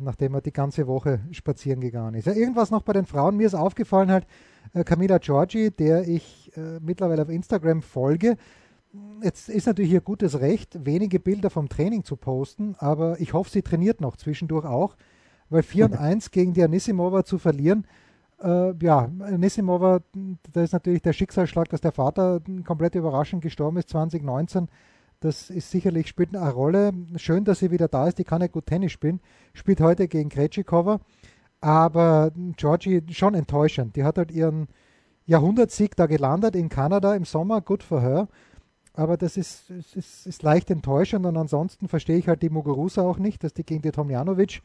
nachdem 0.00 0.34
er 0.34 0.40
die 0.40 0.52
ganze 0.52 0.86
Woche 0.86 1.20
spazieren 1.30 1.80
gegangen 1.80 2.14
ist. 2.14 2.26
Ja, 2.26 2.32
irgendwas 2.32 2.70
noch 2.70 2.82
bei 2.82 2.92
den 2.92 3.06
Frauen. 3.06 3.36
Mir 3.36 3.46
ist 3.46 3.54
aufgefallen 3.54 4.10
halt, 4.10 4.26
äh, 4.72 4.84
Camila 4.84 5.18
Giorgi, 5.18 5.70
der 5.70 6.08
ich 6.08 6.50
äh, 6.56 6.80
mittlerweile 6.80 7.22
auf 7.22 7.28
Instagram 7.28 7.82
folge. 7.82 8.36
Jetzt 9.22 9.48
ist 9.48 9.66
natürlich 9.66 9.92
ihr 9.92 10.00
gutes 10.00 10.40
Recht, 10.40 10.84
wenige 10.84 11.20
Bilder 11.20 11.50
vom 11.50 11.68
Training 11.68 12.04
zu 12.04 12.16
posten, 12.16 12.74
aber 12.78 13.20
ich 13.20 13.34
hoffe, 13.34 13.50
sie 13.50 13.62
trainiert 13.62 14.00
noch 14.00 14.16
zwischendurch 14.16 14.64
auch, 14.64 14.96
weil 15.48 15.62
4 15.62 15.84
und 15.86 15.94
1 15.98 16.30
gegen 16.32 16.54
die 16.54 16.64
Anisimova 16.64 17.24
zu 17.24 17.38
verlieren, 17.38 17.86
äh, 18.42 18.74
ja, 18.82 19.10
Anisimova, 19.20 20.00
da 20.52 20.62
ist 20.62 20.72
natürlich 20.72 21.02
der 21.02 21.12
Schicksalsschlag, 21.12 21.68
dass 21.68 21.80
der 21.80 21.92
Vater 21.92 22.40
komplett 22.64 22.94
überraschend 22.94 23.42
gestorben 23.42 23.76
ist 23.76 23.90
2019 23.90 24.68
Das 25.20 25.50
ist 25.50 25.70
sicherlich, 25.70 26.08
spielt 26.08 26.34
eine 26.34 26.50
Rolle. 26.50 26.92
Schön, 27.16 27.44
dass 27.44 27.58
sie 27.58 27.70
wieder 27.70 27.88
da 27.88 28.08
ist. 28.08 28.18
Die 28.18 28.24
kann 28.24 28.40
ja 28.40 28.48
gut 28.48 28.66
Tennis 28.66 28.92
spielen. 28.92 29.20
Spielt 29.52 29.80
heute 29.82 30.08
gegen 30.08 30.30
Krejcikova. 30.30 31.00
Aber 31.60 32.32
Georgie 32.56 33.02
schon 33.10 33.34
enttäuschend. 33.34 33.96
Die 33.96 34.04
hat 34.04 34.16
halt 34.16 34.30
ihren 34.30 34.68
Jahrhundertsieg 35.26 35.94
da 35.94 36.06
gelandet 36.06 36.56
in 36.56 36.70
Kanada 36.70 37.14
im 37.14 37.26
Sommer. 37.26 37.60
Gut 37.60 37.82
für 37.82 38.00
her. 38.00 38.28
Aber 38.94 39.18
das 39.18 39.36
ist, 39.36 39.68
ist, 39.68 40.26
ist 40.26 40.42
leicht 40.42 40.70
enttäuschend. 40.70 41.26
Und 41.26 41.36
ansonsten 41.36 41.86
verstehe 41.86 42.16
ich 42.16 42.26
halt 42.26 42.40
die 42.40 42.48
Muguruza 42.48 43.02
auch 43.02 43.18
nicht, 43.18 43.44
dass 43.44 43.52
die 43.52 43.64
gegen 43.64 43.82
die 43.82 43.92
Tomjanovic 43.92 44.62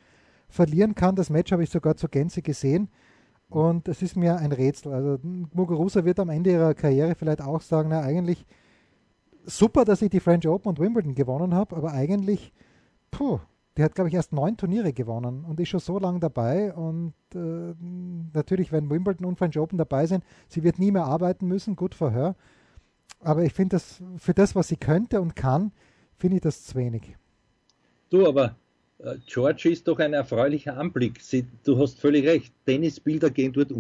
verlieren 0.48 0.96
kann. 0.96 1.18
Das 1.18 1.30
Match 1.30 1.52
habe 1.52 1.64
ich 1.64 1.70
sogar 1.70 1.98
zur 1.98 2.10
Gänze 2.10 2.42
gesehen. 2.42 2.88
Und 3.50 3.90
es 3.90 4.02
ist 4.02 4.16
mir 4.16 4.38
ein 4.38 4.54
Rätsel. 4.54 4.94
Also 4.94 5.20
Muguruza 5.54 6.06
wird 6.06 6.20
am 6.22 6.30
Ende 6.30 6.52
ihrer 6.52 6.74
Karriere 6.74 7.14
vielleicht 7.16 7.42
auch 7.42 7.62
sagen, 7.62 7.90
na 7.90 8.00
eigentlich 8.00 8.46
super, 9.46 9.86
dass 9.86 10.02
ich 10.02 10.10
die 10.10 10.20
French 10.20 10.48
Open 10.48 10.70
und 10.70 10.80
Wimbledon 10.80 11.16
gewonnen 11.16 11.54
habe, 11.54 11.76
aber 11.76 11.92
eigentlich, 11.92 12.54
puh, 13.12 13.40
die 13.78 13.84
hat, 13.84 13.96
glaube 13.96 14.08
ich, 14.08 14.16
erst 14.16 14.32
neun 14.32 14.56
Turniere 14.56 14.94
gewonnen 14.94 15.44
und 15.44 15.60
ist 15.60 15.70
schon 15.70 15.82
so 15.82 16.00
lange 16.00 16.20
dabei. 16.20 16.74
Und 16.74 17.14
äh, 17.34 17.74
natürlich, 18.34 18.72
wenn 18.72 18.90
Wimbledon 18.90 19.26
und 19.26 19.38
French 19.38 19.58
Open 19.60 19.78
dabei 19.78 20.06
sind, 20.06 20.24
sie 20.48 20.64
wird 20.64 20.80
nie 20.80 20.92
mehr 20.92 21.06
arbeiten 21.06 21.48
müssen, 21.48 21.76
gut 21.76 21.94
für 21.94 22.12
her. 22.12 22.36
Aber 23.20 23.44
ich 23.44 23.54
finde 23.54 23.76
das, 23.76 24.02
für 24.18 24.34
das, 24.34 24.56
was 24.56 24.70
sie 24.70 24.78
könnte 24.78 25.20
und 25.20 25.36
kann, 25.36 25.72
finde 26.18 26.38
ich 26.38 26.42
das 26.42 26.64
zu 26.64 26.76
wenig. 26.76 27.18
Du, 28.10 28.26
aber 28.26 28.56
äh, 29.00 29.16
George 29.26 29.70
ist 29.70 29.88
doch 29.88 30.00
ein 30.00 30.14
erfreulicher 30.14 30.78
Anblick. 30.78 31.20
Sie, 31.20 31.46
du 31.64 31.78
hast 31.78 32.00
völlig 32.00 32.26
recht. 32.26 32.54
Tennisbilder 32.66 33.30
gehen 33.30 33.52
dort 33.52 33.72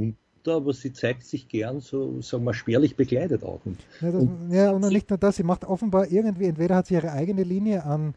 unter 0.45 0.57
aber 0.57 0.73
sie 0.73 0.93
zeigt 0.93 1.23
sich 1.23 1.47
gern 1.47 1.79
so, 1.79 2.21
sagen 2.21 2.43
wir, 2.43 2.53
spärlich 2.53 2.95
bekleidet 2.95 3.43
auch. 3.43 3.61
Ja, 4.01 4.11
das, 4.11 4.21
und, 4.21 4.51
ja, 4.51 4.71
und 4.71 4.87
nicht 4.91 5.09
nur 5.09 5.17
das, 5.17 5.37
sie 5.37 5.43
macht 5.43 5.65
offenbar 5.65 6.11
irgendwie, 6.11 6.45
entweder 6.45 6.75
hat 6.75 6.87
sie 6.87 6.95
ihre 6.95 7.11
eigene 7.11 7.43
Linie 7.43 7.83
an, 7.83 8.13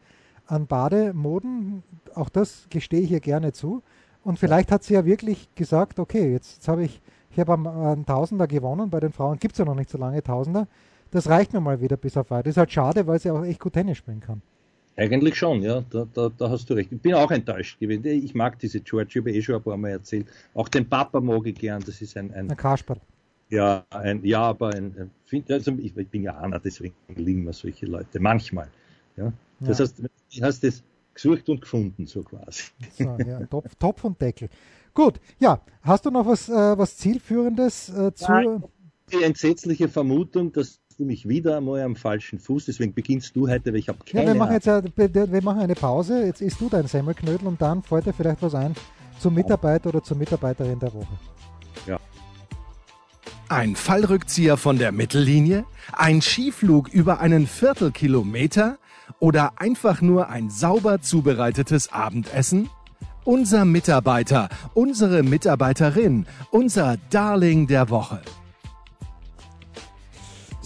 an 0.47 0.67
Bademoden, 0.67 1.83
auch 2.15 2.29
das 2.29 2.67
gestehe 2.71 3.01
ich 3.01 3.11
ihr 3.11 3.21
gerne 3.21 3.53
zu, 3.53 3.83
und 4.25 4.39
vielleicht 4.39 4.71
hat 4.73 4.83
sie 4.83 4.95
ja 4.95 5.07
wirklich 5.07 5.49
gesagt, 5.55 5.99
okay, 5.99 6.33
jetzt, 6.33 6.57
jetzt 6.57 6.69
habe 6.69 6.85
ich, 6.85 7.01
ich 7.31 7.39
habe 7.39 7.55
einen 7.55 8.05
Tausender 8.05 8.47
gewonnen, 8.47 8.91
bei 8.91 9.01
den 9.01 9.13
Frauen 9.13 9.39
gibt 9.39 9.53
es 9.53 9.59
ja 9.59 9.65
noch 9.65 9.75
nicht 9.75 9.91
so 9.91 9.97
lange 9.97 10.23
Tausender, 10.23 10.67
das 11.11 11.29
reicht 11.29 11.55
mir 11.55 11.61
mal 11.61 11.81
wieder 11.81 11.97
bis 11.97 12.19
auf 12.19 12.31
weit. 12.31 12.47
Das 12.47 12.53
ist 12.53 12.59
halt 12.59 12.71
schade, 12.71 13.07
weil 13.07 13.19
sie 13.19 13.31
auch 13.31 13.43
echt 13.43 13.61
gut 13.61 13.73
Tennis 13.73 13.97
spielen 13.97 14.21
kann. 14.21 14.43
Eigentlich 14.99 15.37
schon, 15.37 15.63
ja, 15.63 15.81
da, 15.91 16.09
da, 16.13 16.29
da, 16.29 16.51
hast 16.51 16.69
du 16.69 16.75
recht. 16.75 16.91
Ich 16.91 17.01
bin 17.01 17.15
auch 17.15 17.31
enttäuscht 17.31 17.79
gewesen. 17.79 18.05
Ich 18.05 18.35
mag 18.35 18.59
diese 18.59 18.81
George, 18.81 19.11
ich 19.11 19.17
habe 19.19 19.33
eh 19.33 19.41
schon 19.41 19.55
ein 19.55 19.63
paar 19.63 19.77
Mal 19.77 19.91
erzählt. 19.91 20.27
Auch 20.55 20.69
den 20.69 20.89
Papa 20.89 21.21
mag 21.21 21.47
ich 21.47 21.55
gern, 21.55 21.81
das 21.87 22.03
ist 22.03 22.17
ein... 22.17 22.35
Ein, 22.35 22.51
ein 22.51 22.57
Kasperl. 22.57 23.01
Ja, 23.49 23.87
ein, 23.91 24.25
ja, 24.25 24.43
aber 24.43 24.75
ein, 24.75 25.11
ein 25.33 25.45
also 25.51 25.71
ich, 25.79 25.97
ich, 25.97 26.09
bin 26.09 26.25
ja 26.25 26.37
einer, 26.39 26.59
deswegen 26.59 26.97
liegen 27.15 27.45
mir 27.45 27.53
solche 27.53 27.87
Leute, 27.87 28.19
manchmal. 28.19 28.69
Ja. 29.17 29.33
Das 29.61 29.79
ja. 29.79 29.85
heißt, 29.85 30.01
du 30.01 30.43
hast 30.43 30.65
es 30.65 30.83
gesucht 31.15 31.49
und 31.49 31.61
gefunden, 31.61 32.05
so 32.07 32.25
quasi. 32.25 32.65
So, 32.91 33.05
ja, 33.25 33.47
Topf, 33.47 33.75
Topf 33.77 34.03
und 34.03 34.21
Deckel. 34.21 34.49
Gut, 34.95 35.21
ja, 35.39 35.61
hast 35.83 36.07
du 36.07 36.11
noch 36.11 36.27
was, 36.27 36.49
äh, 36.49 36.53
was 36.53 36.97
Zielführendes 36.97 37.89
äh, 37.91 38.13
zu... 38.15 38.33
Ja, 38.33 38.61
die 39.13 39.23
entsetzliche 39.23 39.89
Vermutung, 39.89 40.53
dass 40.53 40.81
du 40.99 41.05
mich 41.05 41.29
wieder 41.29 41.57
einmal 41.59 41.83
am 41.83 41.95
falschen 41.95 42.41
Fuß, 42.41 42.65
deswegen 42.67 42.93
beginnst 42.93 43.37
du 43.37 43.49
heute, 43.49 43.73
weil 43.73 43.79
ich 43.79 43.89
habe 43.89 43.99
keine 44.05 44.27
ja, 44.27 44.33
wir 44.33 44.39
machen 44.39 44.53
jetzt 44.53 44.67
wir 44.67 45.43
machen 45.43 45.61
eine 45.61 45.75
Pause, 45.75 46.27
jetzt 46.27 46.43
isst 46.43 46.61
du 46.61 46.69
dein 46.69 46.89
Semmelknödel 46.89 47.47
und 47.47 47.63
dann 47.63 47.85
fällt 47.85 48.07
dir 48.07 48.13
vielleicht 48.13 48.43
was 48.43 48.55
ein 48.55 48.75
zum 49.21 49.35
Mitarbeiter 49.35 49.91
oder 49.91 50.03
zur 50.03 50.17
Mitarbeiterin 50.17 50.79
der 50.79 50.93
Woche. 50.93 51.19
Ja. 51.87 51.99
Ein 53.49 53.77
Fallrückzieher 53.77 54.57
von 54.57 54.79
der 54.79 54.93
Mittellinie? 54.93 55.65
Ein 55.93 56.21
Skiflug 56.21 56.89
über 56.89 57.21
einen 57.21 57.47
Viertelkilometer? 57.47 58.79
Oder 59.21 59.53
einfach 59.57 60.03
nur 60.03 60.29
ein 60.29 60.51
sauber 60.51 61.01
zubereitetes 61.01 61.93
Abendessen? 61.93 62.69
Unser 63.25 63.65
Mitarbeiter, 63.65 64.49
unsere 64.75 65.23
Mitarbeiterin, 65.23 66.27
unser 66.51 66.97
Darling 67.11 67.67
der 67.67 67.91
Woche. 67.91 68.21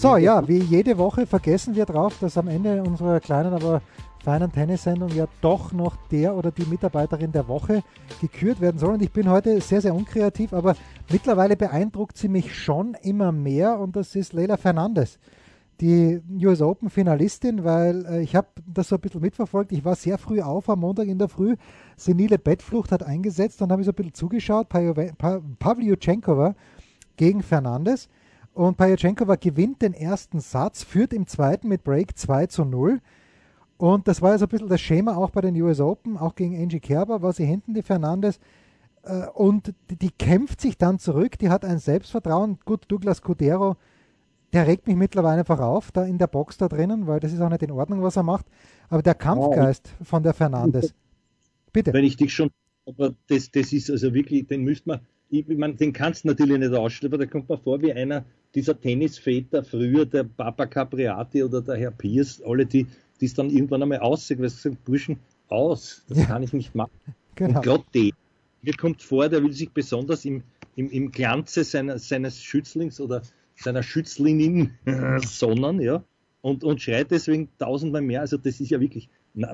So, 0.03 0.17
ja, 0.17 0.49
wie 0.49 0.59
jede 0.59 0.99
Woche 0.99 1.29
vergessen 1.29 1.77
wir 1.77 1.87
drauf, 1.87 2.19
dass 2.21 2.37
am 2.37 2.49
Ende 2.49 2.83
unserer 2.83 3.21
kleinen, 3.21 3.53
aber 3.53 3.83
feinen 4.25 4.51
Tennissendung 4.51 5.11
ja 5.11 5.29
doch 5.41 5.71
noch 5.71 5.95
der 6.11 6.35
oder 6.35 6.51
die 6.51 6.65
Mitarbeiterin 6.65 7.31
der 7.31 7.47
Woche 7.47 7.85
gekürt 8.21 8.61
werden 8.61 8.79
soll. 8.79 8.95
Und 8.95 9.03
ich 9.03 9.12
bin 9.12 9.31
heute 9.31 9.61
sehr, 9.61 9.81
sehr 9.81 9.95
unkreativ, 9.95 10.55
aber 10.55 10.75
mittlerweile 11.09 11.57
beeindruckt 11.57 12.19
sie 12.19 12.27
mich 12.27 12.53
schon 12.53 12.97
immer 13.03 13.31
mehr 13.31 13.79
und 13.79 13.95
das 13.95 14.17
ist 14.17 14.33
Leila 14.33 14.57
Fernandes, 14.57 15.21
die 15.81 16.21
US 16.45 16.62
Open 16.62 16.91
Finalistin, 16.91 17.62
weil 17.62 18.05
äh, 18.07 18.23
ich 18.23 18.35
habe 18.35 18.49
das 18.67 18.88
so 18.88 18.97
ein 18.97 19.01
bisschen 19.01 19.21
mitverfolgt. 19.21 19.71
Ich 19.71 19.85
war 19.85 19.95
sehr 19.95 20.19
früh 20.19 20.41
auf 20.41 20.69
am 20.69 20.81
Montag 20.81 21.07
in 21.07 21.19
der 21.19 21.29
Früh. 21.29 21.55
Senile 21.97 22.41
Bettflucht 22.41 22.91
hat 22.91 23.05
eingesetzt, 23.05 23.61
dann 23.61 23.71
habe 23.71 23.83
ich 23.83 23.87
so 23.87 23.93
ein 23.93 23.95
bisschen 23.95 24.15
zugeschaut. 24.15 24.69
Pavlyuchenkova 24.69 26.57
gegen 27.17 27.45
Fernandes. 27.45 28.09
Und 28.55 28.77
Pajacenkova 28.77 29.37
gewinnt 29.37 29.81
den 29.81 29.95
ersten 29.95 30.41
Satz, 30.41 30.83
führt 30.83 31.12
im 31.12 31.27
zweiten 31.27 31.69
mit 31.69 31.85
Break 31.85 32.19
2 32.19 32.47
zu 32.47 32.65
0. 32.65 33.01
Und 33.79 34.07
das 34.07 34.21
war 34.21 34.33
ja 34.33 34.38
so 34.38 34.45
ein 34.45 34.49
bisschen 34.49 34.69
das 34.69 34.81
Schema 34.81 35.17
auch 35.17 35.31
bei 35.31 35.41
den 35.41 35.61
US 35.61 35.81
Open, 35.81 36.17
auch 36.17 36.35
gegen 36.35 36.61
Angie 36.61 36.81
Kerber 36.81 37.23
war 37.23 37.33
sie 37.33 37.47
hinten, 37.47 37.75
die 37.75 37.83
Fernandes. 37.83 38.38
Äh, 39.03 39.27
und 39.35 39.75
die, 39.91 40.11
kämpft 40.11 40.61
sich 40.61 40.77
dann 40.77 40.99
zurück, 40.99 41.38
die 41.38 41.49
hat 41.49 41.65
ein 41.65 41.79
Selbstvertrauen. 41.79 42.59
Gut, 42.65 42.85
Douglas 42.88 43.23
Cudero, 43.23 43.77
der 44.53 44.67
regt 44.67 44.87
mich 44.87 44.97
mittlerweile 44.97 45.41
einfach 45.41 45.61
auf, 45.61 45.91
da 45.91 46.05
in 46.05 46.19
der 46.19 46.27
Box 46.27 46.59
da 46.59 46.69
drinnen, 46.69 47.07
weil 47.07 47.21
das 47.21 47.33
ist 47.33 47.41
auch 47.41 47.49
nicht 47.49 47.62
in 47.62 47.71
Ordnung, 47.71 48.03
was 48.03 48.17
er 48.17 48.23
macht. 48.23 48.47
Aber 48.88 49.03
der 49.03 49.15
Kampfgeist 49.15 49.95
von 50.03 50.23
der 50.23 50.35
Fernandes. 50.35 50.95
Bitte. 51.73 51.93
Wenn 51.95 52.05
ich 52.05 52.17
dich 52.17 52.35
schon, 52.35 52.51
aber 52.87 53.15
das, 53.29 53.51
das 53.51 53.73
ist 53.73 53.91
also 53.91 54.12
wirklich, 54.12 54.47
den 54.47 54.62
müsste 54.62 54.91
man, 54.91 55.01
ich 55.31 55.49
meine, 55.49 55.75
den 55.75 55.95
kannst 55.95 56.25
du 56.25 56.29
natürlich 56.29 56.59
nicht 56.59 56.75
ausstellen, 56.75 57.15
aber 57.15 57.25
da 57.25 57.31
kommt 57.31 57.49
man 57.49 57.59
vor 57.59 57.81
wie 57.81 57.93
einer 57.95 58.27
dieser 58.55 58.79
Tennisväter 58.79 59.65
früher, 59.65 60.05
der 60.07 60.25
Papa 60.25 60.67
Capriati 60.67 61.43
oder 61.43 61.62
der 61.62 61.77
Herr 61.77 61.91
Pierce, 61.91 62.43
alle 62.45 62.67
die, 62.67 62.87
die 63.21 63.27
es 63.27 63.35
dann 63.35 63.51
irgendwann 63.51 63.83
einmal 63.83 64.01
aussehen, 64.01 64.41
weil 64.41 64.51
sie 64.51 64.61
sagen, 64.61 64.79
Burschen, 64.85 65.19
aus, 65.49 66.05
das 66.09 66.19
ja. 66.19 66.25
kann 66.25 66.43
ich 66.43 66.53
nicht 66.53 66.75
machen. 66.75 66.93
Genau. 67.35 67.59
Und 67.59 67.65
gerade 67.65 67.85
der, 67.95 68.11
mir 68.62 68.75
kommt 68.75 69.03
vor, 69.03 69.29
der 69.29 69.43
will 69.43 69.53
sich 69.53 69.71
besonders 69.71 70.25
im, 70.25 70.43
im, 70.77 70.91
im 70.91 71.12
Glanze 71.12 71.65
seiner, 71.65 71.99
seines 71.99 72.43
Schützlings 72.43 73.01
oder 73.01 73.23
seiner 73.57 73.83
Schützlinin 73.83 74.73
sonnen, 75.25 75.81
ja, 75.81 76.03
und, 76.41 76.65
und 76.65 76.81
schreit 76.81 77.11
deswegen 77.11 77.49
tausendmal 77.59 78.03
mehr. 78.03 78.21
Also 78.21 78.37
das 78.37 78.61
ist 78.61 78.71
ja 78.71 78.81
wirklich 78.81 79.09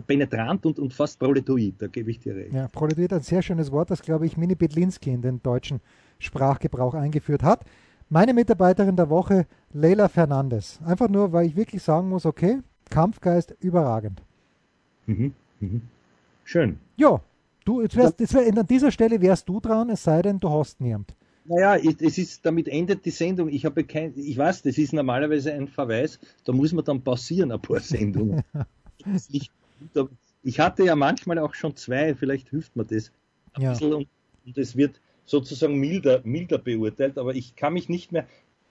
penetrant 0.06 0.66
und, 0.66 0.78
und 0.78 0.92
fast 0.92 1.18
proletoid, 1.18 1.74
da 1.78 1.86
gebe 1.86 2.10
ich 2.10 2.18
dir 2.18 2.34
recht. 2.34 2.52
Ja, 2.52 2.68
proletoid, 2.68 3.12
ein 3.12 3.22
sehr 3.22 3.42
schönes 3.42 3.70
Wort, 3.70 3.90
das, 3.90 4.02
glaube 4.02 4.26
ich, 4.26 4.36
Mini 4.36 4.54
Bedlinski 4.54 5.10
in 5.10 5.22
den 5.22 5.42
deutschen 5.42 5.80
Sprachgebrauch 6.18 6.94
eingeführt 6.94 7.42
hat. 7.42 7.64
Meine 8.10 8.32
Mitarbeiterin 8.32 8.96
der 8.96 9.10
Woche, 9.10 9.46
Leila 9.72 10.08
Fernandes. 10.08 10.80
Einfach 10.84 11.08
nur, 11.08 11.32
weil 11.32 11.46
ich 11.46 11.56
wirklich 11.56 11.82
sagen 11.82 12.08
muss, 12.08 12.24
okay, 12.24 12.60
Kampfgeist 12.88 13.54
überragend. 13.60 14.22
Mhm, 15.06 15.34
mhm. 15.60 15.82
Schön. 16.44 16.78
Ja, 16.96 17.20
du, 17.64 17.82
jetzt 17.82 17.96
wärst, 17.96 18.18
jetzt 18.20 18.32
wär, 18.32 18.46
an 18.46 18.66
dieser 18.66 18.90
Stelle 18.90 19.20
wärst 19.20 19.48
du 19.48 19.60
dran, 19.60 19.90
es 19.90 20.02
sei 20.02 20.22
denn, 20.22 20.38
du 20.38 20.48
hast 20.48 20.80
niemand. 20.80 21.14
Naja, 21.44 21.76
es 21.76 22.18
ist, 22.18 22.44
damit 22.44 22.68
endet 22.68 23.04
die 23.04 23.10
Sendung. 23.10 23.48
Ich 23.48 23.64
habe 23.64 23.84
kein, 23.84 24.12
ich 24.16 24.36
weiß, 24.36 24.62
das 24.62 24.76
ist 24.78 24.92
normalerweise 24.92 25.52
ein 25.52 25.68
Verweis, 25.68 26.18
da 26.44 26.52
muss 26.52 26.72
man 26.72 26.84
dann 26.84 27.02
pausieren, 27.02 27.52
ein 27.52 27.60
paar 27.60 27.80
Sendungen. 27.80 28.42
ich, 29.30 29.50
ich 30.42 30.60
hatte 30.60 30.84
ja 30.84 30.96
manchmal 30.96 31.38
auch 31.38 31.54
schon 31.54 31.76
zwei, 31.76 32.14
vielleicht 32.14 32.48
hilft 32.50 32.76
mir 32.76 32.84
das. 32.84 33.12
Ja. 33.58 33.72
Und, 33.72 34.08
und 34.46 34.58
es 34.58 34.76
wird 34.76 35.00
sozusagen 35.28 35.76
milder, 35.78 36.20
milder 36.24 36.58
beurteilt, 36.58 37.18
aber 37.18 37.34
ich 37.34 37.54
kann 37.54 37.74
mich 37.74 37.88
nicht 37.88 38.12
mehr, 38.12 38.26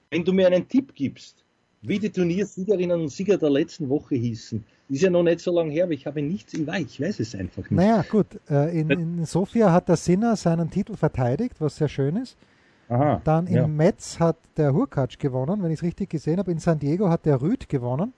wenn 0.09 0.25
du 0.25 0.33
mir 0.33 0.47
einen 0.47 0.67
Tipp 0.67 0.93
gibst, 0.95 1.43
wie 1.81 1.99
die 1.99 2.09
Turniersiegerinnen 2.09 2.99
und 2.99 3.09
Sieger 3.09 3.37
der 3.37 3.49
letzten 3.49 3.89
Woche 3.89 4.15
hießen, 4.15 4.63
ist 4.89 5.01
ja 5.01 5.09
noch 5.09 5.23
nicht 5.23 5.39
so 5.39 5.53
lange 5.53 5.71
her, 5.71 5.83
aber 5.83 5.93
ich 5.93 6.07
habe 6.07 6.21
nichts 6.21 6.53
im 6.53 6.65
Weih, 6.65 6.81
ich 6.81 6.99
weiß 6.99 7.19
es 7.19 7.35
einfach 7.35 7.63
nicht. 7.63 7.71
Naja, 7.71 8.03
gut, 8.09 8.27
äh, 8.49 8.79
in, 8.79 8.89
in 8.89 9.25
Sofia 9.25 9.71
hat 9.71 9.89
der 9.89 9.97
Sinner 9.97 10.35
seinen 10.35 10.69
Titel 10.69 10.95
verteidigt, 10.95 11.55
was 11.59 11.75
sehr 11.75 11.89
schön 11.89 12.15
ist. 12.15 12.37
Aha, 12.89 13.21
Dann 13.23 13.47
in 13.47 13.55
ja. 13.55 13.67
Metz 13.67 14.19
hat 14.19 14.37
der 14.55 14.73
Hurkacz 14.73 15.17
gewonnen, 15.17 15.61
wenn 15.61 15.71
ich 15.71 15.79
es 15.79 15.83
richtig 15.83 16.09
gesehen 16.09 16.39
habe. 16.39 16.51
In 16.51 16.59
San 16.59 16.79
Diego 16.79 17.09
hat 17.09 17.25
der 17.25 17.41
Rüd 17.41 17.67
gewonnen. 17.67 18.13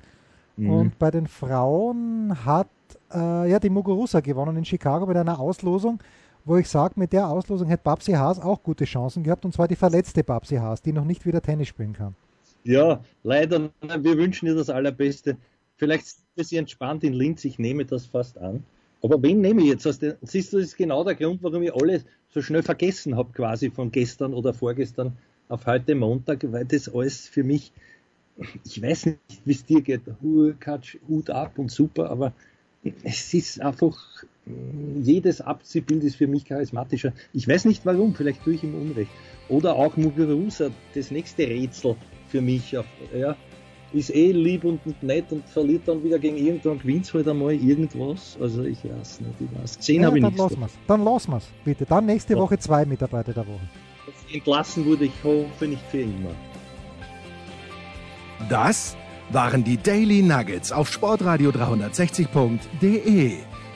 Mhm. 0.57 0.69
Und 0.69 0.99
bei 0.99 1.09
den 1.09 1.27
Frauen 1.27 2.45
hat 2.45 2.67
äh, 3.11 3.49
ja 3.49 3.59
die 3.59 3.69
Muguruza 3.69 4.19
gewonnen 4.19 4.57
in 4.57 4.65
Chicago 4.65 5.07
mit 5.07 5.17
einer 5.17 5.39
Auslosung, 5.39 5.99
wo 6.45 6.57
ich 6.57 6.67
sage, 6.67 6.95
mit 6.97 7.13
der 7.13 7.27
Auslosung 7.27 7.67
hätte 7.67 7.83
Babsi 7.83 8.13
Haas 8.13 8.39
auch 8.39 8.63
gute 8.63 8.85
Chancen 8.85 9.23
gehabt, 9.23 9.45
und 9.45 9.53
zwar 9.53 9.67
die 9.67 9.75
verletzte 9.75 10.23
Babsi 10.23 10.57
Haas, 10.57 10.81
die 10.81 10.93
noch 10.93 11.05
nicht 11.05 11.25
wieder 11.25 11.41
Tennis 11.41 11.67
spielen 11.67 11.93
kann. 11.93 12.15
Ja, 12.63 13.01
leider. 13.23 13.69
Wir 13.81 14.17
wünschen 14.17 14.47
ihr 14.47 14.55
das 14.55 14.69
Allerbeste. 14.69 15.37
Vielleicht 15.77 16.17
ist 16.35 16.49
sie 16.49 16.57
entspannt 16.57 17.03
in 17.03 17.13
Linz, 17.13 17.45
ich 17.45 17.57
nehme 17.57 17.85
das 17.85 18.05
fast 18.05 18.37
an. 18.37 18.63
Aber 19.01 19.21
wen 19.23 19.39
nehme 19.39 19.61
ich 19.61 19.67
jetzt? 19.67 19.83
Siehst 19.83 20.53
du, 20.53 20.57
das 20.57 20.67
ist 20.67 20.77
genau 20.77 21.05
der 21.05 21.15
Grund, 21.15 21.41
warum 21.41 21.63
ich 21.63 21.73
alles 21.73 22.05
so 22.29 22.41
schnell 22.41 22.63
vergessen 22.63 23.15
habe, 23.15 23.31
quasi 23.31 23.71
von 23.71 23.91
gestern 23.91 24.33
oder 24.33 24.53
vorgestern 24.53 25.17
auf 25.47 25.65
heute 25.65 25.95
Montag, 25.95 26.51
weil 26.51 26.65
das 26.65 26.93
alles 26.93 27.27
für 27.27 27.43
mich 27.43 27.71
ich 28.65 28.81
weiß 28.81 29.07
nicht, 29.07 29.19
wie 29.45 29.51
es 29.51 29.65
dir 29.65 29.81
geht. 29.81 30.01
Hut 30.21 31.29
ab 31.29 31.57
und 31.57 31.71
super, 31.71 32.09
aber 32.09 32.33
es 33.03 33.33
ist 33.33 33.61
einfach, 33.61 33.97
jedes 35.01 35.41
Abziehbild 35.41 36.03
ist 36.03 36.15
für 36.15 36.27
mich 36.27 36.45
charismatischer. 36.45 37.13
Ich 37.33 37.47
weiß 37.47 37.65
nicht 37.65 37.85
warum, 37.85 38.15
vielleicht 38.15 38.43
tue 38.43 38.53
ich 38.53 38.63
ihm 38.63 38.75
Unrecht. 38.75 39.11
Oder 39.47 39.75
auch 39.75 39.95
Muguruza, 39.97 40.69
das 40.95 41.11
nächste 41.11 41.47
Rätsel 41.47 41.95
für 42.29 42.41
mich. 42.41 42.71
Ja, 42.71 43.35
ist 43.91 44.13
eh 44.13 44.31
lieb 44.31 44.63
und 44.63 44.81
nett 45.01 45.31
und 45.31 45.47
verliert 45.49 45.87
dann 45.87 46.03
wieder 46.03 46.19
gegen 46.19 46.37
irgendwann, 46.37 46.79
gewinnt 46.79 47.11
halt 47.13 47.27
einmal 47.27 47.53
irgendwas. 47.53 48.37
Also 48.39 48.63
ich 48.63 48.77
weiß 48.83 49.21
nicht, 49.21 49.33
ich 49.39 49.61
weiß. 49.61 49.77
Gesehen 49.77 50.01
ja, 50.01 50.07
habe 50.07 50.17
ich 50.19 50.23
dann 50.23 50.35
Lassen 50.35 50.59
wir's. 50.59 50.71
Dann 50.87 51.03
lassen 51.03 51.31
wir 51.31 51.37
es, 51.37 51.47
bitte. 51.63 51.85
Dann 51.85 52.05
nächste 52.05 52.33
ja. 52.33 52.39
Woche 52.39 52.57
zwei 52.59 52.85
Mitarbeiter 52.85 53.33
der 53.33 53.47
Woche. 53.47 53.67
Entlassen 54.31 54.85
wurde 54.85 55.05
ich 55.05 55.23
hoffe 55.23 55.67
nicht 55.67 55.81
für 55.89 56.01
immer. 56.01 56.31
Das 58.49 58.95
waren 59.31 59.63
die 59.63 59.77
Daily 59.77 60.21
Nuggets 60.21 60.71
auf 60.71 60.91
sportradio 60.91 61.49
360.de. 61.51 63.48